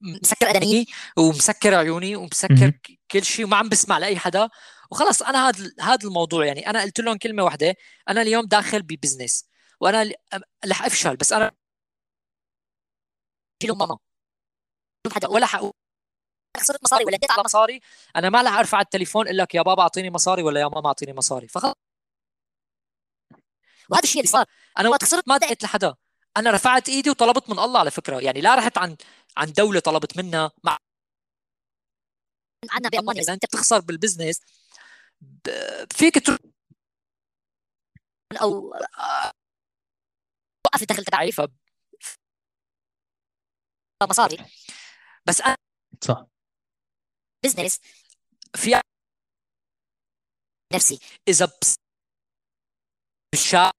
[0.00, 0.86] مسكر اذني
[1.16, 2.72] ومسكر عيوني ومسكر
[3.10, 4.48] كل شيء وما عم بسمع لأي حدا.
[4.90, 7.74] وخلص أنا هذا هذا الموضوع يعني أنا قلت لهم كلمة واحدة.
[8.08, 9.46] أنا اليوم داخل ببزنس.
[9.80, 10.12] وأنا
[10.66, 11.50] رح أفشل بس أنا
[13.66, 13.98] لهم ماما
[15.12, 15.72] حدا ولا حقول
[16.56, 17.80] خسرت مصاري ولا اديت على مصاري
[18.16, 21.12] أنا ما رح ارفع التليفون أقول لك يا بابا اعطيني مصاري ولا يا ماما اعطيني
[21.12, 21.74] مصاري فخلص
[23.90, 24.46] وهذا الشيء اللي صار
[24.78, 25.94] أنا وقت خسرت ما دعيت لحدا
[26.36, 28.96] أنا رفعت ايدي وطلبت من الله على فكره يعني لا رحت عن
[29.36, 30.78] عن دوله طلبت منها مع
[32.70, 34.40] عندنا بالمانيا اذا انت بتخسر بالبزنس
[35.96, 36.38] فيك تروح
[38.42, 38.74] أو
[40.66, 41.40] وقف الدخل تبعي ف
[44.06, 44.36] مصاري
[45.26, 45.56] بس أنا
[46.00, 46.26] صح.
[47.44, 47.80] بزنس
[48.56, 48.80] في
[50.74, 51.00] نفسي.
[51.28, 51.74] إذا بس
[53.32, 53.70] بالشارع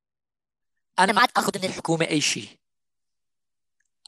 [1.00, 2.60] أنا ما عاد آخذ من الحكومة أي شيء.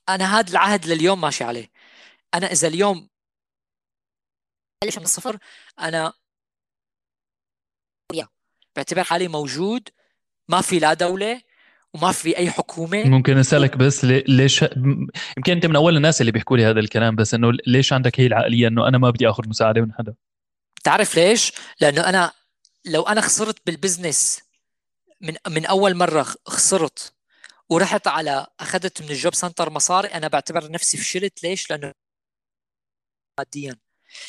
[0.09, 1.71] أنا هذا العهد لليوم ماشي عليه.
[2.33, 3.09] أنا إذا اليوم
[4.83, 5.39] بلش من الصفر
[5.79, 6.13] أنا
[8.75, 9.89] بعتبر حالي موجود
[10.47, 11.41] ما في لا دولة
[11.93, 13.03] وما في أي حكومة.
[13.03, 14.61] ممكن أسألك بس ليش
[15.37, 18.25] يمكن أنت من أول الناس اللي بيحكوا لي هذا الكلام بس إنه ليش عندك هي
[18.25, 20.15] العقلية إنه أنا ما بدي آخذ مساعدة من حدا؟
[20.83, 22.31] تعرف ليش؟ لأنه أنا
[22.85, 24.41] لو أنا خسرت بالبزنس
[25.21, 27.13] من من أول مرة خسرت
[27.69, 31.43] ورحت على أخذت من ال job center مصاري أنا بعتبر نفسي فشلت.
[31.43, 31.93] ليش؟ لأنه
[33.39, 33.75] ماديا.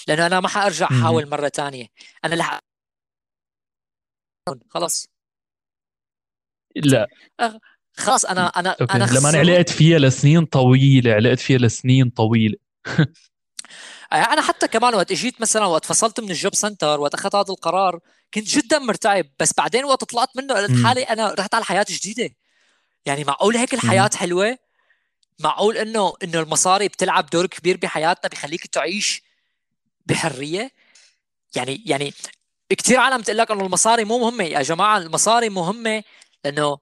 [0.09, 1.87] لأنه أنا ما حأرجع أحاول مرة ثانية
[2.25, 2.61] أنا لح
[4.71, 5.09] خلص
[6.77, 7.09] لا.
[7.97, 8.95] خلاص أنا أنا okay.
[8.95, 12.57] أنا لما أنا علقت فيها لسنين طويلة علقت فيها لسنين طويلة.
[14.13, 17.51] أنا حتى كمان وقت إجيت مثلا وقت فصلت من ال job center وقت أخذت هذا
[17.51, 18.01] القرار
[18.35, 19.27] كنت جدا مرتعب.
[19.41, 22.35] بس بعدين وقت طلعت منه قلت حالي أنا رحت على حياة جديدة.
[23.07, 24.59] يعني معقول هيك الحياة حلوة؟
[25.41, 29.23] معقول إنه إنه المصاري بتلعب دور كبير بحياتنا بخليك تعيش
[30.07, 30.71] بحرية؟
[31.57, 32.15] يعني يعني
[32.69, 34.45] كثير عالم تقول لك إنه المصاري مو مهمة.
[34.45, 36.03] يا جماعة المصاري مهمة
[36.45, 36.79] لأنه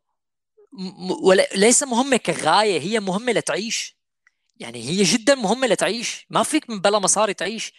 [1.22, 3.96] ولا ليس مهمة كغاية هي مهمة لتعيش.
[4.56, 6.26] يعني هي جدا مهمة لتعيش.
[6.30, 7.72] ما فيك من بلا مصاري تعيش.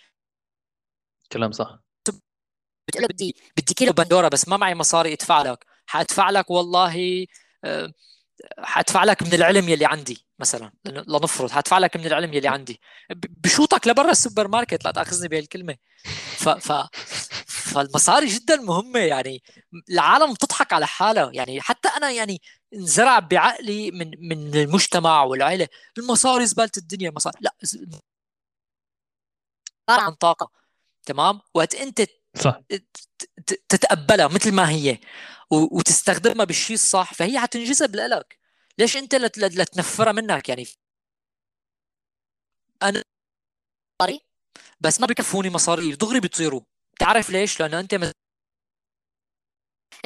[1.32, 1.80] كلام صح.
[2.88, 5.66] بتقول بدي بدي كيلو بندورة بس ما معي مصاري أدفع لك.
[5.86, 7.26] حأدفع لك والله
[7.64, 7.94] آه،
[8.60, 10.72] حأدفع لك من العلم يلي عندي مثلا.
[10.86, 12.82] لنفرض حأدفع لك من العلم يلي عندي.
[13.16, 15.78] بشوطك لبرا السوبر ماركت لا تأخذني بهالكلمة.
[16.38, 16.72] ف ف
[17.78, 19.44] فالمصاري جدا مهمة يعني
[19.90, 21.32] العالم بتضحك على حالها.
[21.34, 22.42] يعني حتى أنا يعني
[22.74, 25.68] انزرع بعقلي من من المجتمع والعائله
[25.98, 27.56] المصاري زبالة الدنيا مصاري لا
[29.90, 30.52] عن طاقة.
[31.06, 32.02] تمام؟ وقت أنت
[32.36, 32.62] صح.
[33.70, 35.00] تتقبلها مثل ما هي
[35.52, 38.40] وتستخدمها بالشيء الصح فهي حتنجذب لك.
[38.78, 40.68] ليش أنت لتنفرها منك؟ يعني
[42.84, 43.04] أنا
[44.80, 46.62] بس ما بكفوني مصاري دغري بيطيروا.
[47.00, 48.12] تعرف ليش؟ لأنه أنت مز...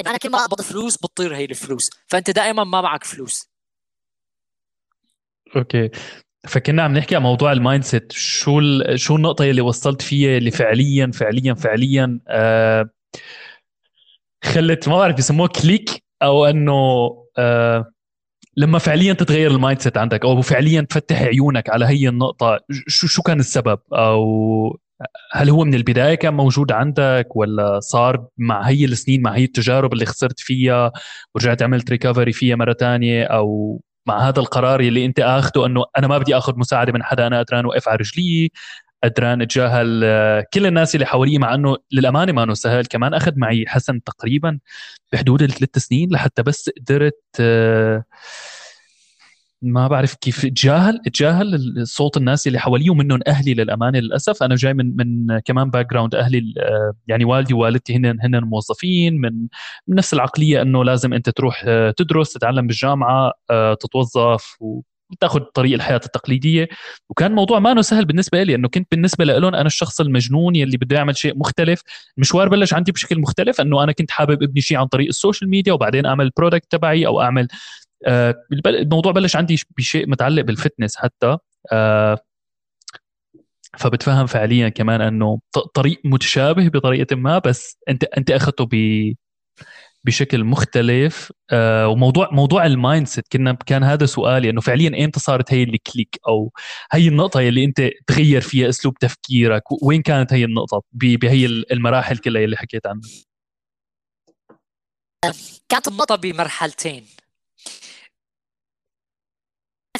[0.06, 3.50] أنا كل ما اقبض فلوس بتطير هي الفلوس فأنت دائما ما معك فلوس.
[5.56, 5.90] okay.
[6.48, 9.00] فكنا عم نحكي عن موضوع ال mindset شو ال...
[9.00, 12.90] شو النقطة اللي وصلت فيها اللي فعليا فعليا فعليا؟ آه
[14.44, 17.92] خلت ما بعرف بيسموها click أو إنه آه
[18.56, 23.22] لما فعليا تتغير ال mindset عندك أو فعليا تفتح عيونك على هي النقطة شو شو
[23.22, 24.78] كان السبب؟ أو
[25.32, 29.92] هل هو من البداية كان موجود عندك ولا صار مع هي السنين مع هي التجارب
[29.92, 30.92] اللي خسرت فيها
[31.34, 36.06] ورجعت عملت recovery فيها مرة تانية أو مع هذا القرار اللي أنت اخذه أنه أنا
[36.06, 38.50] ما بدي آخذ مساعدة من حدا أنا قدران اوقف على رجلي
[39.04, 42.86] قدران اتجاهل كل الناس اللي حواليه مع أنه للأمانة ما أنه سهل.
[42.86, 44.58] كمان أخذ معي حسن تقريبا
[45.12, 48.04] بحدود الثلاث سنين لحتى بس قدرت آه،
[49.62, 54.42] ما بعرف كيف اتجاهل اتجاهل صوت الناس اللي حواليه ومنهم أهلي للأمانة للأسف.
[54.42, 59.32] أنا جاي من من كمان background أهلي آه، يعني والدي ووالدتي هن هن موظفين من
[59.88, 61.64] من نفس العقلية إنه لازم أنت تروح
[61.96, 63.32] تدرس تتعلم بالجامعة
[63.80, 64.56] تتوظف
[65.20, 66.68] تاخذ طريق الحياة التقليدية.
[67.10, 70.96] وكان الموضوع ما سهل بالنسبة لي إنه كنت بالنسبة لهم أنا الشخص المجنون يلي بده
[70.96, 71.82] يعمل شيء مختلف.
[72.18, 75.50] المشوار بلش عندي بشكل مختلف إنه أنا كنت حابب ابني شيء عن طريق ال social
[75.50, 77.81] media وبعدين أعمل ال product تبعي أو أعمل آه
[78.66, 81.36] الموضوع بلش عندي بشيء متعلق بال fitness حتى.
[81.72, 82.18] آه
[83.78, 85.40] فبتفهم فعليا كمان إنه
[85.74, 88.68] طريق متشابه بطريقة ما بس انت أنت أخذته
[90.04, 91.32] بشكل مختلف.
[91.50, 95.71] آه وموضوع موضوع ال mindset كنا كان هذا سؤالي إنه فعليا إمتى صارت هي ال
[95.71, 96.52] click أو
[96.92, 102.44] هي النقطة اللي أنت تغير فيها أسلوب تفكيرك؟ وين كانت هي النقطة؟ بهي المراحل كلها
[102.44, 103.02] اللي حكيت عنها.
[105.68, 107.04] كانت النقطة بمرحلتين.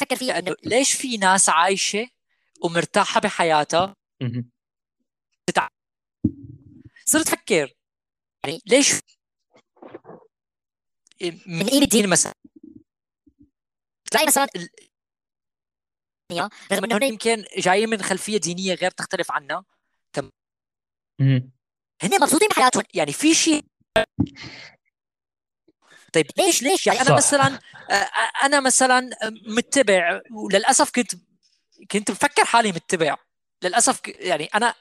[0.03, 2.07] أفكر فيها إنه ليش في ناس عايشة
[2.63, 3.95] ومرتاحة بحياتها؟
[7.05, 7.73] صرت أفكر.
[8.45, 8.93] يعني ليش
[11.47, 12.33] من إيه الدين مثلا؟
[14.11, 14.47] تلاقي مثلا
[16.71, 19.63] رغم إنه يمكن جايين من خلفية دينية غير تختلف عنا
[20.13, 20.29] تم
[22.01, 22.83] هن مبسوطين بحياتهم.
[22.93, 23.65] يعني في شيء
[26.13, 27.15] طيب ليش ليش؟ يعني أنا صح.
[27.15, 27.59] مثلا
[28.43, 29.09] أنا مثلا
[29.47, 31.11] متبع وللأسف كنت
[31.91, 33.15] كنت مفكر حالي متبع.
[33.63, 34.75] للأسف يعني أنا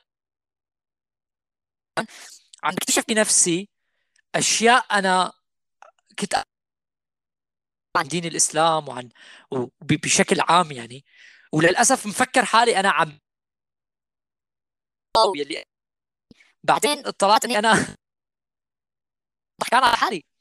[2.64, 3.68] عم بكتشف بنفسي
[4.34, 5.32] أشياء أنا
[6.18, 6.34] كنت
[7.96, 9.09] عن دين الإسلام وعن
[9.82, 11.04] بشكل عام يعني.
[11.52, 13.18] وللأسف مفكر حالي أنا عم
[15.36, 15.64] يلي
[16.64, 17.72] بعدين اطلعت إني أنا
[19.60, 20.31] ضحكان على حالي.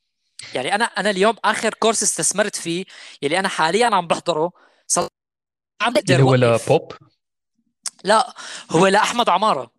[0.56, 2.86] يعني أنا أنا اليوم آخر كورس استثمرت فيه
[3.22, 4.52] يلي أنا حاليا عم بحضره.
[4.88, 5.08] صل...
[5.82, 6.92] عم بقدر هو لبوب
[8.04, 8.36] لا
[8.72, 9.72] هو لأحمد عمارة.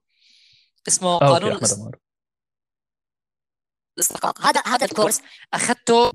[0.89, 2.01] اسمه قانون أحمد عمارة.
[3.99, 5.23] الاستحقاق هذا هذا الكورس
[5.55, 6.13] أخذته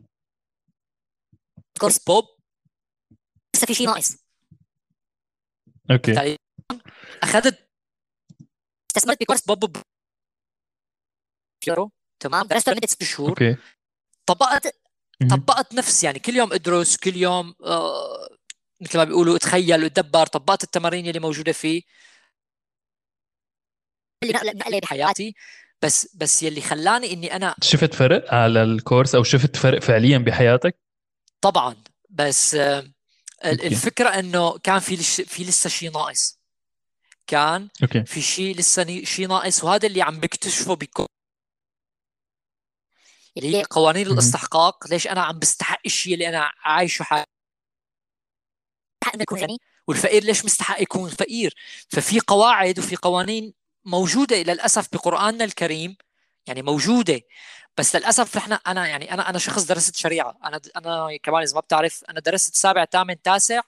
[1.79, 2.25] كورس بوب.
[3.55, 4.17] لسه في شيء ناقص.
[5.91, 6.37] okay.
[7.23, 7.69] أخذت
[8.89, 9.77] استثمرت ب course بوب
[11.63, 12.47] فيورو تمام.
[12.47, 13.29] درست لمدة ست شهور.
[13.29, 13.57] okay.
[14.27, 14.75] طبقت
[15.29, 18.27] طبقت نفس يعني كل يوم ادرس كل يوم آه
[18.81, 21.81] مثل ما بيقولوا اتخيل وتدبر طبقت التمارين اللي موجودة فيه
[24.23, 25.35] اللي نقله بحياتي
[25.81, 30.17] بس بس يلي خلاني إني أنا شفت فرق على ال course أو شفت فرق فعليا
[30.17, 30.77] بحياتك؟
[31.41, 31.75] طبعا.
[32.09, 32.83] بس آه
[33.45, 35.21] الفكرة إنه كان في لش...
[35.21, 36.39] في لسه شيء ناقص.
[37.27, 38.03] كان أوكي.
[38.03, 41.05] في شيء لسه شيء ناقص وهذا اللي عم بكتشفه بكل
[43.37, 47.25] اللي هي قوانين الاستحقاق ليش أنا عم بستحق الشيء اللي أنا عايشه حالي؟
[49.15, 49.57] يكون غني.
[49.87, 51.55] والفقير ليش مستحق يكون فقير؟
[51.89, 53.53] ففي قواعد وفي قوانين
[53.85, 55.97] موجودة للأسف بقرآننا الكريم
[56.47, 57.21] يعني موجودة
[57.77, 60.37] بس للأسف إحنا أنا يعني أنا أنا شخص درست شريعة.
[60.43, 63.61] أنا أنا كمان إذا ما بتعرف أنا درست سابع ثامن تاسع.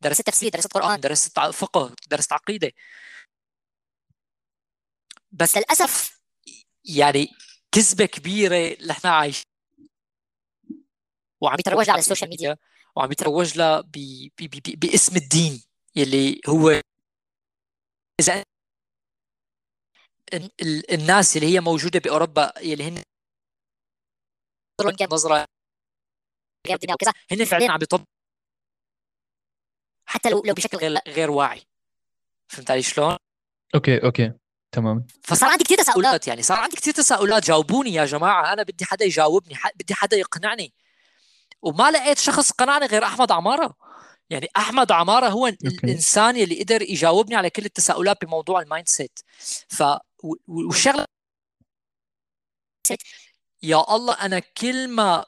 [0.00, 1.00] درست تفسير درست قرآن.
[1.00, 2.72] درست فقه درست عقيدة.
[5.32, 6.17] بس للأسف
[6.88, 7.28] يعني
[7.72, 9.44] كذبة كبيرة اللي إحنا عايشين.
[11.40, 12.56] وعم يتروج لها على السوشيال ميديا.
[12.96, 13.80] وعم يتروج لها
[14.76, 15.62] باسم الدين
[15.96, 16.80] يلي هو
[18.20, 18.44] إذا
[20.92, 23.02] الناس اللي هي موجودة بأوروبا اللي هن
[24.80, 25.46] نظرة
[26.92, 27.12] وكذا.
[27.32, 28.04] هن فعليا عم يطبقوا
[30.06, 31.62] حتى لو لو بشكل غير غير واعي.
[32.48, 33.16] فهمت علي شلون؟
[33.74, 34.32] okay okay.
[34.72, 35.06] تمام.
[35.22, 37.46] فصار عندي كثير تساؤلات يعني صار عندي كثير تساؤلات.
[37.46, 40.72] جاوبوني يا جماعة أنا بدي حدا يجاوبني بدي حدا يقنعني.
[41.62, 43.74] وما لقيت شخص قنعني غير أحمد عمارة.
[44.30, 45.66] يعني أحمد عمارة هو okay.
[45.66, 49.18] الإنسان اللي قدر يجاوبني على كل التساؤلات بموضوع ال mindset.
[49.68, 49.82] ف
[50.48, 51.04] والشغله
[53.62, 55.24] يا الله أنا كل ما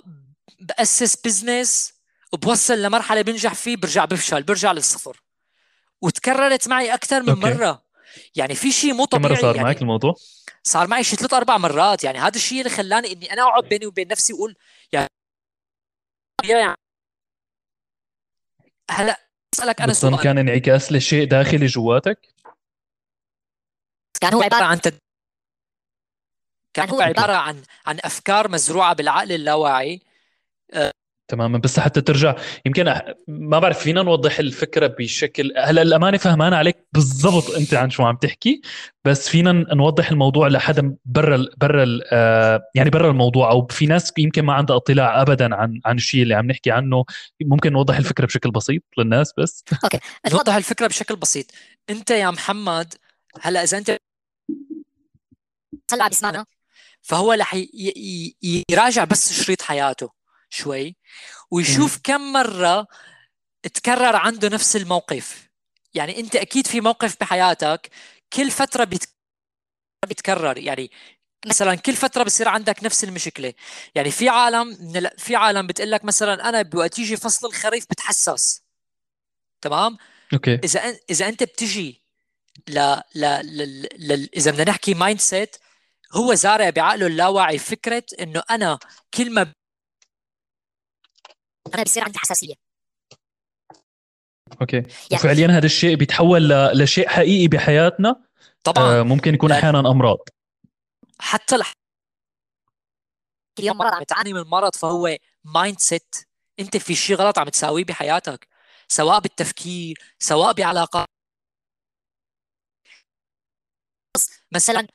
[0.61, 1.93] بأسس business
[2.33, 5.23] وبوصل لمرحلة بنجح فيه برجع بفشل برجع للصفر.
[6.01, 7.41] وتكررت معي أكثر من okay.
[7.41, 7.90] مرة.
[8.37, 9.69] يعني في شيء مو طبيعي كم مره صار يعني.
[9.69, 10.15] معك الموضوع؟
[10.63, 12.19] صار معي شي ثلاث أربع مرات يعني.
[12.19, 14.57] هذا الشيء اللي خلاني إني أنا أقعد بيني وبين نفسي وأقول
[14.93, 15.09] يعني
[18.91, 19.21] هلا
[19.55, 20.23] أسألك أنا سؤال.
[20.23, 22.35] كان انعكاس لشيء داخلي جواتك؟
[24.21, 24.99] كان هو عبارة عن تد...
[26.75, 30.01] كان هو عبارة عن عن أفكار مزروعة بالعقل اللاواعي.
[31.31, 31.59] تماما.
[31.59, 32.37] بس حتى ترجع
[32.67, 32.95] يمكن
[33.29, 38.17] ما بعرف فينا نوضح الفكرة بشكل هلا الأمانة فهمان عليك بالضبط أنت عن شو عم
[38.17, 38.61] تحكي
[39.05, 44.43] بس فينا نوضح الموضوع لحدا برا برا آه يعني برا الموضوع أو في ناس يمكن
[44.43, 47.05] ما عندها اطلاع ابدا عن عن الشيء اللي عم نحكي عنه.
[47.43, 49.65] ممكن نوضح الفكرة بشكل بسيط للناس بس.
[49.85, 49.99] أوكي.
[50.33, 51.47] نوضح الفكرة بشكل بسيط.
[51.91, 52.95] أنت يا محمد
[53.41, 53.99] هلا إذا أنت
[55.93, 56.47] هلا بيسمعنا
[57.03, 57.55] فهو رح
[58.71, 60.20] يراجع بس شريط حياته.
[60.51, 60.97] شوي
[61.51, 62.87] ويشوف كم مرة
[63.63, 65.51] تكرر عنده نفس الموقف.
[65.95, 67.91] يعني أنت أكيد في موقف بحياتك
[68.33, 68.89] كل فترة
[70.09, 70.59] بيتكرر.
[70.59, 70.91] يعني
[71.47, 73.55] مثلا كل فترة بصير عندك نفس المشكلة.
[73.95, 74.77] يعني في عالم
[75.19, 78.63] في عالم بتقول لك مثلا أنا بوقت يجي فصل الخريف بتحسس.
[79.61, 79.97] تمام؟
[80.33, 80.55] okay.
[80.55, 82.03] إذا إذا أنت بتجي
[82.69, 82.79] ل
[83.15, 83.89] ل, ل...
[83.99, 84.29] ل...
[84.37, 85.57] إذا بدنا نحكي mindset
[86.13, 88.79] هو زارع بعقله اللاواعي فكرة إنه أنا
[89.15, 89.53] كل ما
[91.75, 92.55] أنا بصير عندي حساسية.
[94.61, 94.77] okay.
[94.77, 96.83] يعني وفعليا هذا الشيء بيتحول ل...
[96.83, 98.25] لشيء حقيقي بحياتنا.
[98.65, 99.01] طبعا.
[99.01, 100.19] آه ممكن يكون أحيانا أمراض.
[101.19, 101.73] حتى لح...
[103.59, 106.15] اليوم مرض عم تعاني من مرض فهو mindset
[106.61, 108.49] أنت في شيء غلط عم تساويه بحياتك.
[108.89, 111.09] سواء بالتفكير سواء بعلاقات.
[114.53, 114.87] مثلا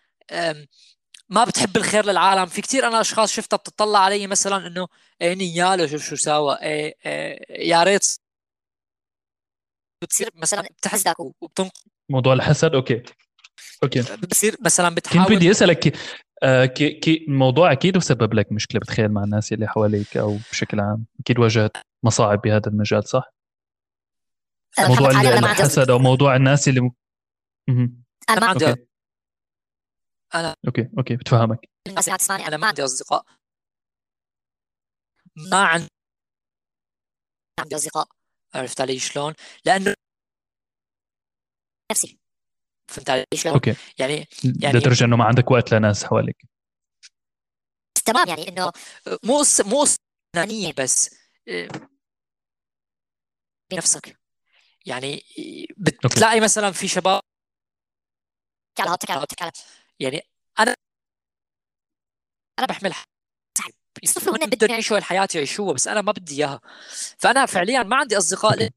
[1.30, 2.46] ما بتحب الخير للعالم.
[2.46, 4.88] في كثير أنا أشخاص شفتها بتطلع علي مثلا إنه
[5.22, 8.18] إيه نياله شوف شو ساوى إيه, إيه يا ريت
[10.04, 11.72] بتصير مثلا بتحسدك وبتنق
[12.10, 13.04] موضوع الحسد okay.
[13.84, 14.02] okay.
[14.32, 15.98] بصير مثلا بتحاول كنت بدي أسألك
[16.44, 20.80] آه okay okay الموضوع أكيد مسبب لك مشكلة بتخيل مع الناس اللي حواليك أو بشكل
[20.80, 21.06] عام.
[21.20, 23.34] أكيد واجهت مصاعب بهذا المجال صح؟
[24.80, 26.92] موضوع الحسد أو موضوع الناس اللي م...
[28.30, 28.76] أنا ما عندي
[30.36, 31.70] أنا okay okay بتفهمك.
[31.88, 33.26] الناس اللي تسمعني أنا ما عندي اصدقاء
[35.52, 35.88] ما عندي
[37.60, 38.08] عندي اصدقاء
[38.56, 39.34] عرفت علي شلون؟
[39.66, 39.94] لأنه
[41.92, 42.20] نفسي.
[42.88, 43.76] فهمت علي شلون؟ أوكي.
[44.00, 44.28] يعني
[44.62, 46.46] يعني لدرجة إنه ما عندك وقت لناس حواليك.
[48.06, 48.72] تمام يعني إنه
[49.24, 49.86] مو مو
[50.36, 51.16] انانيه بس
[53.72, 54.20] بنفسك.
[54.86, 55.24] يعني
[55.78, 57.22] بتلاقي مثلا في شباب
[60.00, 60.22] يعني
[60.60, 60.76] أنا
[62.60, 62.94] أنا بحمل
[64.04, 66.62] يصفوا هن بدهم يعيشوا الحياة يعيشوها بس أنا ما بدي إياها.
[67.18, 68.70] فأنا فعليا ما عندي أصدقاء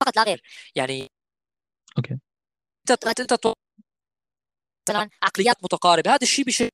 [0.00, 0.42] فقط لا غير.
[0.76, 1.08] يعني
[1.98, 2.18] أوكي.
[2.90, 3.32] أنت أنت
[4.88, 6.10] مثلا عقليات متقاربة.
[6.10, 6.70] هذا الشيء بشيء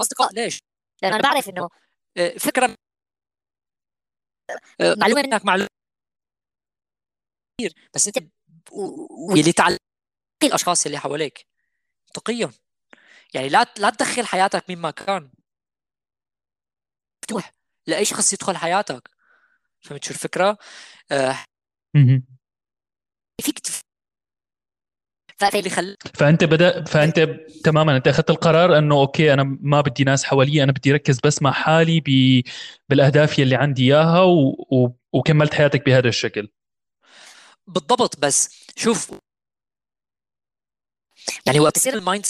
[0.00, 0.60] أصدقاء ليش؟
[1.02, 1.68] لأن أنا بعرف إنه
[2.16, 2.76] آه، فكره
[4.80, 5.68] آه، معلومة منك معلومه
[7.60, 8.28] كثير بس أنت
[8.72, 9.78] واللي تعلم
[10.46, 11.46] الأشخاص اللي حواليك.
[12.14, 12.52] تقيهم.
[13.34, 15.30] يعني لا لا تدخل حياتك مما كان.
[17.22, 17.52] مفتوح
[17.86, 19.10] لأي شخص يدخل حياتك.
[19.80, 20.58] فهمت شو الفكرة؟
[21.12, 21.36] آه.
[23.40, 23.58] فيك
[25.36, 25.96] فاللي خل...
[26.14, 27.20] فأنت بدا فأنت
[27.64, 31.42] تماما أنت أخذت القرار إنه أوكي أنا ما بدي ناس حوالي أنا بدي اركز بس
[31.42, 32.42] مع حالي ب...
[32.88, 34.48] بالأهداف يلي عندي إياها و...
[34.70, 34.88] و...
[35.12, 36.48] وكملت حياتك بهذا الشكل.
[37.66, 39.10] بالضبط بس شوف
[41.46, 42.26] يعني وقت بصير ال mind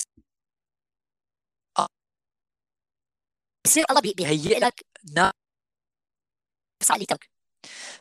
[3.66, 7.30] بصير الله بيهيئ لك نفس عقليتك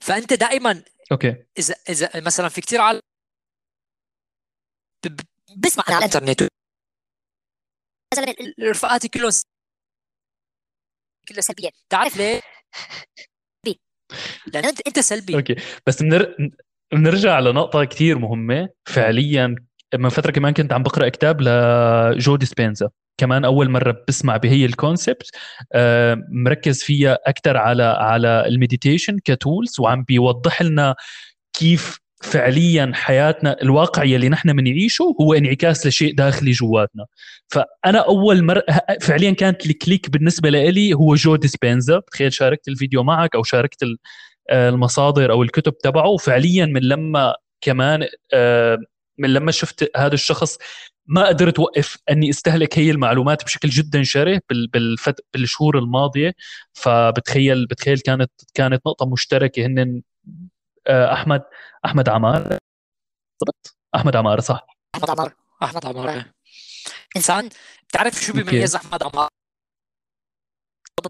[0.01, 1.45] فأنت دائما okay.
[1.57, 3.01] اذا إذا مثلا في كثير عالم
[5.57, 6.41] بسمع على الإنترنت.
[8.13, 8.35] مثلا
[8.69, 9.31] رفقاتي كلهم
[11.27, 12.41] كلها سلبيه تعرف ليه؟
[14.53, 15.35] لأن انت أنت سلبي.
[15.35, 15.55] okay.
[15.87, 16.35] بس بنر...
[16.93, 18.69] بنرجع لنقطة كثير مهمة.
[18.85, 19.55] فعليا
[19.95, 24.74] من فترة كمان كنت عم بقرأ كتاب لجو ديسبنزا كمان أول مرة بسمع بهي ال
[24.74, 25.31] concept
[25.73, 30.95] آه، مركز فيها أكثر على على ال meditation ك tools وعم بيوضح لنا
[31.53, 37.05] كيف فعليا حياتنا الواقع يلي نحن بنعيشه هو انعكاس لشيء داخلي جواتنا.
[37.47, 38.63] فأنا أول مره
[39.01, 43.83] فعليا كانت ال click بالنسبة لي هو جو ديسبنزا تخيل شاركت الفيديو معك أو شاركت
[44.49, 46.07] آه، المصادر أو الكتب تبعه.
[46.07, 48.77] وفعليا من لما كمان آه،
[49.18, 50.57] من لما شفت هذا الشخص
[51.06, 55.26] ما قدرت أوقف أني أستهلك هي المعلومات بشكل جدا شره بالفت...
[55.34, 56.34] بالشهور الماضية.
[56.73, 60.02] فبتخيل بتخيل كانت كانت نقطة مشتركة هن
[60.88, 61.44] آه، أحمد
[61.85, 62.41] أحمد عمارة.
[62.44, 64.68] بالضبط أحمد عمارة صح.
[64.95, 65.34] أحمد عمارة
[65.64, 66.25] أحمد عمارة
[67.15, 67.49] إنسان
[67.88, 69.30] بتعرف شو بيميز أحمد عمارة؟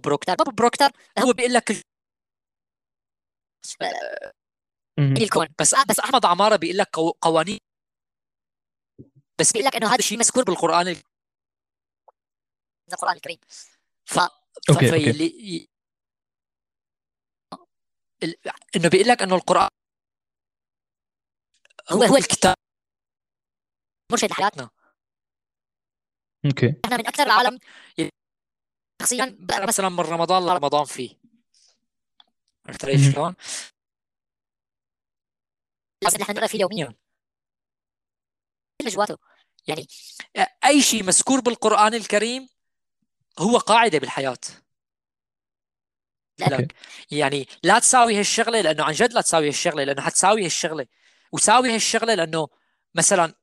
[0.04, 0.90] بروكتر بروكتر
[1.20, 1.72] هو بيقول لك
[5.00, 5.48] الكون.
[5.60, 7.60] بس بس أحمد عماره بيقول لك قوانين
[9.39, 10.95] بس بيقول لك إنه هذا الشيء مذكور بالقرآن
[12.93, 13.38] القران الكريم.
[14.05, 15.10] ف okay, okay.
[15.10, 15.68] اللي...
[18.76, 19.69] إنه بيقول لك إنه القرآن
[21.91, 22.55] هو هو الكتاب.
[24.11, 24.69] مرشد لحياتنا.
[26.45, 26.81] أوكي.
[26.85, 27.60] إحنا من أكثر العالم
[29.01, 29.38] شخصيا
[29.68, 31.19] مثلا من رمضان لرمضان فيه.
[32.68, 33.35] عرفت شلون؟
[36.03, 37.03] لازم نحن نقرا فيه يوميا.
[38.89, 39.18] جواته.
[39.68, 39.88] يعني
[40.65, 42.49] أي شيء مذكور بالقرآن الكريم
[43.39, 44.38] هو قاعدة بالحياة.
[46.39, 46.76] لك
[47.11, 50.88] يعني لا تساوي هالشغلة لأنه عن جد لا تساوي هالشغلة لأنه حتساوي هالشغلة.
[51.31, 52.47] وساوي هالشغلة لأنه
[52.95, 53.34] مثلا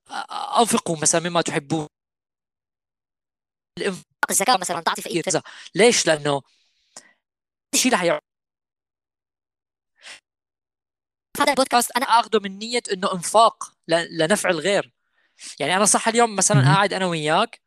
[0.58, 1.86] أنفقوا مثلا مما تحبون.
[3.78, 5.42] الإنفاق الزكاة مثلا تعطي فقير كذا
[5.74, 6.42] ليش؟ لأنه
[7.74, 8.20] الشيء رح
[11.40, 14.99] هذا البودكاست أنا أخذه من نية إنه إنفاق لنفع الغير.
[15.60, 17.60] يعني أنا صح اليوم مثلا قاعد أنا وياك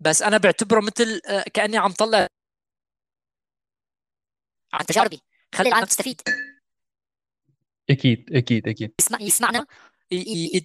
[0.00, 2.26] بس أنا بعتبره مثل آه، كأني عم طلع.
[4.72, 5.20] عن تجاربي.
[5.54, 6.20] خلي العالم تستفيد
[7.90, 8.94] أكيد أكيد أكيد.
[9.00, 9.66] يسمع يسمعنا.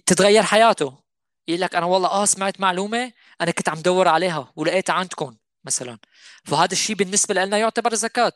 [0.06, 1.02] تتغير حياته.
[1.48, 5.98] يقول لك أنا والله آه سمعت معلومة أنا كنت عم دور عليها ولقيتها عندكم مثلا.
[6.44, 8.32] فهذا الشيء بالنسبة لنا يعتبر زكاة.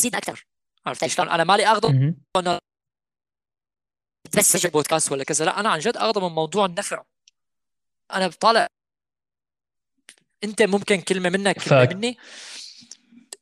[0.00, 0.46] زيد أكثر.
[0.86, 2.14] عرفت شلون؟ أنا مالي اخذه
[4.36, 7.04] بس بودكاست ولا كذا؟ لا أنا عن جد اخذه من موضوع النفع.
[8.12, 8.66] أنا بطالع
[10.44, 11.92] أنت ممكن كلمة منك كلمة ف...
[11.92, 12.18] مني.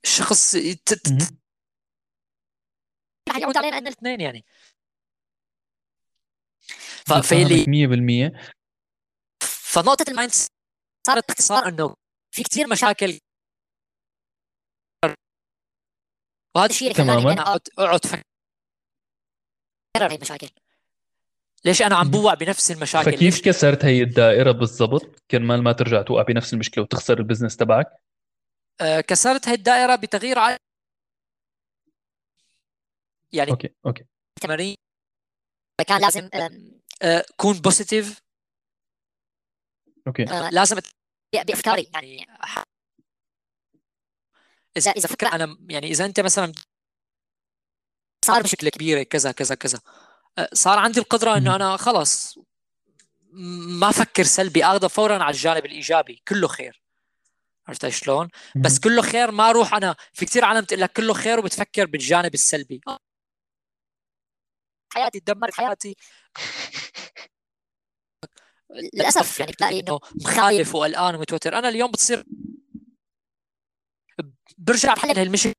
[0.04, 0.54] شخص
[3.38, 4.44] يعود علينا عندنا الاثنين يعني.
[7.06, 7.64] فاللي
[8.32, 8.38] 100%
[9.46, 10.32] فنقطة المايند
[11.06, 11.96] صارت باختصار إنه
[12.30, 13.18] في كثير مشاكل.
[16.56, 18.22] وهذا الشيء اللي خلاني اقعد أقعد فكر
[19.96, 20.50] هي المشاكل
[21.64, 26.02] ليش أنا عم بوع بنفس المشاكل؟ فكيف ليش؟ كسرت هي الدائرة بالضبط؟ كرمال ما ترجع
[26.02, 27.86] توقع بنفس المشكلة وتخسر البزنس تبعك؟
[28.80, 30.56] آه كسرت هي الدائرة بتغيير ع...
[33.32, 34.04] يعني أوكي أوكي.
[34.40, 34.76] تمارين
[35.88, 36.28] كان لازم
[37.02, 38.20] آه كون بوزيتيف
[40.06, 40.22] أوكي.
[40.22, 40.76] آه لازم
[41.34, 42.26] بافكاري يعني
[44.76, 46.52] إذا إذا فكرة أنا يعني إذا أنت مثلا
[48.24, 49.78] صار بشكل كبيره كذا كذا كذا.
[49.78, 50.11] آه،
[50.52, 52.38] صار عندي القدرة إنه أنا خلص
[53.80, 56.82] ما أفكر سلبي أخذه فورا على الجانب الإيجابي كله خير.
[57.68, 61.38] عرفت شلون؟ بس كله خير ما أروح أنا في كثير عالم تقول لك كله خير
[61.38, 62.80] وبتفكر بالجانب السلبي.
[64.94, 65.96] حياتي تدمرت حياتي.
[68.94, 71.58] للأسف يعني بتلاقي إنه مخايف وقلقان ومتوتر.
[71.58, 72.24] أنا اليوم بتصير
[74.58, 75.54] برجع بحل هالمشكله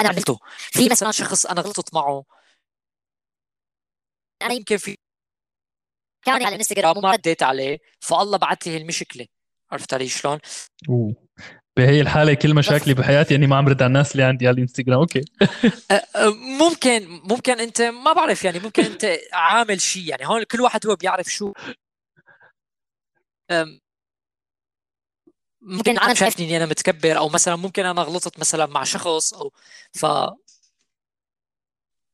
[0.00, 0.38] أنا عملته.
[0.58, 2.24] في مثلا شخص أنا غلطت معه.
[4.42, 4.96] أنا يمكن في
[6.26, 9.26] كان على الانستغرام وما رديت عليه فالله بعث لي هالمشكلة.
[9.72, 10.38] عرفت علي شلون؟
[10.88, 11.14] أوه.
[11.76, 14.98] بهي الحالة كل مشاكلي بحياتي إني ما عم رد على الناس اللي عندي على الإنستغرام.
[14.98, 15.20] أوكي.
[16.60, 20.26] ممكن ممكن أنت ما بعرف يعني ممكن أنت عامل شيء يعني.
[20.26, 21.52] هون كل واحد هو بيعرف شو.
[25.60, 29.52] ممكن العالم شايفني إني أنا متكبر أو مثلا ممكن أنا غلطت مثلا مع شخص أو
[29.92, 30.06] ف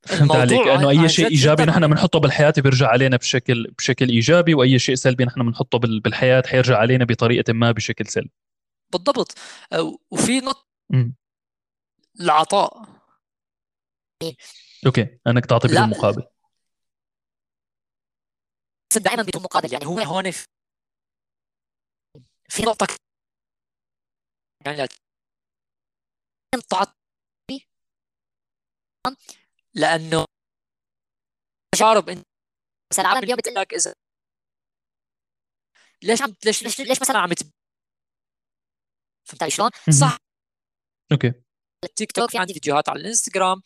[0.06, 4.78] فهمت عليك؟ انه أي شيء إيجابي نحن بنحطه بالحياة بيرجع علينا بشكل بشكل إيجابي وأي
[4.78, 8.30] شيء سلبي نحن بنحطه بالحياة حيرجع علينا بطريقة ما بشكل سلبي.
[8.92, 9.38] بالضبط.
[10.10, 10.66] وفي نقطة
[12.20, 12.88] العطاء.
[14.86, 16.22] أوكي أنك تعطي بدون مقابل.
[18.96, 19.72] دائما بدون مقابل.
[19.72, 20.30] يعني هو هون
[22.48, 22.86] في نقطة
[24.66, 24.88] يعني
[26.70, 26.92] تعطي
[29.74, 30.24] لأنه
[31.74, 32.24] تجارب انت
[32.92, 33.94] مثلا العالم اليوم بتقول لك اذا
[36.02, 37.50] ليش عم ليش ليش, ليش مثلا عم تب...
[39.28, 39.70] فهمت علي شلون؟
[40.00, 40.18] صح.
[41.12, 41.32] أوكي.
[41.84, 43.62] التيك توك في عندي فيديوهات على الإنستغرام.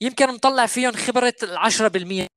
[0.00, 2.28] يمكن مطلع فيهم خبرة ال 10%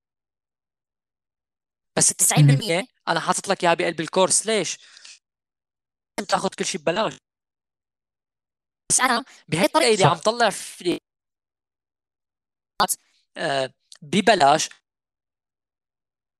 [1.97, 4.45] بس ال 90% أنا حاطط لك إياها بقلب الكورس.
[4.45, 4.77] ليش؟
[6.29, 7.13] تاخذ كل شيء ببلاش.
[8.91, 10.99] بس أنا بهي الطريقة اللي عم طلع في آه،
[14.01, 14.69] ببلاش.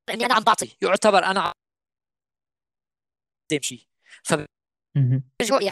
[0.10, 1.54] اني أنا عم بعطي يعتبر أنا عم
[3.62, 3.88] شيء.
[4.24, 4.34] ف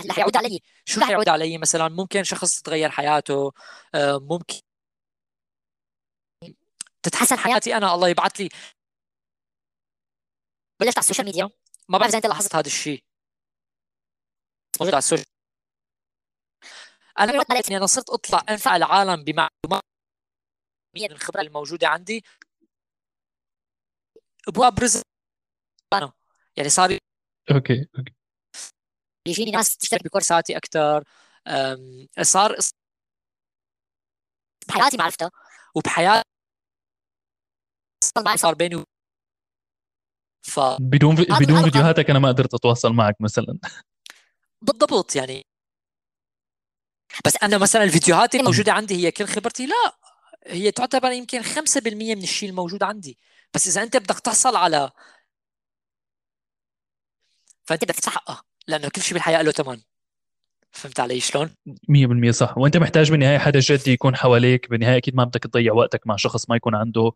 [0.10, 0.62] رح يعود علي.
[0.86, 3.52] شو رح يعود علي؟ مثلا ممكن شخص تتغير حياته
[3.96, 4.62] آه، ممكن
[7.04, 8.50] تتحسن حياتي أنا الله يبعث لي.
[10.80, 11.50] بلشت على السوشيال ميديا.
[11.90, 13.04] ما بعرف إذا أنت لاحظت هذا الشيء.
[14.80, 15.26] موجود على السوشيال
[17.20, 17.32] أنا
[17.68, 19.91] اني أنا صرت أطلع أنفع العالم بمعلومات.
[20.96, 22.24] الخبرة الموجودة عندي؟
[24.48, 25.02] ابواب رزق
[25.94, 26.14] أنا.
[26.58, 26.98] يعني صار
[27.52, 28.14] أوكي أوكي.
[29.26, 31.04] بيجيني ناس تشترك بكورساتي أكثر
[32.22, 32.56] صار
[34.68, 35.32] بحياتي معرفتها
[35.76, 36.30] وبحياتي
[38.36, 38.84] صار بيني
[40.46, 41.26] ف بدون في...
[41.40, 43.60] بدون فيديوهاتك أنا ما قدرت أتواصل معك مثلا.
[44.62, 45.46] بالضبط يعني.
[47.26, 50.01] بس أنا مثلا الفيديوهات اللي موجودة عندي هي كل خبرتي؟ لا.
[50.48, 51.46] هي تعتبر يمكن 5%
[51.86, 53.18] من الشيء الموجود عندي
[53.54, 54.92] بس إذا أنت بدك تحصل على
[57.64, 59.82] فأنت بدك تدفع حقها لأنه كل شيء بالحياة له ثمن
[60.72, 61.50] فهمت علي شلون؟
[62.28, 66.08] 100% صح وأنت محتاج بالنهايه حدا جدي يكون حواليك بالنهايه أكيد ما بدك تضيع وقتك
[66.08, 67.12] مع شخص ما يكون عنده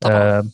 [0.00, 0.16] طبعا.
[0.16, 0.44] آه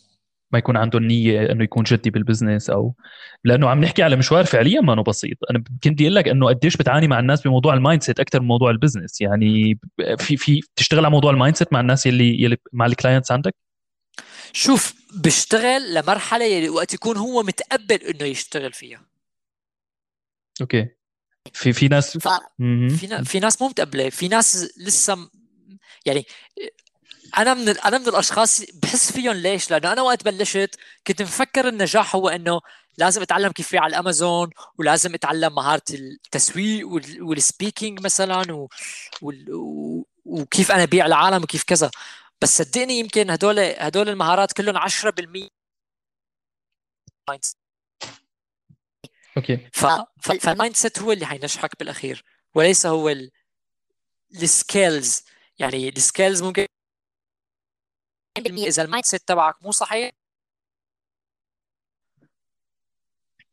[0.55, 2.95] ما يكون عنده النية إنه يكون جدي بال business أو
[3.43, 5.37] لأنه عم نحكي على مشوار فعليا ما بسيط.
[5.49, 8.47] أنا كنت بدي أقول لك إنه قديش بتعاني مع الناس بموضوع ال mindset أكثر من
[8.47, 9.79] موضوع ال business يعني
[10.17, 13.55] في في تشتغل على موضوع ال mindset مع الناس يلي يلي مع ال clients عندك؟
[14.53, 19.01] شوف بشتغل لمرحلة يلي وقت يكون هو متقبل إنه يشتغل فيها.
[20.61, 20.87] okay.
[21.53, 22.27] في في ناس ف...
[22.97, 24.09] في, في ناس مو متقبلة.
[24.09, 25.29] في ناس لسه
[26.05, 26.25] يعني
[27.37, 30.75] أنا من أنا من الأشخاص بحس فيهم ليش؟ لأنه أنا وقت بلشت
[31.07, 32.61] كنت مفكر النجاح هو إنه
[32.97, 36.87] لازم أتعلم كيف على الامازون ولازم أتعلم مهارة التسويق
[37.21, 38.69] وال speaking مثلا و...
[39.21, 40.03] و...
[40.25, 41.91] وكيف أنا أبيع العالم وكيف كذا.
[42.41, 45.49] بس صدقني يمكن هدول هدول المهارات كلهم 10%
[49.37, 49.69] okay.
[49.73, 49.85] ف...
[50.21, 50.31] ف...
[50.31, 52.23] فال mindset هو اللي حينجحك بالأخير
[52.55, 53.31] وليس هو ال...
[54.33, 55.23] ال skills
[55.59, 56.64] يعني ال skills ممكن
[58.37, 60.11] إذا ال mindset تبعك مو صحيح.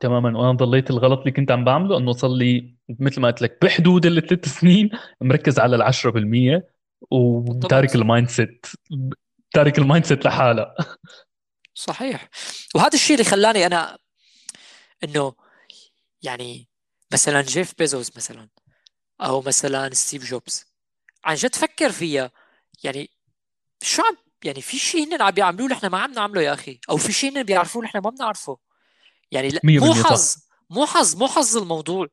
[0.01, 0.39] تماما.
[0.39, 4.07] وأنا ضليت الغلط اللي كنت عم بعمله إنه صار لي مثل ما قلت لك بحدود
[4.07, 4.91] الثلاث سنين
[5.21, 6.63] مركز على ال 10%
[7.11, 8.67] وتارك ال mindset
[9.53, 10.75] تارك ال mindset لحالها
[11.75, 12.29] صحيح.
[12.75, 13.99] وهذا الشيء اللي خلاني أنا
[15.05, 15.35] إنه
[16.23, 16.69] يعني
[17.13, 18.49] مثلا جيف بيزوس مثلا
[19.21, 20.65] أو مثلا ستيف جوبز.
[21.25, 22.31] عن جد فكر فيها.
[22.85, 23.11] يعني
[23.83, 26.97] شو عم يعني في شيء هن عم بيعملوه نحن ما عم نعمله يا أخي أو
[26.97, 28.59] في شيء هن بيعرفوه نحن ما بنعرفه.
[29.31, 30.37] يعني لا مو حظ
[30.71, 32.07] مو حظ مو حظ الموضوع.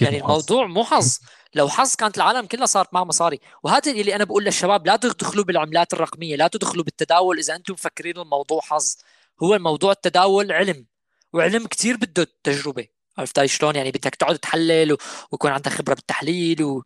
[0.00, 1.18] يعني الموضوع مو حظ.
[1.54, 3.40] لو حظ كانت العالم كلها صارت معها مصاري.
[3.62, 7.38] وهذا اللي أنا بقول للشباب لا تدخلوا بالعملات الرقمية لا تدخلوا بالتداول.
[7.38, 8.96] إذا أنتم مفكرين الموضوع حظ
[9.42, 10.86] هو الموضوع التداول علم.
[11.32, 12.86] وعلم كثير بده تجربه
[13.18, 14.96] عرفت شلون؟ يعني بدك تقعد تحلل
[15.32, 16.82] ويكون عندك خبرة بالتحليل و...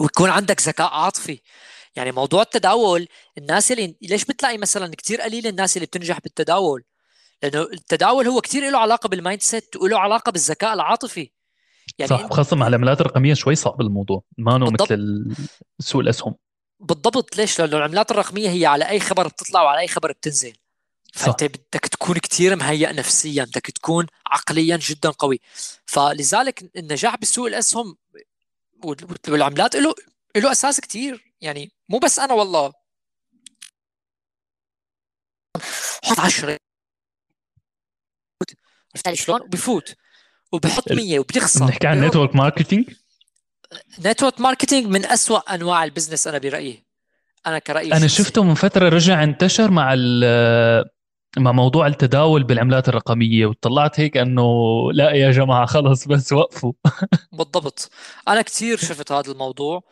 [0.00, 1.40] ويكون عندك ذكاء عاطفي.
[1.96, 3.08] يعني موضوع التداول
[3.38, 6.84] الناس اللي ليش بتلاقي مثلا كثير قليل الناس اللي بتنجح بالتداول؟
[7.42, 11.30] لأنه التداول هو كثير له علاقة بال mindset وله علاقة بالذكاء العاطفي.
[11.98, 15.24] يعني صح وخاصه مع العملات الرقمية شوي صعب الموضوع ما انه مثل
[15.80, 16.34] سوق الأسهم.
[16.80, 20.52] بالضبط ليش؟ لأنه العملات الرقمية هي على أي خبر بتطلع وعلى أي خبر بتنزل.
[21.12, 25.40] فأنت بدك تكون كثير مهيئ نفسيا بدك تكون عقليا جدا قوي.
[25.86, 27.96] فلذلك النجاح بسوق الأسهم
[29.28, 29.94] والعملات له
[30.36, 32.72] له أساس كثير يعني مو بس أنا والله.
[36.04, 36.58] حط 10
[38.96, 39.94] عرفت شلون؟ بفوت.
[40.52, 42.90] وبحط 100 وبيخسر بنحكي عن network marketing
[44.04, 46.84] network marketing من أسوأ أنواع ال business أنا برأيي.
[47.46, 49.94] أنا كرأيي أنا شفته من فترة رجع انتشر مع
[51.38, 54.42] مع موضوع التداول بالعملات الرقمية وطلعت هيك إنه
[54.92, 56.72] لا يا جماعة خلص بس وقفوا.
[57.38, 57.90] بالضبط.
[58.28, 59.82] أنا كثير شفت هذا الموضوع.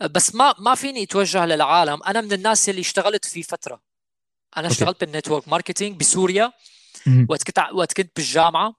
[0.00, 2.02] بس ما ما فيني أتوجه للعالم.
[2.02, 3.82] أنا من الناس اللي اشتغلت في فترة.
[4.56, 6.52] أنا اشتغلت بال network marketing بسوريا.
[7.28, 8.74] وقت كنت وقت كنت بالجامعة.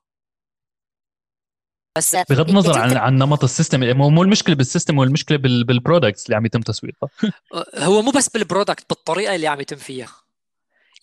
[1.98, 6.26] بس بغض النظر عن عن نمط ال system مو المشكلة بال system والمشكلة بال products
[6.26, 7.10] اللي عم يتم تسويقها.
[7.88, 10.16] هو مو بس بال product بالطريقة اللي عم يتم فيها.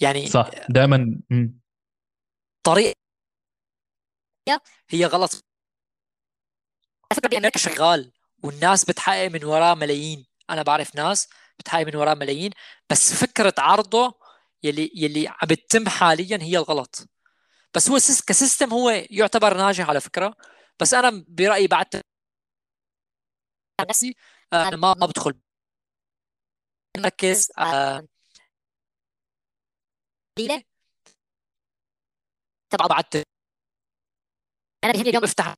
[0.01, 0.51] يعني صح.
[0.69, 1.21] دائما
[2.63, 2.95] طريقة
[4.89, 5.45] هي غلط.
[7.15, 8.13] فكره بامريكا شغال.
[8.45, 10.27] والناس بتحقق من وراه ملايين.
[10.51, 12.51] أنا بعرف ناس بتحقق من وراه ملايين
[12.91, 14.19] بس فكرة عرضه
[14.63, 17.09] يلي يلي عم بتتم حاليا هي الغلط.
[17.75, 17.97] بس هو
[18.27, 20.37] كسيستم هو يعتبر ناجح على فكرة.
[20.81, 22.03] بس أنا برأيي بعد
[23.91, 24.17] نفسي
[24.53, 25.35] آه، ما ما بدخل.
[26.97, 28.07] مركز آه.
[32.71, 33.25] تبع بعد.
[34.85, 35.55] أنا بيهمني اليوم افتح.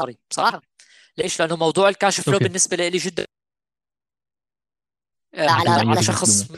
[0.00, 0.67] سوري بصراحة.
[1.18, 3.24] ليش؟ لأنه موضوع ال cash flow بالنسبة لي جدا.
[5.34, 6.48] آه، على على شخص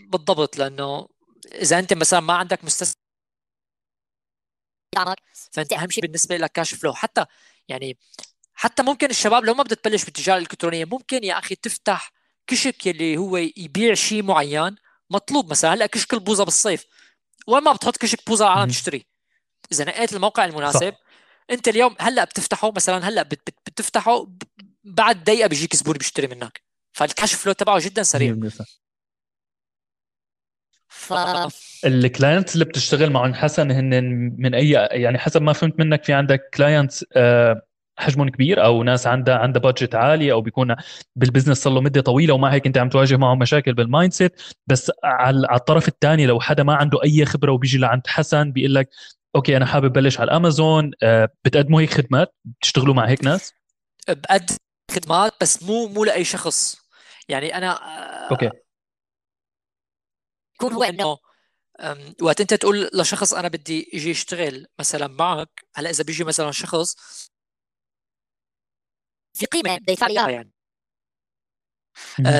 [0.00, 1.08] بالضبط لأنه
[1.54, 2.94] إذا أنت مثلا ما عندك مستثمر
[5.52, 7.26] فأنت أهم شيء بالنسبة لك cash flow حتى
[7.68, 7.98] يعني
[8.54, 12.12] حتى ممكن الشباب لو ما بدها تبلش بالتجارة الإلكترونية ممكن يا أخي تفتح
[12.46, 14.76] كشك يلي هو يبيع شيء معين
[15.10, 15.74] مطلوب مثلا.
[15.74, 16.84] هلأ كشك البوظه بالصيف.
[17.46, 19.06] وين ما بتحط كشك بوظه العالم تشتري.
[19.72, 21.09] إذا نقيت الموقع المناسب صح.
[21.50, 23.22] انت اليوم هلأ بتفتحه مثلا هلأ
[23.66, 24.26] بتفتحه
[24.84, 26.62] بعد دقيقة بيجيك زبون بيشتري منك.
[26.92, 28.36] فال cash flow تبعه جدا سريع.
[30.88, 31.12] ف
[31.84, 34.04] ال clients اللي بتشتغل معهم حسن هن
[34.38, 37.62] من أي يعني حسب ما فهمت منك في عندك clients آه،
[37.98, 40.76] حجمهم كبير أو ناس عندها عندها budget عالي أو بيكون
[41.16, 44.42] بال business صار له مدة طويلة ومع هيك أنت عم تواجه معهم مشاكل بال mindset
[44.66, 48.88] بس على الطرف الثاني لو حدا ما عنده أي خبرة وبيجي لعند حسن بيقول لك
[49.36, 53.52] okay أنا حابب بلش على الامازون آه، بتقدموا هيك خدمات؟ بتشتغلوا مع هيك ناس؟
[54.08, 54.56] بقدم
[54.90, 56.76] خدمات بس مو مو لأي شخص.
[57.28, 57.72] يعني أنا
[58.30, 58.50] okay.
[60.54, 61.18] يكون هو إنه
[62.22, 66.96] وقت أنت تقول لشخص أنا بدي يجي يشتغل مثلا معك هلأ إذا بيجي مثلا شخص
[69.34, 70.52] في قيمة بده يدفع لي يعني.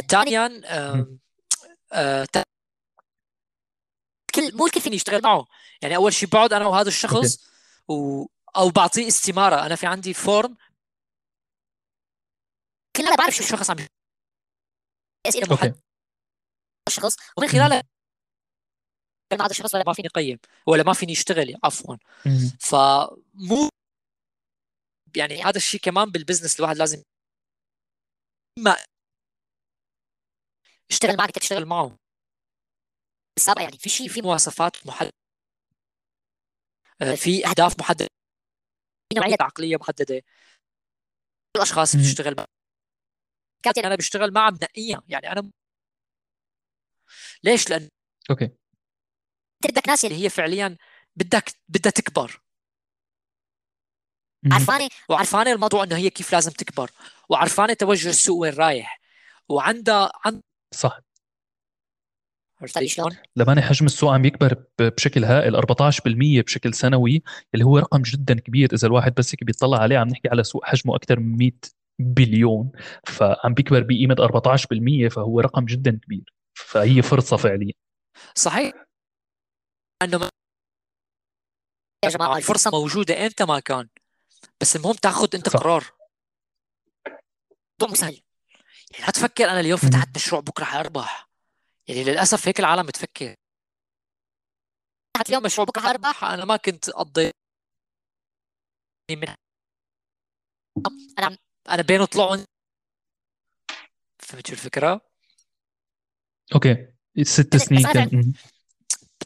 [0.09, 1.19] ثانيا آه
[1.93, 2.27] آه
[4.31, 5.47] كل مو الكل فيني يشتغل معه.
[5.83, 7.39] يعني أول شيء بقعد أنا وهذا الشخص
[7.89, 8.27] و...
[8.57, 9.67] أو بعطيه استمارة.
[9.67, 10.57] أنا في عندي form
[12.97, 13.77] كل أنا بعرف شو الشخص عم
[15.27, 15.83] أسئلة محدده
[16.89, 17.83] الشخص ومن خلالها
[19.33, 21.97] ما هذا الشخص ولا ما فيني اقيم ولا ما فيني اشتغل عفوا.
[22.61, 23.69] فمو
[25.17, 27.03] يعني هذا الشيء كمان بال business الواحد لازم
[28.59, 28.77] ما
[30.91, 31.99] اشتغل معك تشتغل معه.
[33.41, 35.13] بالسابق يعني في شيء في مواصفات محددة.
[37.03, 38.09] آه، في أهداف محددة.
[39.13, 40.23] في نوعية عقلية محددة.
[41.57, 42.47] الاشخاص بتشتغل معهم
[43.63, 45.51] كابتن أنا بشتغل معها بنقيها يعني أنا
[47.45, 47.89] ليش؟ لأن
[48.31, 48.51] أوكي.
[49.65, 50.77] بدك ناس اللي هي فعليا
[51.17, 52.43] بدك بدها تكبر.
[54.53, 56.91] عرفانة؟ وعرفانة الموضوع إنه هي كيف لازم تكبر.
[57.29, 59.01] وعرفانة توجه السوق وين رايح.
[59.49, 60.43] وعندها عند
[60.75, 61.01] صح.
[62.63, 67.23] عرفت شلون؟ لما حجم السوق عم يكبر بشكل هائل 14% بشكل سنوي
[67.55, 70.65] اللي هو رقم جدا كبير إذا الواحد بس هيك بيطلع عليه عم نحكي على سوق
[70.65, 71.51] حجمه أكثر من 100
[71.99, 72.73] بليون.
[73.07, 76.35] فعم بيكبر بقيمة 14% فهو رقم جدا كبير.
[76.55, 77.73] فهي فرصة فعليا.
[78.35, 78.73] صحيح.
[80.03, 80.29] إنه
[82.05, 83.89] يا جماعة الفرصة موجودة إمتى ما كان
[84.61, 85.61] بس المهم تاخذ أنت صح.
[85.61, 85.85] قرار.
[87.81, 88.21] موضوع سهل
[88.93, 91.30] يعني لا تفكر أنا اليوم فتحت مشروع بكرة حاربح
[91.89, 93.35] يعني للأسف هيك العالم بتفكر
[95.29, 97.35] اليوم مشروع بكره حاربح أنا ما كنت قضيت
[99.11, 99.35] من
[101.19, 101.39] أنا
[101.69, 102.37] أنا بينه طلعوا.
[104.19, 105.01] فهمت شو الفكرة؟
[106.55, 106.87] okay.
[107.23, 108.33] ست سنين كان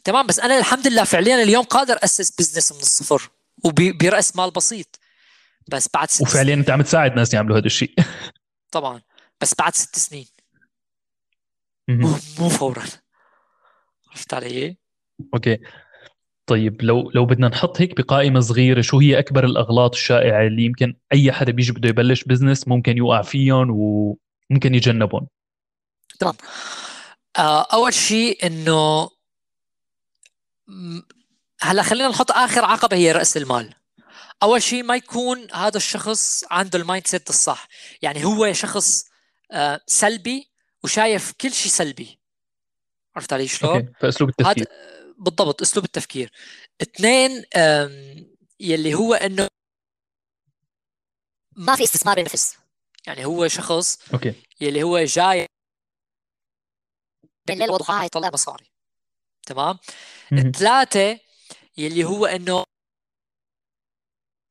[0.03, 3.29] تمام بس أنا الحمد لله فعليا اليوم قادر أسس business من الصفر
[3.63, 4.99] وبراس مال بسيط.
[5.67, 7.95] بس بعد ست وفعليا أنت عم تساعد ناس يعملوا هذا الشيء.
[8.75, 9.01] طبعا.
[9.41, 10.27] بس بعد ست سنين.
[11.87, 12.09] مو
[12.39, 12.83] مو فورا.
[14.11, 14.77] عرفت علي؟
[15.33, 15.59] okay.
[16.45, 20.95] طيب لو لو بدنا نحط هيك بقائمة صغيرة شو هي أكبر الأغلاط الشائعة اللي يمكن
[21.13, 25.27] أي حدا بيجي بده يبلش business ممكن يوقع فيهم وممكن يتجنبهم؟
[26.19, 26.35] تمام.
[27.37, 29.09] آه، أول شيء إنه
[31.61, 33.73] هلأ خلينا نحط آخر عقبة هي رأس المال.
[34.43, 37.67] أول شيء ما يكون هذا الشخص عنده ال mindset الصح.
[38.01, 39.05] يعني هو شخص
[39.51, 40.54] آه، سلبي
[40.85, 42.19] وشايف كل شيء سلبي.
[43.15, 44.67] عرفت علي شلون؟ okay فأسلوب التفكير.
[45.17, 46.31] بالضبط أسلوب التفكير.
[46.81, 47.45] اثنين
[48.59, 49.47] يلي هو إنه
[51.55, 52.57] ما في استثمار بالنفس
[53.07, 54.33] يعني هو شخص okay.
[54.61, 55.47] يلي هو جاي
[57.45, 58.71] بين الليل وضحاها يطلع مصاري.
[59.45, 59.77] تمام؟
[60.55, 61.19] ثلاثة
[61.77, 62.63] يلي هو إنه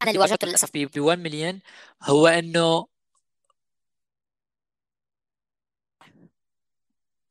[0.02, 0.70] أنا اللي واجهته للأسف.
[0.74, 1.60] ب 1 مليون
[2.02, 2.86] هو إنه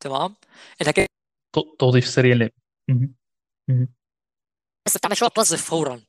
[0.03, 0.35] تمام؟
[0.81, 1.05] انك
[1.79, 2.49] توظيف سريع لي
[4.85, 6.01] بس بتعمل شو؟ توظف فورا.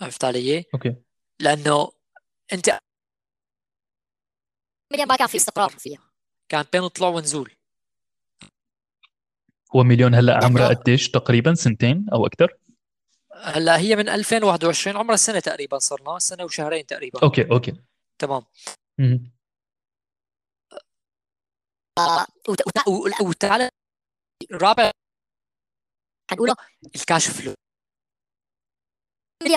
[0.00, 0.96] عرفت علي؟ أوكي.
[1.40, 1.92] لأنه
[2.52, 2.78] أنت
[4.92, 6.02] مليون ما كان في استقرار فيها.
[6.48, 7.52] كانت بين طلوع ونزول.
[9.76, 12.56] هو مليون هلأ عمرها قديش؟ تقريبا سنتين أو أكثر؟
[13.34, 17.22] هلأ هي من 2021 عمرها سنة تقريبا صرنا سنة وشهرين تقريبا.
[17.22, 17.72] okay okay.
[18.18, 18.42] تمام.
[23.20, 23.70] وتعال.
[24.52, 24.90] رابع
[26.30, 26.56] حنقوله
[26.96, 27.54] ال cash flow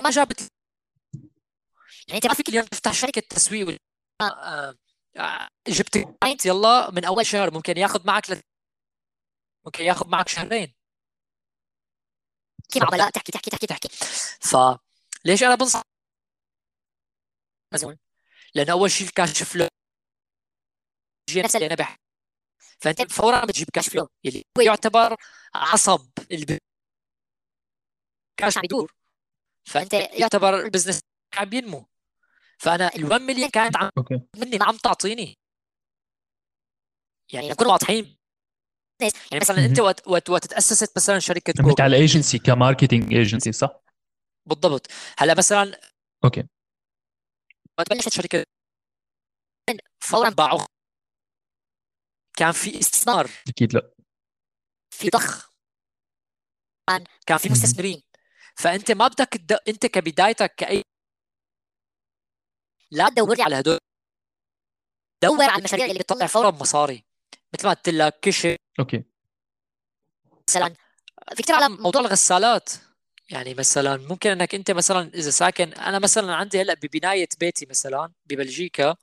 [0.04, 0.40] ما جابت
[2.08, 3.78] يعني انت ما فيك اليوم تفتح شركة تسويق
[4.22, 4.76] آه،
[5.18, 7.54] آه، جبت client يلا من أول شهر.
[7.54, 8.46] ممكن ياخذ معك لت...
[9.66, 10.74] ممكن ياخذ معك شهرين.
[12.70, 13.90] كيف عملاء تحكي تحكي تحكي تحكي.
[14.42, 15.82] فليش أنا بنصح؟
[18.56, 19.68] لأنه أول شيء ال cash flow
[21.36, 22.09] نفس اللي أنا بحكي
[22.80, 25.16] فانت فورا بتجيب cash flow يلي هو يعتبر
[25.56, 26.58] عصب الب...
[28.38, 28.94] كاش عم يدور
[29.66, 31.00] فانت يعتبر البزنس
[31.38, 31.86] عم ينمو
[32.60, 34.22] فأنا ال1 مليون كانت عم أوكي.
[34.38, 35.38] مني ما عم تعطيني.
[37.34, 38.18] يعني نكون واضحين.
[39.02, 43.82] يعني مثلا أنت وقت وقت وقت تاسست مثلا شركة جوجل على ايجنسي كماركتينج ايجنسي صح؟
[44.46, 44.88] بالضبط.
[45.18, 45.80] هلا مثلا
[46.24, 46.48] أوكي.
[47.80, 48.44] وقت بلشت شركة
[50.00, 50.66] فورا باعوا
[52.40, 53.30] كان في استثمار.
[53.48, 53.94] أكيد لا.
[54.90, 55.52] في ضخ.
[57.26, 58.04] كان في مستثمرين.
[58.56, 59.52] فأنت ما بدك د...
[59.52, 60.84] أنت كبدايتك كاي
[62.92, 63.78] لا تدور على هدول.
[65.24, 67.06] دور على المشاريع اللي بتطلع فورا مصاري.
[67.54, 69.04] مثل ما قلت لك كشف أوكي.
[70.50, 70.76] مثلا
[71.36, 72.70] في كثير على موضوع الغسالات.
[73.30, 78.14] يعني مثلا ممكن إنك أنت مثلا إذا ساكن أنا مثلا عندي هلأ ببناية بيتي مثلا
[78.26, 78.96] ببلجيكا.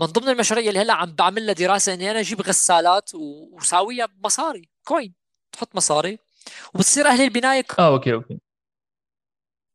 [0.00, 4.68] من ضمن المشاريع اللي هلا عم بعمل لها دراسة إني أنا أجيب غسالات وساويها بمصاري.
[4.84, 5.14] كوين.
[5.52, 6.18] تحط مصاري.
[6.74, 8.38] وبتصير أهل البناية آه okay okay.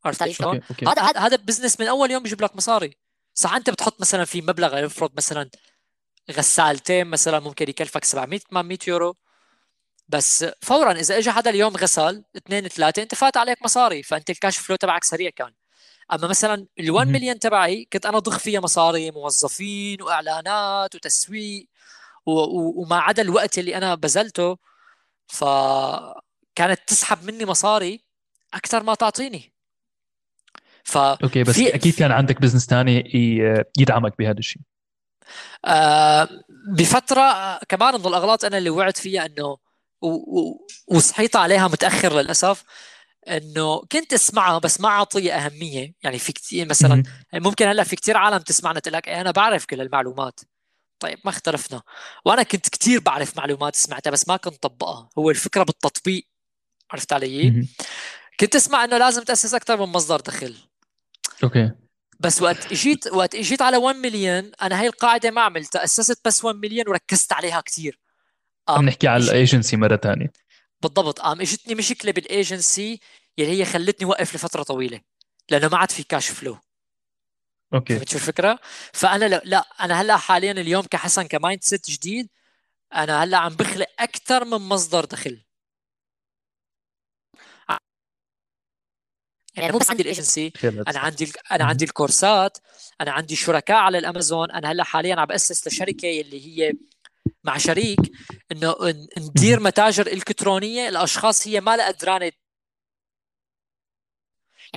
[0.05, 2.97] عرفت علي شلون؟ هذا هذا business من أول يوم بيجيب لك مصاري.
[3.33, 5.49] صح أنت بتحط مثلا في مبلغ افرض مثلا
[6.31, 9.15] غسالتين مثلا ممكن يكلفك 700 800 يورو.
[10.07, 14.03] بس فورا إذا اجى حدا اليوم غسل اثنين ثلاثة أنت فات عليك مصاري.
[14.03, 15.53] فأنت ال cash flow تبعك سريع كان.
[16.13, 21.67] أما مثلا ال1 مليون تبعي كنت أنا ضخ فيها مصاري موظفين وإعلانات وتسويق
[22.25, 24.57] وما عدا الوقت اللي أنا بذلته
[25.27, 28.01] فكانت تسحب مني مصاري
[28.53, 29.53] أكثر ما تعطيني.
[30.83, 33.11] ف okay بس أكيد كان عندك business ثاني
[33.77, 34.61] يدعمك بهذا الشيء.
[35.65, 36.29] آه
[36.67, 39.57] بفترة كمان من الأغلاط أنا اللي وقعت فيها إنه
[40.87, 42.63] وصحيت عليها متأخر للأسف.
[43.27, 45.93] إنه كنت اسمعها بس ما اعطيها أهمية.
[46.03, 47.03] يعني في كثير مثلا
[47.33, 50.39] ممكن هلأ في كثير عالم تسمعنا تقول لك إيه أنا بعرف كل المعلومات.
[50.99, 51.81] طيب ما اختلفنا.
[52.25, 55.09] وأنا كنت كثير بعرف معلومات سمعتها بس ما كنت طبقها.
[55.17, 56.27] هو الفكرة بالتطبيق.
[56.91, 57.67] عرفت علي؟
[58.39, 60.55] كنت اسمع إنه لازم تأسس أكثر من مصدر دخل.
[61.43, 61.71] okay.
[62.19, 65.83] بس وقت إجيت وقت إجيت على 1 مليون أنا هاي القاعدة ما عملتها.
[65.83, 67.99] أسست بس 1 مليون وركزت عليها كثير
[68.69, 70.31] عم نحكي على الأيجنسي مرة ثانية
[70.87, 71.19] بالضبط.
[71.19, 72.99] قام اجتني مشكلة بالايجنسي
[73.37, 75.01] يلي هي خلتني وقف لفترة طويلة
[75.49, 76.57] لأنه ما عاد في cash flow
[77.73, 77.95] okay.
[77.95, 78.59] فهمت شو الفكرة؟
[78.93, 82.29] فأنا لا, لا أنا هلأ حاليا اليوم كحسن ك mindset جديد
[82.93, 85.41] أنا هلأ عم بخلق أكثر من مصدر دخل.
[89.57, 92.57] يعني مو بس عندي الايجنسي أنا عندي أنا عندي الكورسات
[93.01, 96.73] أنا عندي شركاء على الأمازون أنا هلأ حاليا عم بأسس لشركة اللي هي
[97.45, 97.99] مع شريك
[98.51, 98.75] إنه
[99.17, 102.35] ندير متاجر إلكترونية الأشخاص هي ما لها قدرانة يعني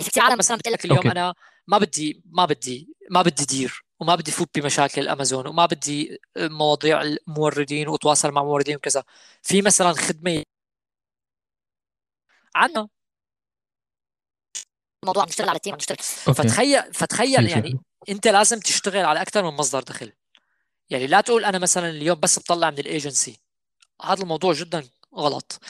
[0.04, 1.10] في كثير عالم مثلا بتقول لك اليوم okay.
[1.10, 1.34] أنا
[1.66, 7.02] ما بدي ما بدي ما بدي دير وما بدي فوت بمشاكل الأمازون وما بدي مواضيع
[7.02, 9.04] الموردين وأتواصل مع موردين وكذا.
[9.42, 10.42] في مثلا خدمة
[12.54, 12.88] عنا
[15.04, 15.98] الموضوع عم نشتغل على team عم نشتغل
[16.34, 20.12] فتخيل فتخيل يعني أنت لازم تشتغل على أكثر من مصدر دخل.
[20.90, 23.40] يعني لا تقول أنا مثلا اليوم بس بطلع من الإيجنسي.
[24.04, 24.84] هذا الموضوع جدا
[25.16, 25.60] غلط.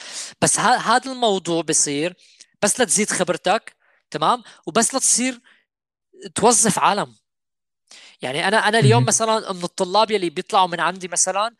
[0.41, 2.13] بس هذا الموضوع بصير
[2.61, 3.75] بس لتزيد خبرتك
[4.11, 5.39] تمام؟ وبس لتصير
[6.35, 7.15] توظف عالم.
[8.21, 11.55] يعني أنا أنا اليوم مثلا من الطلاب يلي بيطلعوا من عندي مثلا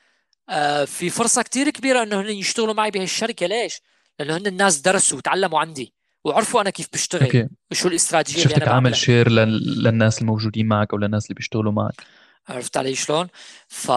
[0.49, 3.81] آه، في فرصة كتير كبيرة إنه هن يشتغلوا معي بهالشركه ليش؟
[4.19, 7.47] لأنه هن الناس درسوا وتعلموا عندي وعرفوا أنا كيف بشتغل أوكي.
[7.71, 12.03] وشو الاستراتيجية اللي أنا عامل share للناس الموجودين معك أو للناس اللي بيشتغلوا معك؟
[12.49, 13.27] عرفت علي شلون؟
[13.67, 13.91] ف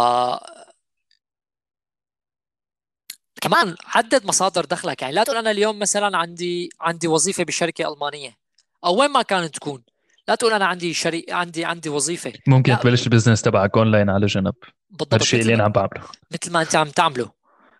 [3.40, 8.36] كمان عدد مصادر دخلك يعني لا تقول أنا اليوم مثلا عندي عندي وظيفة بشركة ألمانية
[8.84, 9.82] أو وين ما كانت تكون.
[10.28, 12.32] لا تقول أنا عندي شري عندي عندي وظيفة.
[12.46, 14.54] ممكن تبلش ال business تبعك اونلاين على جنب.
[14.90, 16.08] بالضبط الشيء اللي أنا عم بعمله.
[16.30, 17.30] مثل ما أنت عم تعمله.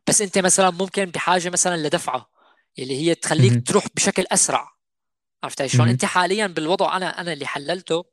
[0.07, 2.31] بس أنت مثلا ممكن بحاجة مثلا لدفعة
[2.79, 4.69] اللي هي تخليك م- تروح بشكل أسرع.
[5.45, 8.05] عرفت شلون؟ أنت حاليا بالوضع أنا أنا اللي حللته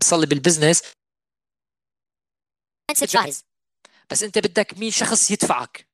[0.00, 0.82] بصلي بالبزنس
[2.96, 3.44] جاهز
[4.10, 5.88] بس انت بدك مين شخص يدفعك؟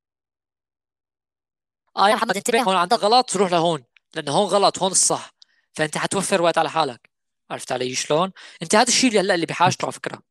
[1.97, 3.85] آه يا محمد انتبه هون عندك غلط روح لهون
[4.15, 5.35] لأنه هون غلط هون الصح.
[5.73, 7.11] فأنت حتوفر وقت على حالك.
[7.51, 10.23] عرفت علي شلون؟ أنت هذا الشيء اللي هلأ اللي بحاجته على فكرة.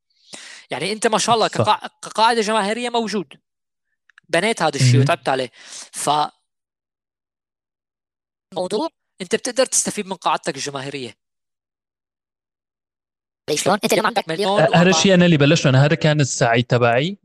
[0.72, 1.88] يعني أنت ما شاء الله كقا...
[2.02, 3.42] كقاعدة جماهيرية موجود.
[4.30, 5.52] بنيت هذا الشيء وتعبت عليه.
[5.92, 6.10] ف
[8.54, 8.90] موضوع.
[9.22, 11.23] أنت بتقدر تستفيد من قاعدتك الجماهيرية.
[13.56, 17.18] شلون؟ إنت اليوم عندك مليون هذا الشيء أنا اللي بلشته أنا هذا كان السعي تبعي.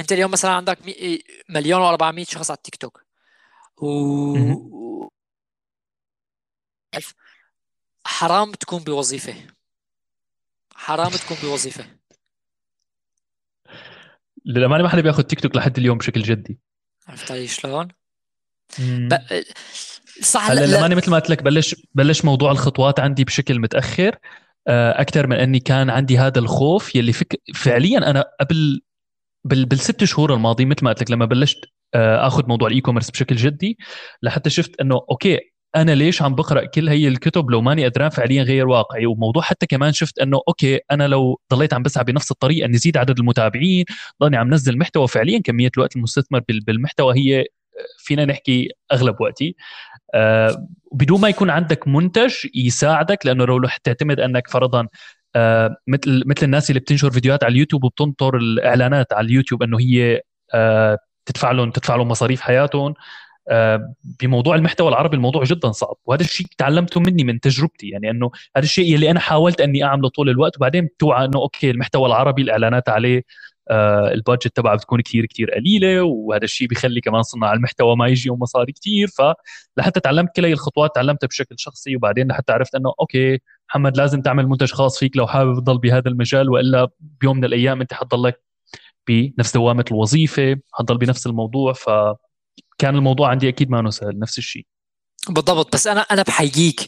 [0.00, 0.78] أنت اليوم مثلا عندك
[1.48, 3.04] مليون و400 شخص على التيك توك.
[3.82, 5.08] و
[8.04, 9.34] حرام تكون بوظيفة.
[10.74, 11.86] حرام تكون بوظيفة.
[14.44, 16.58] للأمانة ما حدا بياخذ تيك توك لحد اليوم بشكل جدي.
[17.08, 17.88] عرفت علي شلون؟
[18.78, 19.18] ب...
[20.22, 24.18] صح هلا للأمانة مثل ما قلت لك بلش بلش موضوع الخطوات عندي بشكل متأخر.
[24.70, 27.40] أكثر من أني كان عندي هذا الخوف يلي فك...
[27.54, 28.80] فعليا أنا قبل
[29.44, 29.64] بال...
[29.64, 31.58] بالست شهور الماضية مثل ما قلت لك لما بلشت
[31.94, 33.78] آه، آخذ موضوع ال e-commerce بشكل جدي
[34.22, 35.38] لحتى شفت إنه okay
[35.76, 39.66] أنا ليش عم بقرأ كل هي الكتب لو ماني قدران فعليا غير واقعي؟ وموضوع حتى
[39.66, 43.84] كمان شفت إنه okay أنا لو ضليت عم بسعى بنفس الطريقة إني زيد عدد المتابعين
[44.22, 47.46] ضلني عم نزل محتوى فعليا كمية الوقت المستثمر بالمحتوى هي
[47.98, 49.46] فينا نحكي أغلب وقتي.
[49.48, 49.54] آه
[50.92, 54.88] بدون ما يكون عندك منتج يساعدك لأنه لو رح تعتمد أنك فرضا
[55.36, 60.20] آه مثل مثل الناس اللي بتنشر فيديوهات على اليوتيوب وبتنطر الإعلانات على اليوتيوب إنه هي
[60.54, 62.94] آه تدفع لهم تدفع لهم مصاريف حياتهم
[63.50, 65.96] آه، بموضوع المحتوى العربي الموضوع جدا صعب.
[66.04, 70.08] وهذا الشيء تعلمته مني من تجربتي يعني إنه هذا الشيء اللي أنا حاولت أني أعمله
[70.08, 73.22] طول الوقت وبعدين بتوعى إنه okay المحتوى العربي الإعلانات عليه آه
[74.14, 78.38] ال budget تبعه بتكون كثير كثير قليلة وهذا الشيء بيخلي كمان صناع المحتوى ما يجيهم
[78.38, 79.08] مصاري كثير.
[79.08, 83.38] فلحتى تعلمت كل هي الخطوات تعلمتها بشكل شخصي وبعدين لحتى عرفت إنه okay
[83.68, 87.80] محمد لازم تعمل منتج خاص فيك لو حابب تضل بهذا المجال وإلا بيوم من الأيام
[87.80, 88.42] أنت حتضلك
[89.08, 91.72] بنفس دوامة الوظيفة حتضل بنفس الموضوع.
[91.72, 91.90] ف
[92.78, 94.66] كان الموضوع عندي أكيد ما سهل نفس الشيء.
[95.28, 95.74] بالضبط.
[95.74, 96.80] بس أنا أنا بحييك.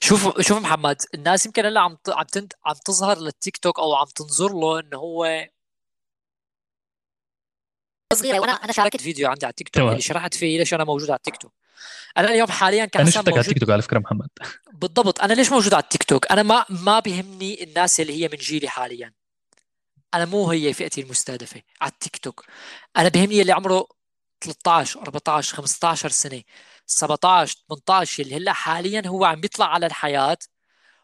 [0.00, 2.26] شوف شوف محمد الناس يمكن هلأ عم عم
[2.66, 5.26] عم تظهر للتيك توك أو عم تنظر له إنه هو
[8.12, 11.10] صغيرة وأنا أنا شاركت فيديو عندي على التيك توك اللي شرحت فيه ليش أنا موجود
[11.10, 11.52] على التيك توك
[12.16, 14.28] أنا اليوم حاليا كحسن أنا شفتك على التيك توك على فكرة محمد.
[14.72, 15.20] بالضبط.
[15.20, 18.68] أنا ليش موجود على التيك توك أنا ما ما بيهمني الناس اللي هي من جيلي
[18.68, 19.12] حاليا.
[20.14, 22.44] أنا مو هي فئتي المستهدفة على التيك توك
[22.96, 23.86] أنا بيهمني اللي عمره
[24.40, 26.42] 13 14 15 سنة
[26.86, 30.38] 17 18 اللي هلأ حاليا هو عم بيطلع على الحياة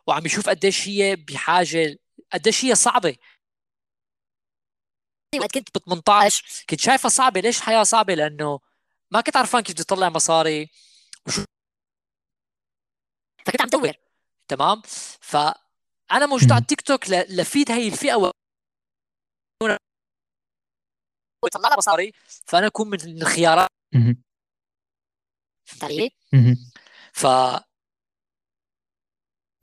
[0.07, 1.97] وعم يشوف قديش هي بحاجه
[2.33, 3.17] قديش هي صعبة.
[5.41, 7.41] وقت كنت ب 18 كنت شايفها صعبة.
[7.41, 8.61] ليش الحياة صعبة؟ لأنه
[9.11, 10.71] ما كنت عرفان كيف بدي اطلع مصاري
[11.27, 11.45] وشو
[13.47, 13.93] فكنت عم دور
[14.49, 14.83] تمام؟
[15.21, 18.33] فأنا موجود على التيك توك لفيد هي الفئة
[21.43, 22.13] ويطلع لها مصاري
[22.47, 23.69] فأنا أكون من الخيارات.
[25.67, 26.11] فهمت علي؟
[27.13, 27.27] ف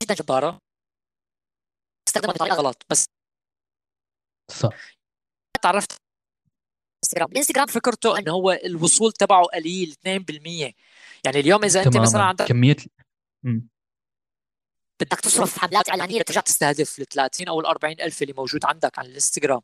[0.02, 0.58] جدا جبارة.
[2.08, 3.04] استخدمها بطريقة غلط بس
[4.50, 5.01] صح.
[5.62, 5.92] تعرفت
[7.04, 10.72] انستغرام الانستغرام فكرته انه هو الوصول تبعه قليل 2%
[11.24, 12.76] يعني اليوم إذا أنت مثلا عندك كمية
[15.00, 18.98] بدك تصرف حملات إعلانية ترجع تستهدف ال 30 أو ال 40 ألف اللي موجود عندك
[18.98, 19.60] على الانستغرام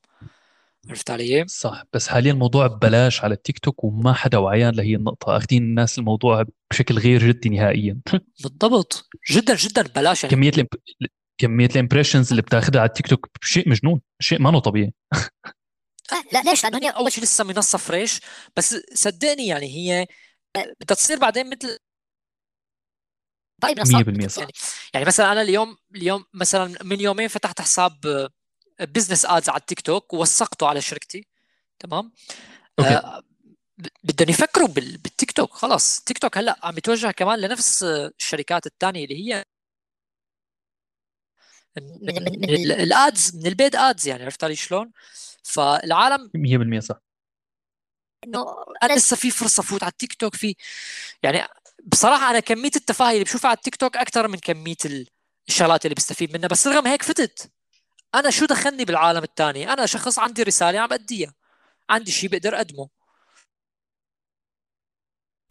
[0.88, 1.84] عرفت علي؟ صح.
[1.92, 5.36] بس حاليا الموضوع ببلاش على التيك توك وما حدا وعيان لهي النقطة.
[5.36, 8.00] أخذين الناس الموضوع بشكل غير جدي نهائيا.
[8.42, 9.08] بالضبط.
[9.30, 10.36] جدا جدا ببلاش يعني.
[10.36, 10.68] كمية ال imp...
[11.38, 14.92] كمية ال impressions اللي بتاخذها على التيك توك شيء مجنون شيء ما طبيعي.
[16.12, 18.20] آه، لا ليش؟ لأنه هي أول شيء لسه منصة fresh
[18.56, 20.06] بس صدقني يعني هي
[20.56, 21.78] آه، بدها تصير بعدين مثل
[23.64, 24.52] منصات 100% صح يعني
[24.94, 28.28] يعني مثلا أنا اليوم اليوم مثلا من يومين فتحت حساب
[28.80, 31.26] business ads على التيك توك ووثقته على شركتي
[31.78, 32.12] تمام
[32.78, 32.90] okay.
[32.90, 33.22] آه
[34.04, 39.28] بدهم يفكروا بالتيك توك خلاص تيك توك هلأ عم يتوجه كمان لنفس الشركات الثانية اللي
[39.28, 39.44] هي
[41.76, 44.92] من, من, من ال ads من ال paid ads يعني عرفت علي شلون؟
[45.48, 47.00] فالعالم 100% صح.
[48.24, 48.46] إنه
[48.82, 50.54] أنا لسه في فرصة فوت على التيك توك في
[51.22, 51.48] يعني
[51.86, 54.76] بصراحة أنا كمية التفاهة اللي بشوفها على التيك توك أكثر من كمية
[55.48, 57.50] الشغلات اللي بستفيد منها بس رغم هيك فتت.
[58.14, 61.34] أنا شو دخلني بالعالم الثاني أنا شخص عندي رسالة عم أديها
[61.90, 62.88] عندي شيء بقدر أقدمه.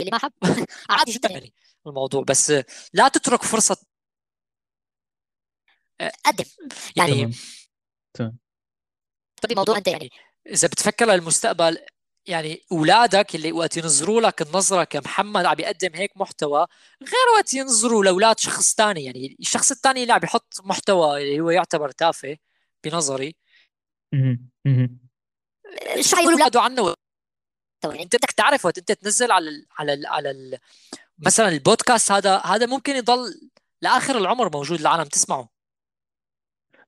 [0.02, 0.32] اللي ما حب.
[0.90, 1.54] عادي جدا يعني
[1.88, 2.54] الموضوع بس
[2.94, 3.78] لا تترك فرصة.
[6.26, 6.46] قدم
[6.96, 7.32] يعني
[8.14, 8.38] تمام.
[9.42, 10.12] طيب الموضوع انت يعني
[10.48, 11.78] إذا بتفكر للمستقبل
[12.28, 16.68] يعني أولادك اللي وقت ينظروا لك النظرة كمحمد عم يقدم هيك محتوى
[17.02, 21.50] غير وقت ينظروا لأولاد شخص ثاني يعني الشخص الثاني اللي عم يحط محتوى اللي هو
[21.50, 22.38] يعتبر تافه
[22.84, 23.36] بنظري.
[26.02, 26.94] شو حيقولوا اولاده عنه.
[27.84, 30.58] يعني انت بدك تعرف وقت انت تنزل على ال على ال على ال
[31.20, 33.50] مثلا البودكاست هذا هذا ممكن يضل
[33.82, 35.50] لآخر العمر موجود العالم تسمعه.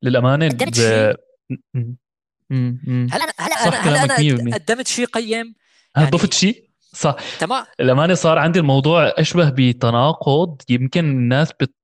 [0.03, 1.15] للأمانة ب...
[2.51, 5.55] هلا هلا أنا هلا أنا قدمت شيء قيم؟
[5.95, 7.15] يعني ضفت شيء؟ صح.
[7.39, 7.65] تمام.
[7.80, 11.76] الامانه صار عندي الموضوع أشبه بتناقض يمكن الناس بت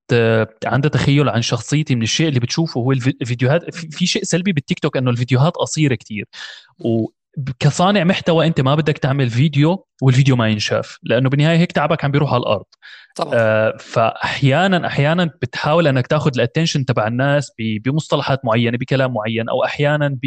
[0.65, 4.97] عندها تخيل عن شخصيتي من الشيء اللي بتشوفه هو الفيديوهات في شيء سلبي بالتيك توك
[4.97, 6.25] إنه الفيديوهات قصيرة كثير
[6.79, 7.07] و
[7.59, 12.11] كصانع محتوى أنت ما بدك تعمل فيديو والفيديو ما ينشاف لأنه بالنهاية هيك تعبك عم
[12.11, 12.65] بيروح على الأرض.
[13.15, 13.31] طبعا.
[13.35, 19.63] آه فاحيانا أحيانا بتحاول إنك تاخذ ال attention تبع الناس بمصطلحات معينة بكلام معين أو
[19.63, 20.17] أحيانا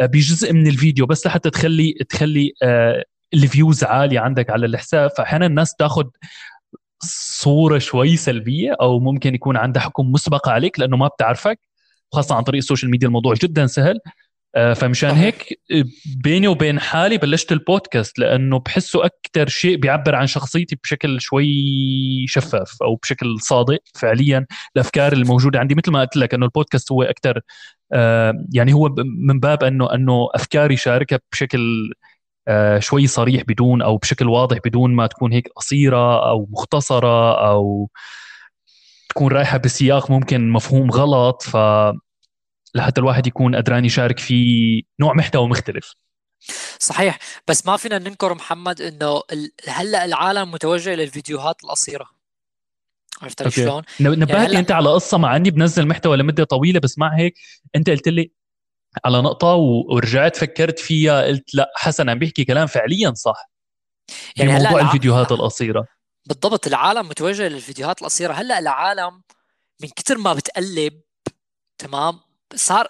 [0.00, 3.04] آه، بجزء من الفيديو بس لحتى تخلي تخلي آه
[3.34, 5.10] ال views عالية عندك على الحساب.
[5.18, 6.04] فاحيانا الناس تاخذ
[7.02, 11.58] صورة شوي سلبية أو ممكن يكون عندها حكم مسبقه عليك لأنه ما بتعرفك
[12.12, 13.98] خاصة عن طريق ال social media الموضوع جدا سهل.
[14.54, 15.84] فمشان هيك آه،
[16.24, 21.46] بيني وبين حالي بلشت البودكاست لأنه بحسه أكثر شيء بيعبر عن شخصيتي بشكل شوي
[22.28, 25.74] شفاف أو بشكل صادق فعليا الافكار الموجودة عندي.
[25.74, 27.40] مثل ما قلت لك إنه البودكاست هو أكثر
[27.92, 31.92] آه، يعني هو من باب إنه إنه افكاري شاركها بشكل
[32.78, 37.88] شوي صريح بدون أو بشكل واضح بدون ما تكون هيك قصيرة أو مختصرة أو
[39.08, 41.42] تكون رايحة بسياق ممكن مفهوم غلط.
[41.42, 41.56] ف
[42.74, 45.94] لحتى الواحد يكون قدران يشارك في نوع محتوى مختلف.
[46.78, 47.18] صحيح.
[47.48, 49.22] بس ما فينا ننكر محمد إنه
[49.68, 52.06] هلأ العالم متوجه للفيديوهات القصيرة.
[53.22, 54.58] عرفت شلون؟ نبهتني يعني هلأ...
[54.58, 57.34] أنت على قصة مع إني بنزل محتوى لمدة طويلة بس مع هيك
[57.76, 58.32] أنت قلت لي
[59.04, 63.50] على نقطة ورجعت فكرت فيها قلت لأ حسن عم بيحكي كلام فعليا صح.
[64.36, 64.80] يعني موضوع الع...
[64.80, 65.86] الفيديوهات القصيرة.
[66.26, 66.66] بالضبط.
[66.66, 68.32] العالم متوجه للفيديوهات القصيرة.
[68.32, 69.22] هلأ العالم
[69.82, 71.00] من كثر ما بتقلب
[71.78, 72.20] تمام؟
[72.54, 72.88] صار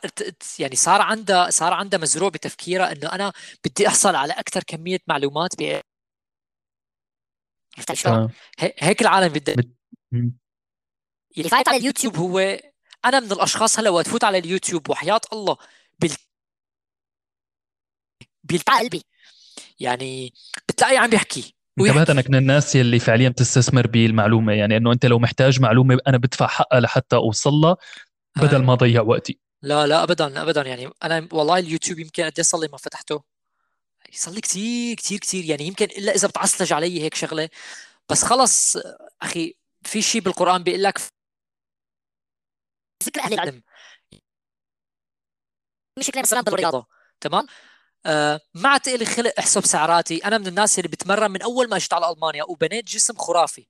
[0.58, 3.32] يعني صار عنده صار عنده مزروع بتفكيره إنه أنا
[3.64, 5.80] بدي أحصل على أكثر كمية معلومات ب
[7.76, 9.54] عرفت شلون؟ هيك العالم بدها
[11.38, 12.16] اللي فايت على اليوتيوب.
[12.16, 12.38] هو
[13.04, 15.56] أنا من الأشخاص هلا وقت فوت على اليوتيوب وحياة الله
[15.98, 16.10] بال
[18.44, 19.02] بيلتعي قلبي.
[19.80, 20.34] يعني
[20.68, 21.54] بتلاقي عم يحكي.
[21.80, 26.18] انتبهت انك من الناس اللي فعليا بتستثمر بالمعلومة يعني إنه أنت لو محتاج معلومة أنا
[26.18, 27.76] بدفع حقها لحتى أوصل لها
[28.36, 29.38] بدل ما اضيع وقتي.
[29.62, 30.62] لا لا ابدا ابدا.
[30.62, 33.22] يعني أنا والله اليوتيوب يمكن قد صار لي ما فتحته.
[34.12, 37.48] صار لي كثير كثير كثير يعني يمكن إلا إذا بتعصلج علي هيك شغلة.
[38.08, 38.76] بس خلص
[39.22, 41.00] أخي في شيء بالقرآن بيقول لك
[43.04, 43.62] ذكر أهل العلم.
[45.98, 46.86] مش كلام السلام بالرياضه
[47.20, 47.46] تمام؟
[48.06, 50.18] آه ما لي خلق احسب سعراتي.
[50.24, 53.66] أنا من الناس اللي بتمرن من أول ما اجيت على ألمانيا وبنيت جسم خرافي.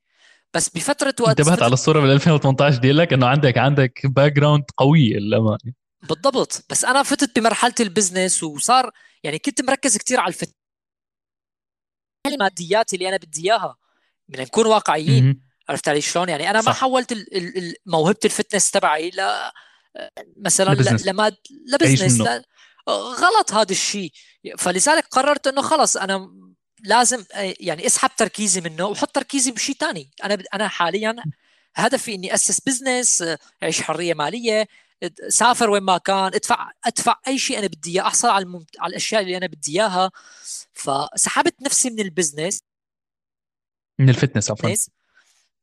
[0.55, 5.17] بس بفترة وقت انتبهت على الصورة بال 2018 بدي قلك إنه عندك عندك background قويه
[5.17, 6.65] للامانه بالضبط.
[6.71, 8.91] بس أنا فتت بمرحلة ال business وصار
[9.23, 10.57] يعني كنت مركز كثير على ال fit
[12.27, 13.77] الماديات اللي أنا بدي إياها.
[14.29, 15.43] بدنا نكون واقعيين.
[15.69, 16.69] عرفت علي شلون؟ يعني أنا صح.
[16.69, 17.15] ما حولت
[17.87, 19.21] موهبة ال fitness تبعي ل
[20.37, 21.07] مثلا ل business.
[21.07, 21.37] لماد
[21.73, 22.45] ل business لا
[22.89, 24.13] غلط هذا الشيء.
[24.59, 26.31] فلذلك قررت إنه خلص أنا
[26.85, 27.25] لازم
[27.61, 31.17] يعني اسحب تركيزي منه وحط تركيزي بشيء ثاني أنا أنا حاليا
[31.75, 33.25] هدفي إني أسس business
[33.63, 34.69] أعيش حرية مالية
[35.29, 38.81] سافر وين ما كان أدفع أدفع أي شيء أنا بدي إياه أحصل على الممت...
[38.81, 40.11] على الأشياء اللي أنا بدي إياها.
[40.73, 42.63] فسحبت نفسي من ال business
[43.99, 44.71] من ال fitness عفوا.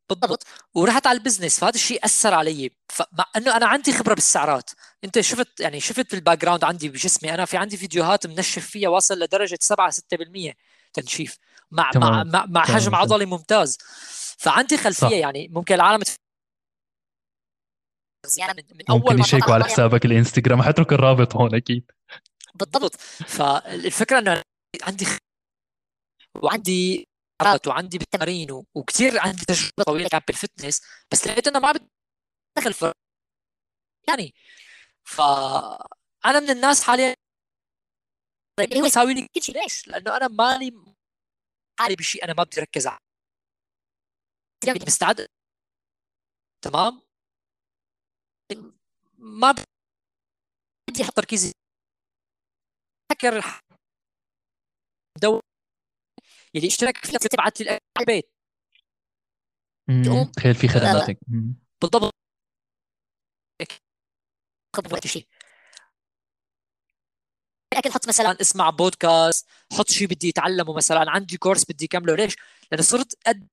[0.10, 0.46] بالضبط.
[0.74, 2.72] ورحت على ال business فهذا الشيء أثر علي.
[2.90, 4.72] فمع إنه أنا عندي خبرة بالسعرات.
[5.04, 7.34] أنت شفت يعني شفت ال background عندي بجسمي.
[7.34, 10.54] أنا في عندي فيديوهات منشف فيها واصل لدرجة 7 6%
[10.94, 11.38] تنشيف
[11.72, 12.12] مع تمام.
[12.12, 13.78] مع مع, مع حجم عضلي ممتاز.
[14.38, 15.12] فعندي خلفية صح.
[15.12, 16.04] يعني ممكن العالم
[18.38, 21.92] يعني من, من أول ممكن يشيكوا على حسابك الإنستغرام حترك الرابط هون أكيد.
[22.56, 22.96] بالضبط.
[23.28, 24.42] فالفكرة إنه
[24.84, 25.06] عندي
[26.44, 27.08] وعندي
[27.68, 30.82] وعندي بالتمارين وكثير عندي تجربة طويلة كانت بالفتنس
[31.12, 31.74] بس لقيت إنه ما
[32.58, 32.94] بدخل
[34.08, 34.34] يعني.
[35.04, 37.16] فأنا من الناس حاليا
[38.60, 40.96] اللي هو يساوي لي كل شيء ليش؟ لأنه أنا مالي
[41.80, 42.24] حالي بشيء.
[42.24, 43.00] أنا ما بدي أركز عليه
[44.88, 45.28] مستعد
[46.64, 47.02] تمام؟
[49.18, 49.52] ما
[50.90, 51.52] بدي أحط تركيزي.
[53.12, 53.62] فكر
[55.22, 55.42] دور
[56.56, 58.32] يلي اشترك فيها تبعت لي البيت.
[60.36, 61.20] تخيل في خدماتك.
[61.82, 62.12] بالضبط.
[65.08, 65.28] شيء
[67.74, 72.36] الاكل حط مثلا اسمع بودكاست حط شيء بدي اتعلمه مثلا عندي كورس بدي اكمله ليش؟
[72.72, 73.48] لأنه صرت قد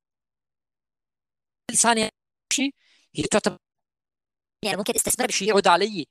[1.76, 2.08] ثانية
[2.52, 2.74] شيء
[3.14, 3.58] هي تعتبر
[4.64, 6.06] يعني ممكن أستثمر بشيء يعود علي.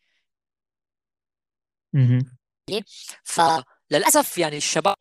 [3.23, 4.95] فللاسف يعني الشباب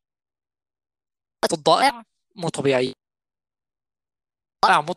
[1.52, 2.02] الضائع
[2.36, 2.94] مو طبيعي.
[4.64, 4.94] ضائع مو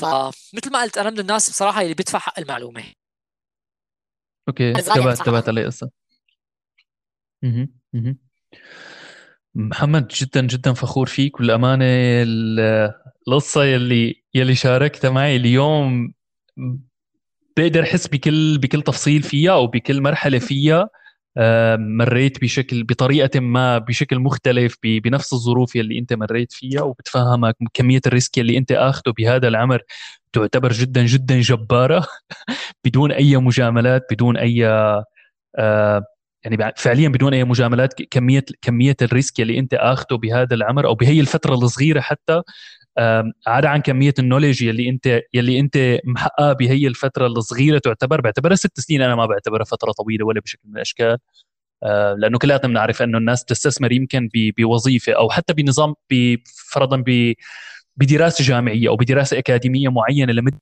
[0.00, 2.94] فمثل ما قلت أنا من الناس بصراحة اللي بيدفع حق المعلومة.
[4.48, 5.90] okay تبعت تبعت علي قصة.
[9.54, 11.40] محمد جدا جدا فخور فيك.
[11.40, 11.84] والأمانة
[13.28, 16.14] القصة يلي يلي شاركتها معي اليوم
[17.56, 20.88] بقدر أحس بكل بكل تفصيل فيها أو بكل مرحلة فيها.
[21.76, 28.12] مريت بشكل بطريقة ما بشكل مختلف بنفس الظروف يلي انت مريت فيها وبتفهمك كمية ال
[28.12, 29.82] risk يلي انت اخذه بهذا العمر
[30.32, 32.06] تعتبر جدا جدا جبارة
[32.84, 34.66] بدون أي مجاملات بدون أي
[35.58, 36.04] آه،
[36.44, 41.20] يعني فعليا بدون أي مجاملات كمية كمية الريسك اللي انت اخذه بهذا العمر أو بهي
[41.20, 42.42] الفترة الصغيرة حتى
[43.46, 48.20] عدا عن كمية النولج يلي انت يلي أنت محققها بهي الفترة الصغيرة تعتبر.
[48.20, 51.18] بعتبرها ست سنين أنا ما بعتبرها فترة طويلة ولا بشكل من الأشكال.
[52.18, 55.94] لأنه كلياتنا بنعرف إنه الناس بتستثمر يمكن بوظيفة أو حتى بنظام
[56.70, 57.04] فرضا
[57.96, 60.60] بدراسة جامعية أو بدراسة أكاديمية معينة لمدة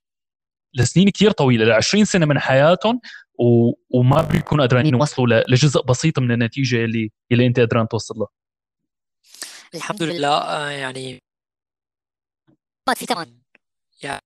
[0.75, 3.01] لسنين كثير طويلة ل 20 سنة من حياتهم
[3.39, 3.73] و...
[3.91, 8.29] وما بيكونوا قادرين يوصلوا لجزء بسيط من النتيجة اللي اللي أنت قدران توصل لها
[9.75, 11.23] الحمد لله آه، يعني
[12.91, 13.39] ما في ثمن.
[14.03, 14.23] يعني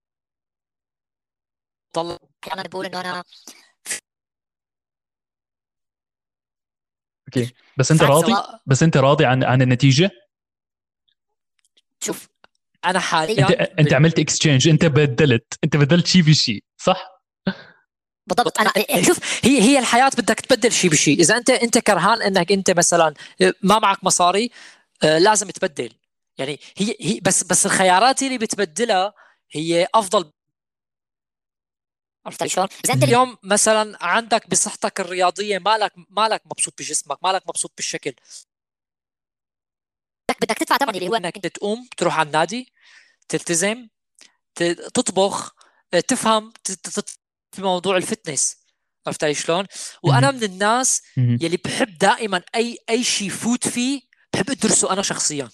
[1.93, 2.19] طلع.
[2.53, 3.25] أنا بقول إنه أنا
[7.29, 7.55] okay.
[7.77, 8.33] بس أنت راضي؟
[8.67, 10.11] بس أنت راضي عن عن النتيجة؟
[12.01, 12.29] شوف.
[12.85, 15.59] أنا حاليا انت أنت عملت exchange أنت بدلت.
[15.65, 17.23] أنت بدلت شيء بشيء صح؟
[18.27, 18.61] بالضبط.
[18.61, 18.73] أنا
[19.03, 23.15] شوف هي هي الحياة بدك تبدل شيء بشيء إذا انت أنت كرهان إنك أنت مثلا
[23.63, 24.51] ما معك مصاري
[25.03, 25.93] آه، لازم تبدل.
[26.39, 29.15] يعني هي هي بس بس الخيارات اللي بتبدلها
[29.51, 30.33] هي أفضل.
[32.27, 32.69] عرفت شلون؟
[33.03, 38.15] اليوم مثلا عندك بصحتك الرياضية مالك مالك مبسوط بجسمك، مالك مبسوط بالشكل.
[40.41, 42.73] بدك تدفع ثمن اللي هو إنك تقوم تروح على النادي
[43.29, 43.89] تلتزم
[44.95, 45.55] تطبخ
[46.09, 46.53] تفهم
[47.53, 48.57] في موضوع ال fitness.
[49.07, 49.67] عرفت علي شلون؟
[50.03, 54.03] وأنا من الناس يلي بحب دائما أي أي شيء فوت فيه
[54.33, 55.51] بحب أدرسه أنا شخصيا.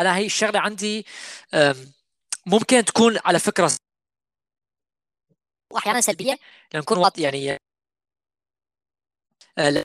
[0.00, 1.06] أنا هي الشغلة عندي
[2.46, 3.70] ممكن تكون على فكرة
[5.72, 6.38] وأحيانا سلبية.
[6.74, 7.58] لما نكون واط يعني
[9.58, 9.84] آه،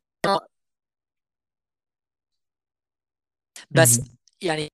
[3.72, 4.00] بس
[4.42, 4.70] يعني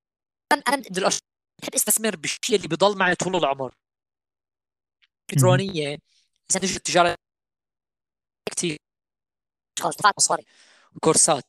[0.52, 1.20] أنا من الاشخاص
[1.62, 3.74] بحب أستثمر بالشيء اللي بضل معي طول العمر.
[5.30, 5.98] الكترونيه
[6.50, 7.16] إذا تجي التجارة
[8.56, 8.78] كثير
[9.78, 10.44] أشخاص دفعت مصاري.
[10.96, 11.44] وكورسات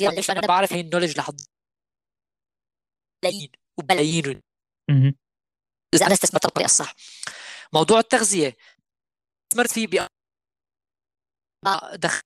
[0.00, 1.40] ليش؟ أنا بعرف هي النولج لحد
[3.24, 4.42] ملايين وبلايين
[5.94, 6.94] إذا أنا استثمرت بالطريقة الصح.
[7.72, 8.56] موضوع التغذية.
[9.44, 10.08] استثمرت فيه ب
[11.94, 12.22] دخل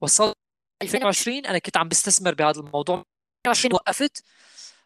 [0.00, 0.36] وصلت
[0.82, 3.04] 2020 أنا كنت عم بستثمر بهذا الموضوع.
[3.46, 4.24] 2020 وقفت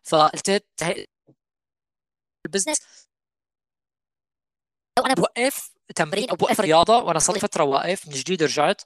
[0.03, 0.65] فقلت
[2.47, 3.09] البزنس.
[4.99, 8.83] لو أنا بوقف تمرين أو بوقف رياضة وأنا صار لي فترة واقف من جديد رجعت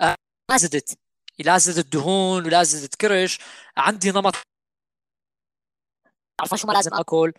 [0.00, 0.16] آه،
[0.50, 0.98] ما زدت.
[1.38, 3.38] لا زدت دهون ولا زدت كرش
[3.76, 4.34] عندي نمط.
[6.40, 7.32] عارفه شو ما لازم آكل.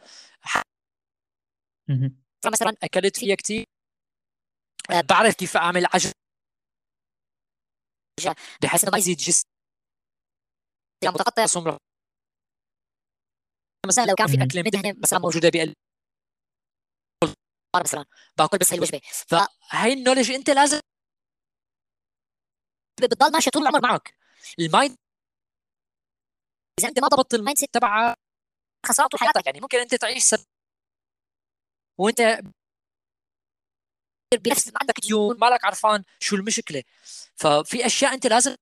[2.44, 3.66] فمثلا أكلت فيها كثير
[5.10, 6.12] بعرف كيف أعمل عجل
[8.62, 9.48] بحيث إنه ما يزيد جسم
[11.04, 11.46] يعني متقطع.
[11.46, 11.78] سمره
[13.88, 14.44] مثلا لو كان في.
[14.44, 15.74] أكلة مدهنة مثلا موجودة بقلب
[17.76, 18.06] مثلا.
[18.38, 19.02] باكل بس هي الوجبة.
[19.28, 20.80] فهي ال knowledge أنت لازم
[23.02, 24.16] بتضل ماشية طول العمر معك
[24.60, 24.98] ال mind
[26.80, 28.16] إذا انت ما ضبطت ال mindset تبعك
[28.86, 29.46] خسران طول حياتك.
[29.46, 30.46] يعني ممكن انت تعيش سنة
[31.98, 32.40] وانت
[34.44, 36.84] بنفس عندك ديون مالك عرفان شو المشكلة.
[37.36, 38.56] ففي أشياء انت لازم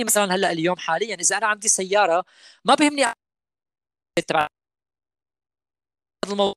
[0.00, 1.14] مثلا هلأ اليوم حاليا.
[1.14, 2.24] إذا أنا عندي سيارة
[2.64, 3.04] ما بهمني
[4.28, 4.48] تبع
[6.24, 6.54] هذا الموضوع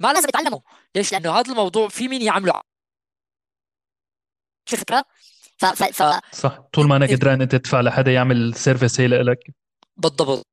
[0.00, 0.62] ما لازم اتعلمه
[0.96, 2.62] ليش؟ لأنه هذا الموضوع في مين يعمله؟
[4.68, 5.04] شو الفكرة
[5.62, 6.02] ف ف ف
[6.36, 6.58] صح.
[6.72, 9.38] طول ما أنا قدران أنت تدفع لحدا يعمل سيرفيس هي لك.
[9.96, 10.46] بالضبط.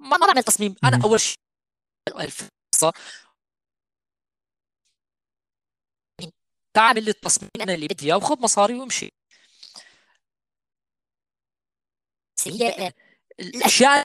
[0.00, 1.04] ما ما بعمل تصميم أنا.
[1.04, 1.36] أول شيء
[2.20, 2.92] الفرصه
[6.74, 9.10] تعمل لي التصميم أنا اللي بدي إياه وخذ مصاري وامشي.
[12.46, 12.92] هي
[13.40, 14.04] الاشياء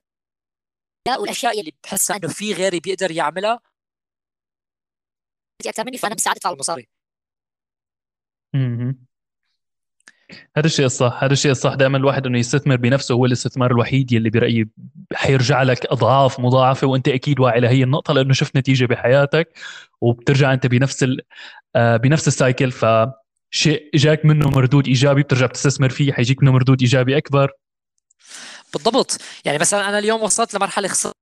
[1.19, 3.59] والاشياء اللي بحسها إنه في غيري بيقدر يعملها.
[5.65, 6.96] أكثر مني فأنا مساعدت على المصاري.
[8.53, 9.07] مهم.
[10.57, 11.73] هذا الشيء الصح هذا الشيء الصح.
[11.73, 14.69] دائما الواحد إنه يستثمر بنفسه هو الاستثمار الوحيد يلي برأيي
[15.13, 19.57] حيرجع لك أضعاف مضاعفة وأنت أكيد واعي لهي النقطة لأنه شفت نتيجة بحياتك
[20.01, 21.21] وبترجع أنت بنفس ال...
[21.75, 22.71] آه، بنفس السايكل.
[22.71, 27.51] فشيء إجاك منه مردود إيجابي بترجع بتستثمر فيه حيجيك منه مردود إيجابي أكبر.
[28.73, 29.17] بالضبط.
[29.45, 31.15] يعني مثلا أنا اليوم وصلت لمرحلة خسرت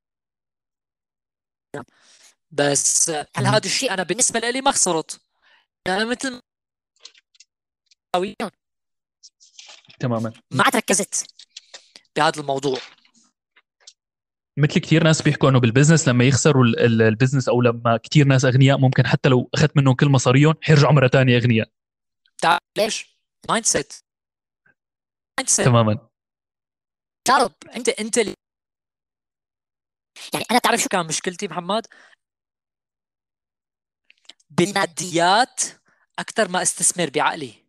[2.51, 3.45] بس هل.
[3.45, 5.21] هذا الشيء أنا بالنسبة لي ما خسرت؟
[5.87, 6.41] أنا مثل
[8.19, 8.51] ما
[9.99, 10.33] تماما.
[10.51, 11.33] ما ركزت
[12.15, 12.79] بهذا الموضوع.
[14.57, 17.97] مثل كثير ناس بيحكوا إنه بال business لما يخسروا ال- ال- ال business أو لما
[17.97, 21.69] كثير ناس أغنياء ممكن حتى لو أخذت منهم كل مصاريهم حيرجعوا مرة ثانية أغنياء.
[22.41, 23.17] تعرف ليش؟
[23.49, 23.93] mindset
[25.39, 26.09] mindset تماما.
[27.27, 28.33] جرب انت أنت اللي
[30.33, 31.87] يعني أنا تعرف شو كان مشكلتي محمد؟
[34.49, 35.61] بالماديات
[36.19, 37.64] أكثر ما أستثمر بعقلي.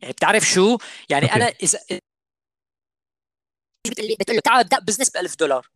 [0.00, 0.78] يعني بتعرف شو؟
[1.10, 1.36] يعني okay.
[1.36, 1.78] أنا اذا
[4.20, 5.68] بتقول له تعال أبدأ business ب 1000 دولار.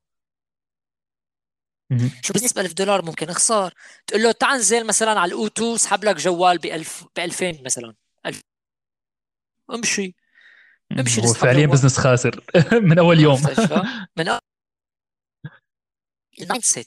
[2.22, 3.74] شو business ب 1000 دولار ممكن اخسر
[4.06, 7.94] تقول له تعال انزل مثلا على الأوتو اسحب لك جوال ب 1000 ب 2000 مثلا
[8.26, 8.40] 1000
[9.70, 10.14] امشي
[10.92, 11.66] امشي هو فعليا.
[11.66, 12.44] business خاسر
[12.88, 13.40] من أول يوم؟
[14.16, 14.40] من أ-
[16.40, 16.86] ال mindset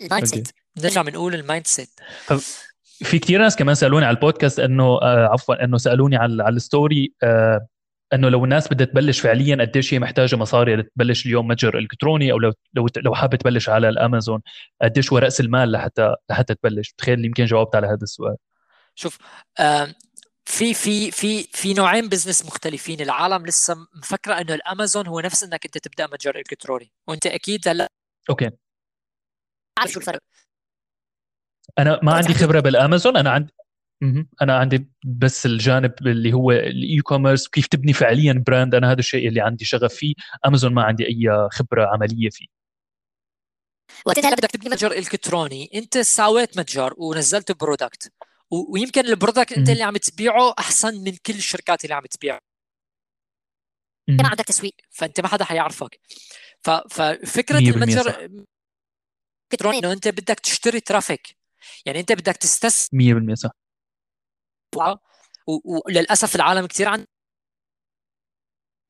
[0.00, 0.48] ال mindset.
[0.78, 2.00] نرجع بنقول ال mindset
[3.04, 6.65] في كثير ناس كمان سألوني على البودكاست إنه آه عفوا إنه سألوني على على ال
[6.65, 7.66] story آه
[8.14, 12.38] إنه لو الناس بدها تبلش فعليا قديش هي محتاجة مصاري لتبلش اليوم متجر إلكتروني أو
[12.38, 14.40] لو لو لو حابة تبلش على الأمازون
[14.82, 18.36] قديش هو رأس المال لحتى لحتى تبلش؟ تخيل يمكن جاوبت على هذا السؤال.
[18.94, 19.18] شوف
[19.60, 19.94] آم،
[20.44, 23.00] في في في في نوعين business مختلفين.
[23.00, 26.92] العالم لسه مفكرة إنه الأمازون هو نفس إنك أنت تبدأ متجر إلكتروني.
[27.08, 27.88] وأنت أكيد هلأ
[28.30, 28.50] okay.
[29.78, 30.20] عارف شو الفرق؟
[31.78, 33.52] أنا ما عندي خبرة بالأمازون أنا عندي.
[34.42, 39.28] أنا عندي بس الجانب اللي هو ال e-commerce كيف تبني فعليا brand أنا هذا الشيء
[39.28, 40.14] اللي عندي شغف فيه
[40.46, 42.46] أمازون ما عندي أي خبرة عملية فيه
[44.06, 48.12] وقت انت هلا بدك تبني متجر إلكتروني أنت سويت متجر ونزلت product
[48.50, 49.70] ويمكن ال product أنت.
[49.70, 52.38] اللي عم تبيعه أحسن من كل الشركات اللي عم تبيع.
[54.08, 56.00] ما عندك تسويق فأنت ما حدا حيعرفك.
[56.62, 58.30] ففكرة 100% المتجر.
[59.52, 61.39] إلكتروني إنه أنت بدك تشتري traffic
[61.86, 63.50] يعني انت بدك تستثمر 100% صح.
[65.46, 67.06] وللاسف العالم كثير عن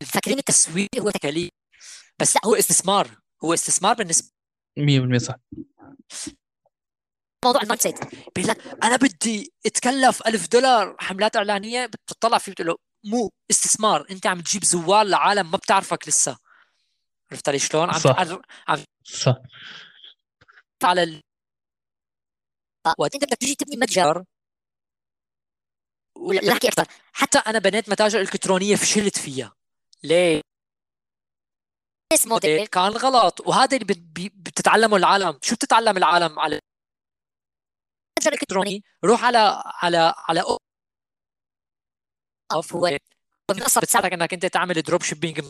[0.07, 1.51] فاكرين التسويق هو تكاليف.
[2.19, 3.21] بس لا هو استثمار.
[3.45, 4.31] هو استثمار بالنسبة
[4.79, 5.35] 100% صح.
[7.45, 7.99] لموضوع ال mindset.
[8.37, 10.97] بيقول لك أنا بدي أتكلف ألف دولار.
[10.99, 14.07] حملات إعلانية بتطلع فيه بتقول له مو استثمار.
[14.11, 16.39] أنت عم تجيب زوار لعالم ما بتعرفك لسه.
[17.33, 18.17] عرفت علي شلون؟ عم صح.
[18.69, 19.37] عم صح.
[20.83, 21.23] على.
[22.99, 24.25] وقت انت بدك تيجي تبني متجر
[26.17, 26.87] ولا نحكي أكثر.
[27.13, 29.57] حتى أنا بنيت متاجر إلكترونية فشلت فيها.
[30.05, 30.41] ليه؟
[32.13, 33.41] بس موديل كان غلط.
[33.41, 33.87] وهذا اللي
[34.35, 35.39] بتتعلمه العالم.
[35.43, 36.61] شو بتتعلم العالم على
[38.19, 40.41] المتجر الالكتروني روح على على على
[42.53, 42.99] أوف هو
[43.51, 45.41] منصه بتساعدك إنك أنت تعمل dropshipping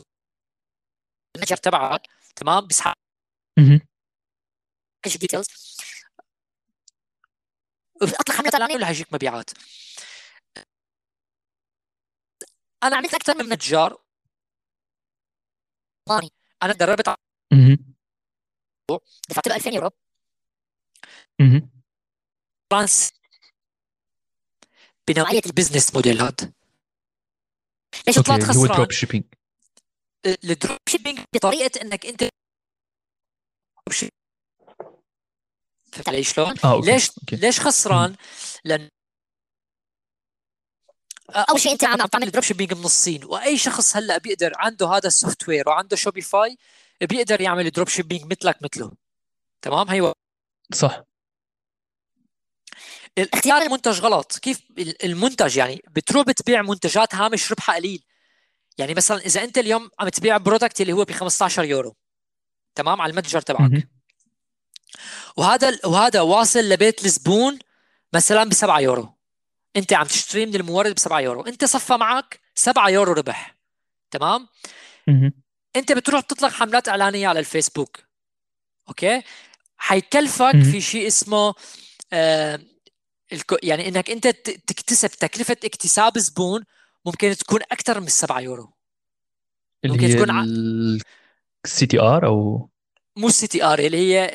[1.37, 2.03] المتجر تبعك.
[2.37, 2.95] تمام؟ بيسحب
[5.21, 5.47] details
[8.03, 9.51] اطلق حمله اعلانيه ولا هيجيك مبيعات.
[12.83, 13.99] أنا عملت أكثر من متجر
[16.63, 17.09] أنا دربت
[17.53, 17.95] مهم.
[19.29, 19.91] دفعت له 2000 يورو.
[22.71, 23.13] فرانس.
[25.09, 26.53] بنوعيه البزنس موديل هذا
[28.07, 29.25] ليش طلعت اللي هو خسران؟ دروب شيبينج
[30.27, 32.25] الدروب شيبينج بطريقة إنك انت
[35.93, 37.37] فهمت علي شلون؟ آه okay ليش okay.
[37.37, 38.17] ليش خسران؟
[38.65, 38.89] لأن
[41.35, 45.49] أول شيء أنت عم تعمل dropshipping من الصين وأي شخص هلأ بيقدر عنده هذا ال
[45.49, 46.57] software وعنده شوبيفاي
[47.01, 48.93] بيقدر يعمل dropshipping مثلك مثله.
[49.63, 50.13] تمام؟ هي
[50.75, 51.03] صح.
[53.19, 54.39] اختيار المنتج غلط.
[54.39, 54.61] كيف؟
[55.05, 58.05] المنتج يعني بتروح بتبيع منتجات هامش ربحها قليل.
[58.79, 61.97] يعني مثلا إذا أنت اليوم عم تبيع product اللي هو ب 15 يورو
[62.75, 63.89] تمام؟ على المتجر تبعك.
[65.37, 67.59] وهذا وهذا واصل لبيت الزبون
[68.13, 69.15] مثلا ب 7 يورو.
[69.77, 71.43] أنت عم تشتري من المورد ب 7 يورو.
[71.43, 73.57] أنت صفى معك 7 يورو ربح.
[74.11, 74.49] تمام.
[75.77, 77.99] أنت بتروح تطلق حملات إعلانية على الفيسبوك.
[78.89, 79.23] okay؟
[79.77, 80.63] حيكلفك.
[80.73, 81.55] في شيء اسمه
[82.13, 82.61] آه
[83.63, 84.27] يعني إنك أنت
[84.67, 86.65] تكتسب تكلفة اكتساب زبون
[87.05, 88.73] ممكن تكون أكثر من 7 يورو.
[89.85, 90.31] اللي ممكن هي تكون
[91.65, 92.69] ال CTR أو؟
[93.17, 94.31] مو ال CTR اللي هي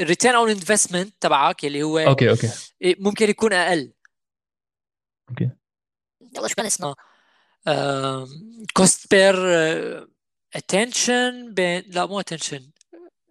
[0.00, 2.50] ال return on investment تبعك اللي هو okay okay.
[2.84, 3.92] ممكن يكون أقل.
[5.30, 5.50] okay.
[6.36, 6.94] يلا شو كان اسمه؟
[8.74, 9.36] cost per
[10.54, 12.70] attention بين لا مو attention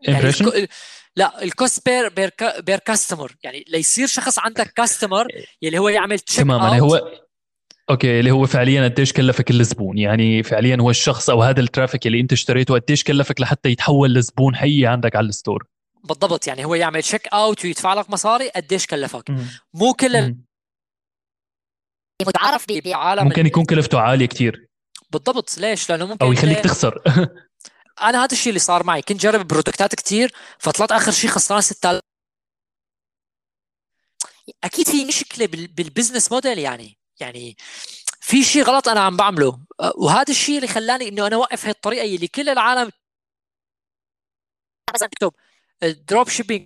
[0.01, 0.51] يعني ال co...
[1.15, 5.27] لا ال cost per per per customer يعني ليصير شخص عندك customer
[5.61, 7.11] يلي هو يعمل check تماما out هو
[7.89, 12.19] okay اللي هو فعليا قديش كلفك الزبون؟ يعني فعليا هو الشخص أو هذا الترافيك اللي
[12.19, 15.67] أنت اشتريته قديش كلفك لحتى يتحول لزبون حقيقي عندك على ال store؟
[16.05, 19.23] بالضبط يعني هو يعمل check out ويدفع لك مصاري قديش كلفك.
[19.73, 20.37] مو كل ال-.
[22.27, 24.67] متعارف بعالم ممكن يكون كلفته عاليه كتير.
[25.11, 27.01] بالضبط ليش؟ لأنه ممكن أو يخليك تخسر.
[28.01, 29.01] أنا هذا الشيء اللي صار معي.
[29.01, 32.01] كنت جرب productات كتير فطلعت آخر شيء خسران 6000
[34.63, 36.97] أكيد في مشكلة بال- بال business model يعني.
[37.19, 37.57] يعني
[38.19, 39.59] في شيء غلط أنا عم بعمله.
[39.81, 42.91] أه، وهذا الشيء اللي خلاني إنه أنا أوقف هي الطريقة اللي كل العالم
[44.95, 45.33] مثلا تكتب
[45.83, 46.65] dropshipping.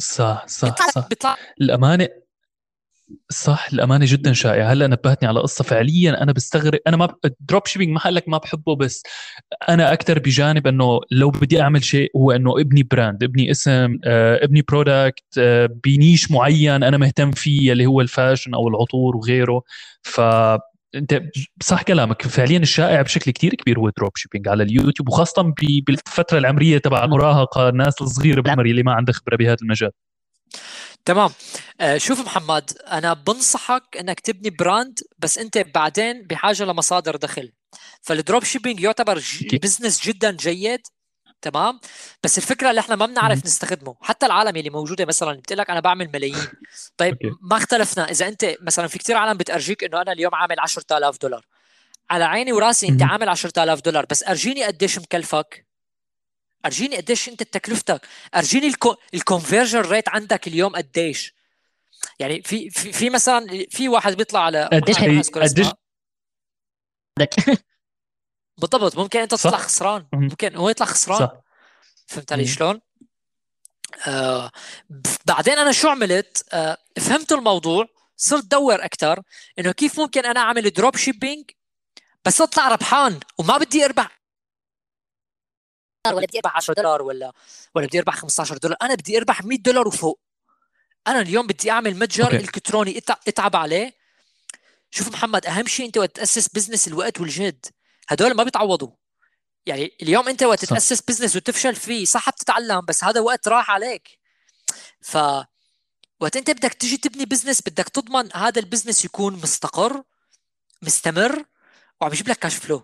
[0.00, 1.08] صح صح بيطلع صح.
[1.08, 2.08] بيطلع الامانه
[3.30, 4.72] صح الأمانة جدا شائعة.
[4.72, 5.64] هلأ نبهتني على قصة.
[5.64, 9.02] فعليا أنا بستغرب أنا ما dropshipping ما لك ما بحبه بس
[9.68, 14.44] أنا أكثر بجانب إنه لو بدي أعمل شيء هو إنه إبني brand إبني اسم آه،
[14.44, 19.16] إبني product آه، ب niche معين أنا مهتم فيه اللي هو ال fashion أو العطور
[19.16, 19.62] وغيره.
[20.02, 20.20] ف
[20.94, 21.22] انت
[21.62, 22.22] صح كلامك.
[22.22, 25.54] فعليا الشائع بشكل كتير كبير هو dropshipping على اليوتيوب وخاصه
[25.86, 29.90] بالفترة العمرية تبع المراهقة الناس الصغيرة بالعمر اللي ما عندها خبرة بهذا المجال.
[31.04, 31.30] تمام.
[31.80, 37.52] آه، شوف محمد أنا بنصحك إنك تبني brand بس أنت بعدين بحاجة لمصادر دخل.
[38.02, 39.22] فال dropshipping يعتبر.
[39.62, 40.80] business جدا جيد
[41.42, 41.80] تمام؟
[42.22, 43.44] بس الفكرة اللي إحنا ما بنعرف.
[43.46, 46.48] نستخدمه حتى العالم اللي موجوده مثلا بتقول لك أنا بعمل ملايين.
[46.96, 47.36] طيب okay.
[47.42, 48.10] ما اختلفنا.
[48.10, 51.46] إذا أنت مثلا في كثير عالم بتأرجيك إنه أنا اليوم عامل 10000 دولار.
[52.10, 53.02] على عيني وراسي أنت.
[53.02, 54.06] عامل 10000 دولار.
[54.10, 55.66] بس أرجيني قديش مكلفك؟
[56.66, 58.00] أرجيني قديش أنت تكلفتك
[58.36, 58.72] أرجيني
[59.14, 61.34] ال conversion rate عندك اليوم قديش؟
[62.18, 64.98] يعني في في, في مثلا في واحد بيطلع على قديش
[65.30, 65.72] قديش-.
[68.58, 69.58] بالضبط ممكن أنت تطلع صح.
[69.60, 70.06] خسران.
[70.12, 71.32] ممكن هو يطلع خسران صح
[72.06, 72.46] فهمت علي.
[72.46, 72.80] شلون؟
[74.06, 74.50] آه
[75.26, 77.86] بعدين أنا شو عملت؟ آه فهمت الموضوع
[78.16, 79.22] صرت دور أكثر
[79.58, 81.50] إنه كيف ممكن أنا أعمل dropshipping
[82.24, 84.18] بس أطلع ربحان وما بدي أربح
[86.06, 87.32] ولا بدي أربح 10 دولار ولا
[87.74, 90.20] ولا بدي أربح 15 دولار أنا بدي أربح 100 دولار وفوق
[91.06, 92.36] أنا اليوم بدي أعمل متجر okay.
[92.36, 93.94] إلكتروني إتع- إتعب عليه
[94.90, 97.66] شوف محمد أهم شيء أنت وقت تأسس business الوقت والجهد
[98.08, 98.90] هدول ما بيتعوضوا.
[99.66, 100.64] يعني اليوم انت وقت.
[100.64, 104.18] تأسس business وتفشل فيه صح بتتعلم بس هذا وقت راح عليك.
[105.00, 105.18] ف
[106.20, 110.02] وقت انت بدك تيجي تبني business بدك تضمن هذا ال business يكون مستقر
[110.82, 111.44] مستمر
[112.00, 112.82] وعم يجيب لك cash flow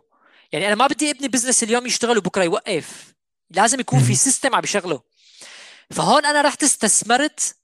[0.53, 3.15] يعني أنا ما بدي ابني business اليوم يشتغل وبكرة يوقف.
[3.51, 4.15] لازم يكون في.
[4.15, 5.03] system عم يشغله.
[5.91, 7.57] فهون أنا رحت استثمرت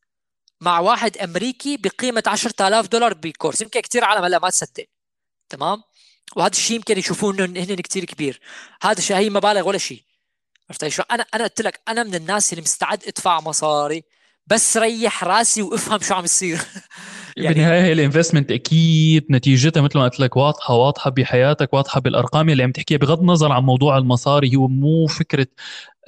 [0.60, 3.60] مع واحد أمريكي بقيمة 10000 دولار ب course.
[3.60, 4.86] يمكن كثير عالم هلأ ما تصدق.
[5.48, 5.82] تمام؟
[6.36, 8.40] وهذا الشيء يمكن يشوفوه إنه هن كثير كبير.
[8.82, 10.02] هذا الشيء هي مبالغ ولا شيء.
[10.70, 14.05] عرفت شو أنا أنا قلت لك أنا من الناس اللي مستعد أدفع مصاري
[14.47, 16.59] بس ريح راسي وأفهم شو عم يصير.
[17.36, 22.48] يعني بالنهايه هي الانفستمنت أكيد نتيجتها مثل ما قلت لك واضحة واضحة بحياتك واضحة بالأرقام
[22.48, 25.47] اللي عم تحكيها بغض النظر عن موضوع المصاري هو مو فكرة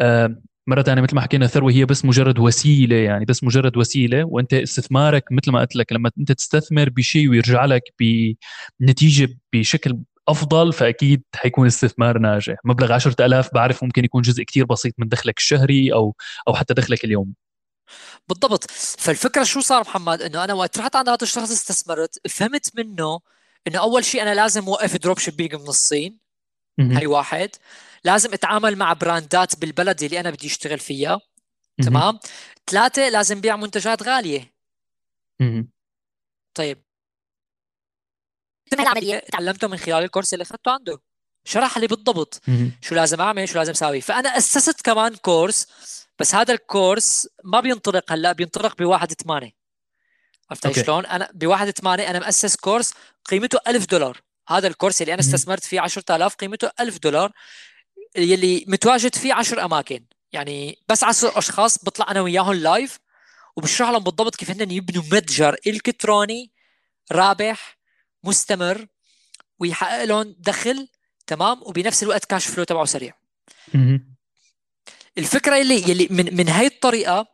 [0.01, 0.37] آه
[0.67, 4.55] مرة ثانية مثل ما حكينا ثروة هي بس مجرد وسيلة يعني بس مجرد وسيلة وأنت
[4.55, 7.83] استثمارك مثل ما قلت لك لما أنت تستثمر بشيء ويرجع لك
[8.81, 12.57] بنتيجة بشكل أفضل فأكيد حيكون استثمار ناجح.
[12.65, 16.17] مبلغ 10000 بعرف ممكن يكون جزء كتير بسيط من دخلك الشهري أو
[16.49, 17.33] أو حتى دخلك اليومي
[18.29, 18.71] بالضبط.
[18.71, 23.21] فالفكرة شو صار محمد؟ إنه أنا وقت رحت عند هذا الشخص استثمرت فهمت منه
[23.67, 26.19] إنه أول شيء أنا لازم أوقف dropshipping من الصين.
[26.81, 27.51] هي واحد.
[28.05, 31.21] لازم أتعامل مع brandات بالبلد اللي أنا بدي أشتغل فيها.
[31.83, 32.19] تمام؟
[32.71, 34.53] ثلاثة لازم بيع منتجات غالية.
[36.55, 36.83] طيب.
[38.81, 41.01] العملية تعلمته من خلال ال course اللي اخذته عنده.
[41.45, 42.41] شرح لي بالضبط
[42.83, 45.67] شو لازم أعمل شو لازم أسوي فأنا أسست كمان course
[46.19, 49.53] بس هذا ال course ما بينطلق هلأ بينطلق بواحد 8
[50.51, 52.95] عرفت شلون؟ أنا بواحد 8 أنا مؤسس course
[53.25, 54.21] قيمته 1000 دولار.
[54.49, 57.33] هذا ال course اللي أنا استثمرت فيه 10000 قيمته 1000 دولار
[58.17, 60.05] يلي متواجد فيه 10 أماكن.
[60.33, 62.99] يعني بس 10 أشخاص بطلع أنا وياهم live
[63.57, 66.51] وبشرح لهم بالضبط كيف هن يبنوا متجر إلكتروني
[67.13, 67.79] رابح
[68.25, 68.87] مستمر
[69.59, 70.89] ويحقق لهم دخل
[71.27, 73.15] تمام؟ وبنفس الوقت cash flow تبعه سريع.
[75.19, 77.27] الفكرة اللي يلي من من هاي الطريقة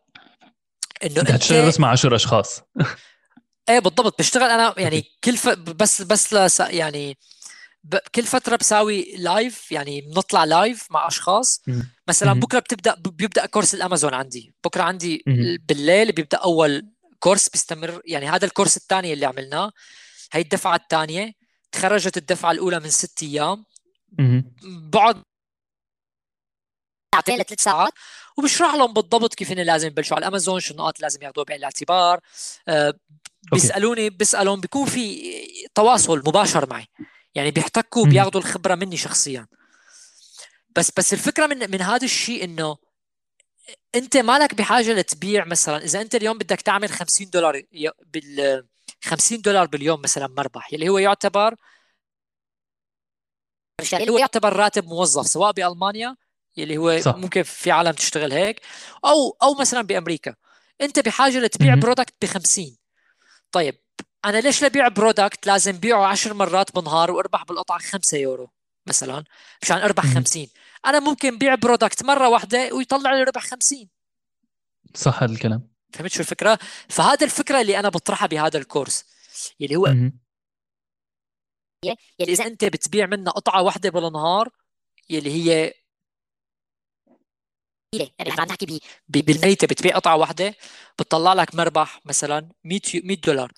[1.05, 2.61] إنه إنت تشتغل بس مع 10 أشخاص.
[3.69, 4.19] إيه بالضبط.
[4.19, 5.49] بشتغل أنا يعني كل ف...
[5.49, 6.61] بس بس لس...
[6.61, 7.19] يعني
[7.85, 7.97] ب...
[8.15, 11.63] كل فترة بساوي live يعني بنطلع live مع أشخاص.
[12.09, 14.55] مثلا بكرة بتبدأ بيبدأ كورس الأمازون عندي.
[14.65, 15.23] بكرة عندي
[15.69, 16.89] بالليل بيبدأ أول
[17.19, 18.01] كورس بيستمر.
[18.05, 19.73] يعني هذا الكورس الثاني اللي عملناه.
[20.33, 21.33] هي الدفعة الثانية
[21.73, 23.65] تخرجت الدفعة الأولى من ست أيام.
[24.63, 25.23] بقعد
[27.15, 27.93] ساعتين لثلاث ساعات.
[28.39, 32.21] وبشرح لهم بالضبط كيف إن لازم يبلشوا على الامازون شو النقاط لازم ياخذوها بعين الاعتبار.
[32.69, 32.95] أه
[33.53, 35.23] بيسألوني بيسألهم بيكون في
[35.75, 36.87] تواصل مباشر معي.
[37.35, 39.47] يعني بيحتكوا بياخذوا الخبرة مني شخصيا.
[40.77, 42.77] بس بس الفكرة من من هذا الشيء إنه
[43.95, 45.85] أنت مالك بحاجة لتبيع مثلا.
[45.85, 47.63] إذا أنت اليوم بدك تعمل 50 دولار
[48.07, 48.68] بال
[49.05, 51.55] 50 دولار باليوم مثلا مربح يلي هو يعتبر
[53.93, 56.17] اللي هو يعتبر راتب موظف سواء بألمانيا
[56.57, 57.17] يلي هو صح.
[57.17, 58.61] ممكن في عالم تشتغل هيك
[59.05, 60.35] أو أو مثلا بأمريكا.
[60.81, 62.77] أنت بحاجة لتبيع برودكت ب 50
[63.53, 63.75] طيب
[64.25, 68.51] أنا ليش لبيع product لازم بيعه 10 مرات بالنهار وأربح بالقطعة 5 يورو
[68.87, 69.25] مثلا
[69.63, 70.47] مشان أربح 50
[70.87, 73.89] أنا ممكن بيع product مرة واحدة ويطلع لي ربح 50
[74.95, 75.78] صح هذا الكلام.
[75.93, 76.59] فهمت شو الفكرة؟
[76.89, 79.05] فهذا الفكرة اللي أنا بطرحها بهذا ال course
[79.61, 79.87] اللي هو
[81.85, 84.49] يلي إذا أنت بتبيع منها قطعة واحدة بالنهار
[85.11, 85.75] يلي هي
[87.95, 90.55] يعني عم نحكي بالميته بتبيع قطعة واحدة
[90.99, 93.53] بتطلع لك مربح مثلا 100 100 دولار.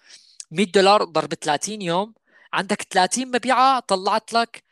[0.51, 2.15] 100 دولار ضرب 30 يوم
[2.53, 4.65] عندك 30 مبيعة طلعت لك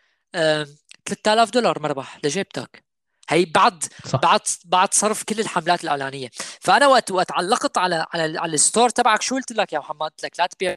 [1.07, 2.88] 3000 دولار مربح لجيبتك.
[3.29, 4.21] هي بعد صح.
[4.21, 6.29] بعد بعد صرف كل الحملات الإعلانية.
[6.61, 10.25] فأنا وقت وقت علقت على على على الستور تبعك شو قلت لك يا محمد؟ قلت
[10.25, 10.75] لك لا تبيع.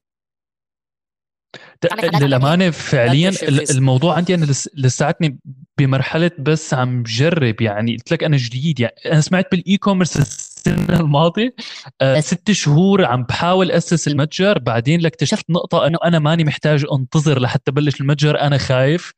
[2.22, 3.32] للأمانة فعليا
[3.72, 5.40] الموضوع عندي أنا لساتني
[5.78, 7.96] بمرحلة بس عم بجرب يعني.
[7.96, 8.96] قلت لك أنا جديد يعني.
[9.06, 10.18] أنا سمعت بال e-commerce
[10.68, 11.56] السنة الماضيه
[12.02, 17.40] آه ست شهور عم بحاول أسس المتجر بعدين اكتشفت نقطة إنه أنا ماني محتاج أنتظر
[17.40, 19.14] لحتى بلش المتجر أنا خايف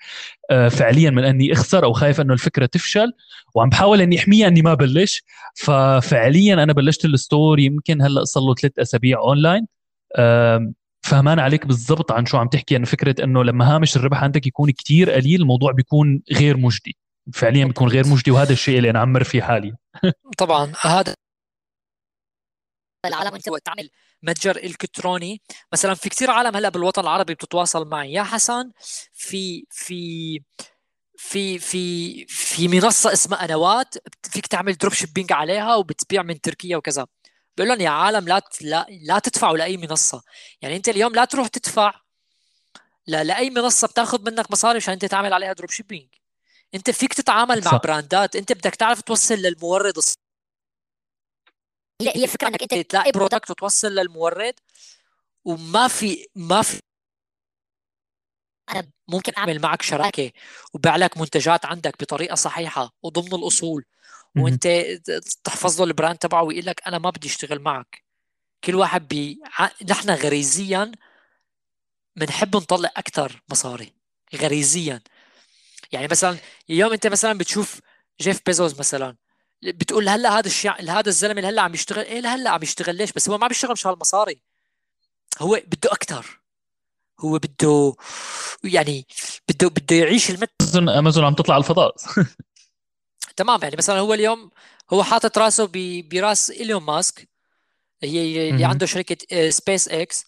[0.52, 3.14] آه فعليا من إني أخسر أو خايف إنه الفكرة تفشل
[3.56, 5.24] وعم بحاول إني احميها إني ما بلش.
[5.56, 9.68] ففعليا أنا بلشت ال store يمكن هلأ صار له ثلاث أسابيع أونلاين.
[11.02, 14.72] فهمان عليك بالضبط عن شو عم تحكي إنه فكرة إنه لما هامش الربح عندك يكون
[14.72, 16.98] كتير قليل الموضوع بيكون غير مجدي.
[17.34, 19.76] فعليا بيكون غير مجدي وهذا الشيء اللي أنا عم مر فيه حاليا.
[20.38, 21.16] طبعا هذا
[23.06, 23.90] العالم انت تعمل
[24.24, 25.42] متجر إلكتروني.
[25.74, 28.14] مثلا في كثير عالم هلأ بالوطن العربي بتتواصل معي.
[28.14, 28.72] يا حسن
[29.14, 30.40] في في
[31.18, 37.06] في في في منصة اسمها انوات فيك تعمل dropshipping عليها وبتبيع من تركيا وكذا.
[37.58, 40.22] بقول لهم يا عالم لا لا, لا تدفعوا لأي منصة.
[40.62, 41.94] يعني أنت اليوم لا تروح تدفع
[43.08, 46.08] لا لأي منصة بتاخذ منك مصاري عشان أنت تعمل عليها dropshipping
[46.76, 47.74] أنت فيك تتعامل صح.
[47.74, 48.36] مع براندات.
[48.36, 50.14] أنت بدك تعرف توصل للمورد الص...
[52.02, 54.56] هي هي الفكرة إنك أنت تلاقي product وتوصل للمورد
[55.46, 56.80] وما في ما في
[58.72, 60.32] أنا ممكن أعمل معك شراكة
[60.74, 63.86] وبيع لك منتجات عندك بطريقة صحيحة وضمن الأصول
[64.38, 64.68] وأنت
[65.44, 68.04] تحفظ له ال brand تبعه ويقول لك أنا ما بدي أشتغل معك.
[68.64, 69.42] كل واحد بي
[69.90, 70.92] نحن غريزيا
[72.16, 73.94] بنحب نطلع أكثر مصاري
[74.36, 75.02] غريزيا.
[75.92, 76.38] يعني مثلا
[76.70, 77.82] اليوم أنت مثلا بتشوف
[78.22, 79.18] جيف بيزوس مثلا
[79.64, 83.12] بتقول هلأ هذا الشيء هذا الزلمة اللي هلأ عم يشتغل إيه لهلأ عم يشتغل ليش؟
[83.12, 84.42] بس هو ما بيشتغل مشان المصاري
[85.40, 86.40] هو بده أكثر
[87.20, 87.96] هو بده
[88.64, 89.08] يعني
[89.50, 91.96] بده بده يعيش المت أمازون أمازون عم تطلع على الفضاء.
[93.38, 94.52] تمام يعني مثلا هو اليوم
[94.94, 95.70] هو حاطط راسه
[96.12, 97.30] براس إيلون ماسك
[98.04, 100.26] هي اللي عنده شركة سبيس إكس.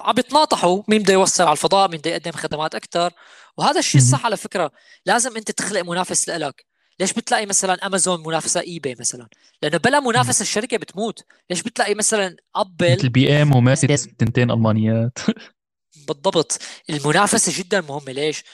[0.00, 3.12] عم يتناطحوا مين بده يوصل على الفضاء مين بده يقدم خدمات أكثر
[3.56, 4.72] وهذا الشيء الصح على فكرة.
[5.06, 6.64] لازم أنت تخلق منافس لك
[7.00, 9.28] ليش بتلاقي مثلا امازون منافسة اي باي مثلا؟
[9.62, 11.24] لأنه بلا منافسة الشركة بتموت.
[11.50, 15.18] ليش بتلاقي مثلا ابل مثل بي ام ومرسيدس تنتين ألمانيات.
[16.08, 16.58] بالضبط.
[16.90, 18.12] المنافسة جدا مهمة.
[18.12, 18.44] ليش؟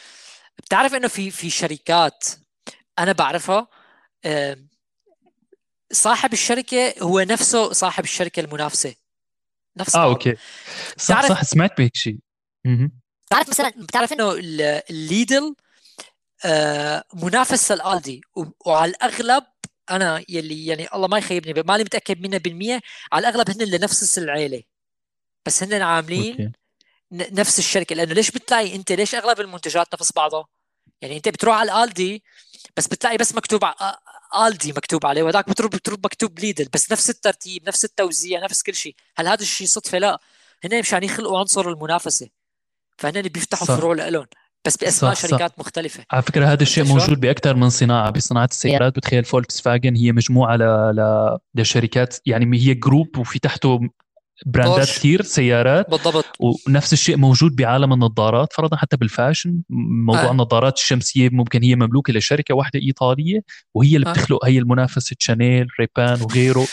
[0.59, 2.25] بتعرف إنه في في شركات
[2.99, 3.69] أنا بعرفها
[5.93, 8.95] صاحب الشركة هو نفسه صاحب الشركة المنافسة.
[9.77, 10.37] نفس آه okay.
[10.97, 12.19] صح صح سمعت بهيك شيء.
[13.27, 14.33] بتعرف مثلا بتعرف إنه
[14.91, 15.55] الليدل
[17.15, 18.21] منافس للالدي
[18.67, 19.45] وعلى الأغلب
[19.91, 22.81] أنا يلي يعني الله ما يخيبني ماني متأكد منه بالمية
[23.13, 24.63] على الأغلب هن لنفس العيلة.
[25.47, 26.33] بس هن عاملين
[27.13, 27.35] okay.
[27.35, 27.95] نفس الشركة.
[27.95, 30.47] لأنه ليش بتلاقي أنت ليش أغلب المنتجات نفس بعضها؟
[31.03, 32.23] يعني أنت بتروح على الألدي
[32.77, 33.65] بس بتلاقي بس مكتوب
[34.47, 38.75] ألدي مكتوب عليه وهذاك بتروح بتروح مكتوب ليدل بس نفس الترتيب نفس التوزيع نفس كل
[38.75, 38.95] شيء.
[39.17, 40.21] هل هذا الشيء صدفة؟ لا.
[40.65, 42.29] هن مشان يخلقوا عنصر المنافسة.
[42.99, 44.27] فهن بيفتحوا فروع لهم
[44.67, 45.59] بس باسماء صح شركات صح.
[45.59, 46.05] مختلفة.
[46.11, 48.11] على فكرة هذا الشيء موجود بأكثر من صناعة.
[48.11, 50.63] بصناعة السيارات بتخيل فولكس فاجن هي مجموعة ل...
[50.97, 51.39] ل...
[51.55, 52.17] لشركات.
[52.27, 53.81] يعني هي group وفي تحته
[54.47, 55.91] brandات كثير سيارات.
[55.91, 56.27] بالضبط.
[56.41, 59.63] ونفس الشيء موجود بعالم النظارات فرضا حتى بال fashion.
[60.07, 60.31] موضوع آه.
[60.31, 63.41] النظارات الشمسية ممكن هي مملوكة لشركة واحدة إيطالية
[63.75, 64.13] وهي اللي آه.
[64.13, 66.67] بتخلق هي المنافسه شانيل ريبان وغيره.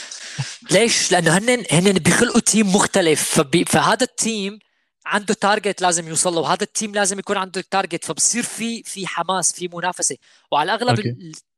[0.71, 3.23] ليش؟ لأنه هن هن بيخلقوا team مختلف.
[3.23, 3.65] فبي...
[3.65, 4.59] فهذا ال team
[5.07, 6.41] عنده target لازم يوصل له.
[6.41, 10.17] وهذا ال team لازم يكون عنده target فبصير في في حماس في منافسة.
[10.51, 11.17] وعلى الأغلب.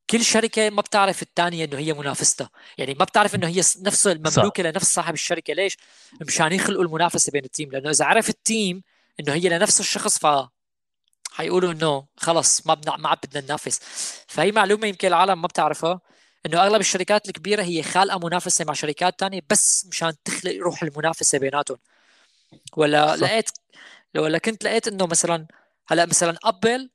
[0.10, 2.50] كل شركة ما بتعرف الثانية إنه هي منافستها.
[2.78, 4.70] يعني ما بتعرف إنه هي نفسه المملوكه صح.
[4.70, 5.54] لنفس صاحب الشركة.
[5.54, 5.78] ليش؟
[6.22, 8.84] مشان يخلقوا المنافسة بين ال team لأنه إذا عرف ال team
[9.20, 10.48] إنه هي لنفس الشخص ف
[11.32, 13.80] حيقولوا إنه خلص ما بدنا ما بدنا ننافس.
[14.28, 16.02] فهي معلومة يمكن العالم ما بتعرفها
[16.46, 21.38] إنه أغلب الشركات الكبيرة هي خالقة منافسة مع شركات ثانية بس مشان تخلق روح المنافسة
[21.40, 21.78] بيناتهم.
[22.78, 23.24] ولا صح.
[23.24, 23.50] لقيت
[24.18, 25.48] ولا كنت لقيت إنه مثلا
[25.88, 26.90] هلأ مثلا ابل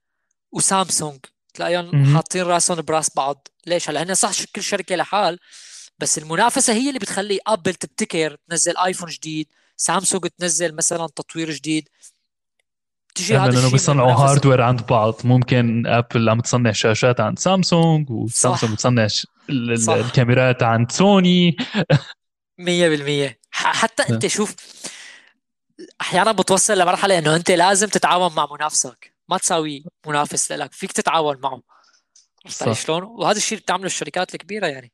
[0.52, 1.18] وسامسونج
[1.54, 3.48] تلاقيهم حاطين راسهم براس بعض.
[3.66, 5.38] ليش؟ هلأ هن صح كل شركة لحال
[5.98, 11.88] بس المنافسة هي اللي بتخلي ابل تبتكر تنزل ايفون جديد سامسونج تنزل مثلا تطوير جديد.
[13.14, 15.20] تجي هذا لأنه بيصنعوا hardware عند بعض.
[15.24, 19.08] ممكن ابل عم تصنع شاشات عند سامسونج وسامسونج بتصنع
[19.88, 21.56] الكاميرات عند سوني
[22.60, 24.56] 100% حتى أنت شوف
[26.00, 29.14] أحيانا بتوصل لمرحلة إنه أنت لازم تتعاون مع منافسك.
[29.28, 31.62] ما تساوي منافس لك فيك تتعاون معه.
[32.48, 32.72] صح.
[32.72, 34.92] شلون؟ وهذا الشيء بتعمله الشركات الكبيرة يعني.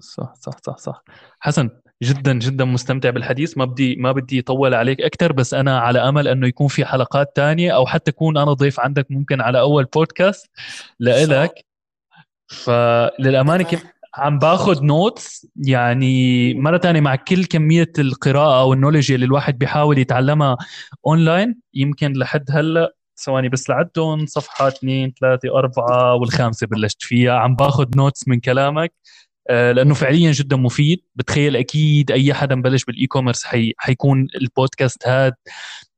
[0.00, 1.02] صح صح صح صح.
[1.40, 1.70] حسن
[2.02, 3.58] جدا جدا مستمتع بالحديث.
[3.58, 7.36] ما بدي ما بدي اطول عليك أكثر بس أنا على أمل إنه يكون في حلقات
[7.36, 10.50] تانية أو حتى اكون أنا ضيف عندك ممكن على أول بودكاست
[10.98, 11.66] لإلك.
[12.48, 13.78] فللأمانة كم
[14.14, 19.58] عم باخذ notes يعني مرة ثانية مع كل كمية القراءة أو ال knowledge اللي الواحد
[19.58, 20.56] بيحاول يتعلمها
[21.06, 27.32] اونلاين يمكن لحد هلأ ثواني بس لعدهم صفحة اثنين ثلاثة أربعة والخامسة بلشت فيها.
[27.32, 28.92] عم باخذ notes من كلامك
[29.50, 31.02] آه، لأنه فعليا جدا مفيد.
[31.14, 35.34] بتخيل أكيد أي حدا مبلش بال e-commerce حي حيكون البودكاست هاد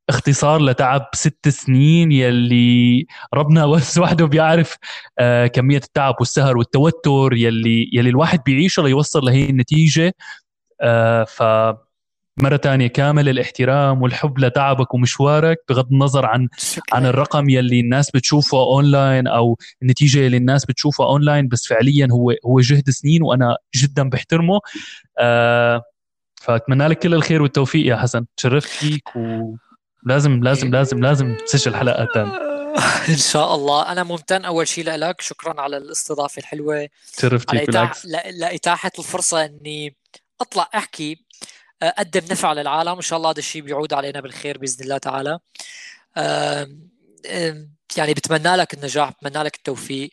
[0.09, 4.77] اختصار لتعب ست سنين يلي ربنا بس وحده بيعرف
[5.19, 10.13] آه كمية التعب والسهر والتوتر يلي يلي الواحد بيعيشه ليوصل لهي النتيجة.
[10.81, 11.43] آه ف
[12.41, 16.83] مرة ثانية كامل الاحترام والحب لتعبك ومشوارك بغض النظر عن شكرا.
[16.97, 22.33] عن الرقم يلي الناس بتشوفه اونلاين أو النتيجة يلي الناس بتشوفها اونلاين بس فعليا هو
[22.45, 24.59] هو جهد سنين وأنا جدا بحترمه.
[25.19, 25.83] آه
[26.41, 28.25] فأتمنى لك كل الخير والتوفيق يا حسن.
[28.37, 29.55] تشرفت فيك و
[30.05, 32.53] لازم لازم لازم لازم تسجل حلقة ثانية
[33.09, 33.91] إن شاء الله.
[33.91, 35.21] أنا ممتن أول شيء لك.
[35.21, 36.89] شكرا على الاستضافة الحلوة.
[37.17, 38.05] تشرفت فيك بالعكس.
[38.05, 39.97] لإتاحة الفرصة إني
[40.41, 41.25] أطلع أحكي
[41.81, 42.95] أقدم نفع للعالم.
[42.95, 45.39] إن شاء الله هذا الشيء بيعود علينا بالخير بإذن الله تعالى.
[47.97, 50.09] يعني بتمنى لك النجاح بتمنى لك التوفيق.